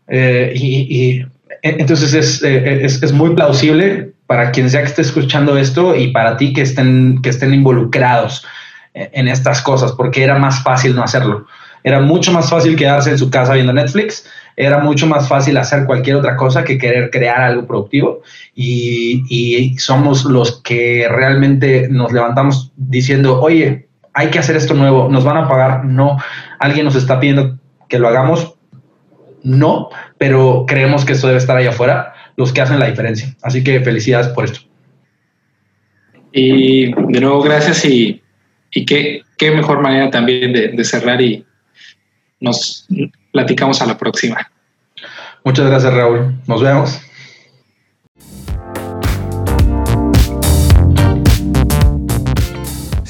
Eh, 0.07 0.53
y, 0.55 1.25
entonces 1.61 2.41
eh, 2.43 2.85
es, 2.85 3.01
es, 3.01 3.11
muy 3.11 3.35
plausible 3.35 4.11
para 4.27 4.51
quien 4.51 4.69
sea 4.69 4.81
que 4.81 4.87
esté 4.87 5.01
escuchando 5.01 5.57
esto 5.57 5.95
y 5.95 6.11
para 6.11 6.37
ti 6.37 6.53
que 6.53 6.61
estén, 6.61 7.21
que 7.21 7.29
estén 7.29 7.53
involucrados 7.53 8.45
en 8.93 9.27
estas 9.27 9.61
cosas, 9.61 9.91
porque 9.93 10.23
era 10.23 10.37
más 10.37 10.61
fácil 10.63 10.95
no 10.95 11.03
hacerlo. 11.03 11.45
Era 11.83 12.01
mucho 12.01 12.31
más 12.31 12.49
fácil 12.49 12.75
quedarse 12.75 13.11
en 13.11 13.17
su 13.17 13.29
casa 13.29 13.53
viendo 13.53 13.71
Netflix 13.71 14.25
era 14.59 14.79
mucho 14.79 15.07
más 15.07 15.29
fácil 15.29 15.55
hacer 15.55 15.85
cualquier 15.85 16.17
otra 16.17 16.35
cosa 16.35 16.65
que 16.65 16.77
querer 16.77 17.11
crear 17.11 17.41
algo 17.41 17.65
productivo 17.65 18.23
y, 18.53 19.73
somos 19.79 20.25
los 20.25 20.61
que 20.61 21.07
realmente 21.09 21.87
nos 21.89 22.11
levantamos 22.11 22.73
diciendo, 22.75 23.39
oye, 23.41 23.87
hay 24.13 24.27
que 24.27 24.39
hacer 24.39 24.57
esto 24.57 24.73
nuevo, 24.73 25.07
nos 25.07 25.23
van 25.23 25.37
a 25.37 25.47
pagar, 25.47 25.85
no, 25.85 26.17
alguien 26.59 26.83
nos 26.83 26.95
está 26.95 27.21
pidiendo 27.21 27.57
que 27.87 27.99
lo 27.99 28.09
hagamos, 28.09 28.55
no, 29.43 29.89
pero 30.17 30.65
creemos 30.67 31.05
que 31.05 31.13
esto 31.13 31.27
debe 31.27 31.39
estar 31.39 31.57
allá 31.57 31.69
afuera, 31.69 32.13
los 32.35 32.51
que 32.53 32.61
hacen 32.61 32.79
la 32.79 32.87
diferencia. 32.87 33.35
Así 33.41 33.63
que 33.63 33.79
felicidades 33.81 34.27
por 34.29 34.45
esto. 34.45 34.61
Y 36.31 36.91
de 36.91 37.21
nuevo, 37.21 37.41
gracias 37.41 37.83
y, 37.85 38.21
y 38.71 38.85
qué, 38.85 39.23
qué 39.37 39.51
mejor 39.51 39.81
manera 39.81 40.09
también 40.11 40.53
de, 40.53 40.69
de 40.69 40.83
cerrar 40.83 41.21
y 41.21 41.45
nos 42.39 42.87
platicamos 43.31 43.81
a 43.81 43.85
la 43.85 43.97
próxima. 43.97 44.49
Muchas 45.43 45.65
gracias, 45.67 45.93
Raúl. 45.93 46.35
Nos 46.47 46.61
vemos. 46.61 47.01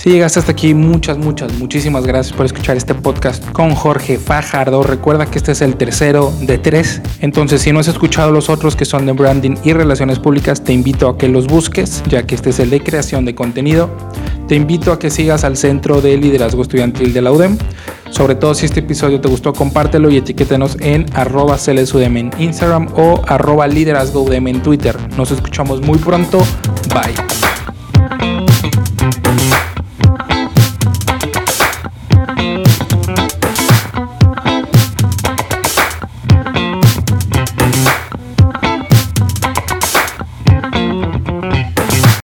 Llegaste 0.09 0.39
hasta 0.39 0.53
aquí, 0.53 0.73
muchas, 0.73 1.19
muchas, 1.19 1.53
muchísimas 1.59 2.03
gracias 2.03 2.35
por 2.35 2.47
escuchar 2.47 2.75
este 2.75 2.95
podcast 2.95 3.47
con 3.51 3.75
Jorge 3.75 4.17
Fajardo. 4.17 4.81
Recuerda 4.81 5.27
que 5.27 5.37
este 5.37 5.51
es 5.51 5.61
el 5.61 5.75
tercero 5.75 6.33
de 6.41 6.57
tres. 6.57 6.99
Entonces, 7.19 7.61
si 7.61 7.71
no 7.71 7.79
has 7.79 7.87
escuchado 7.89 8.31
los 8.31 8.49
otros 8.49 8.75
que 8.75 8.85
son 8.85 9.05
de 9.05 9.11
branding 9.11 9.57
y 9.63 9.71
relaciones 9.71 10.17
públicas, 10.17 10.63
te 10.63 10.73
invito 10.73 11.09
a 11.09 11.15
que 11.15 11.29
los 11.29 11.45
busques, 11.45 12.01
ya 12.09 12.25
que 12.25 12.33
este 12.33 12.49
es 12.49 12.57
el 12.57 12.71
de 12.71 12.81
creación 12.81 13.23
de 13.23 13.35
contenido. 13.35 13.91
Te 14.47 14.55
invito 14.55 14.91
a 14.91 14.97
que 14.97 15.11
sigas 15.11 15.43
al 15.43 15.55
Centro 15.55 16.01
de 16.01 16.17
Liderazgo 16.17 16.63
Estudiantil 16.63 17.13
de 17.13 17.21
la 17.21 17.31
UDEM. 17.31 17.59
Sobre 18.09 18.33
todo 18.33 18.55
si 18.55 18.65
este 18.65 18.79
episodio 18.79 19.21
te 19.21 19.29
gustó, 19.29 19.53
compártelo 19.53 20.09
y 20.09 20.17
etiquétenos 20.17 20.75
en 20.79 21.05
arroba 21.13 21.59
en 21.67 22.31
Instagram 22.39 22.87
o 22.95 23.21
arroba 23.27 23.67
liderazgo 23.67 24.33
en 24.33 24.63
Twitter. 24.63 24.97
Nos 25.15 25.29
escuchamos 25.29 25.81
muy 25.81 25.99
pronto. 25.99 26.39
Bye. 26.95 27.48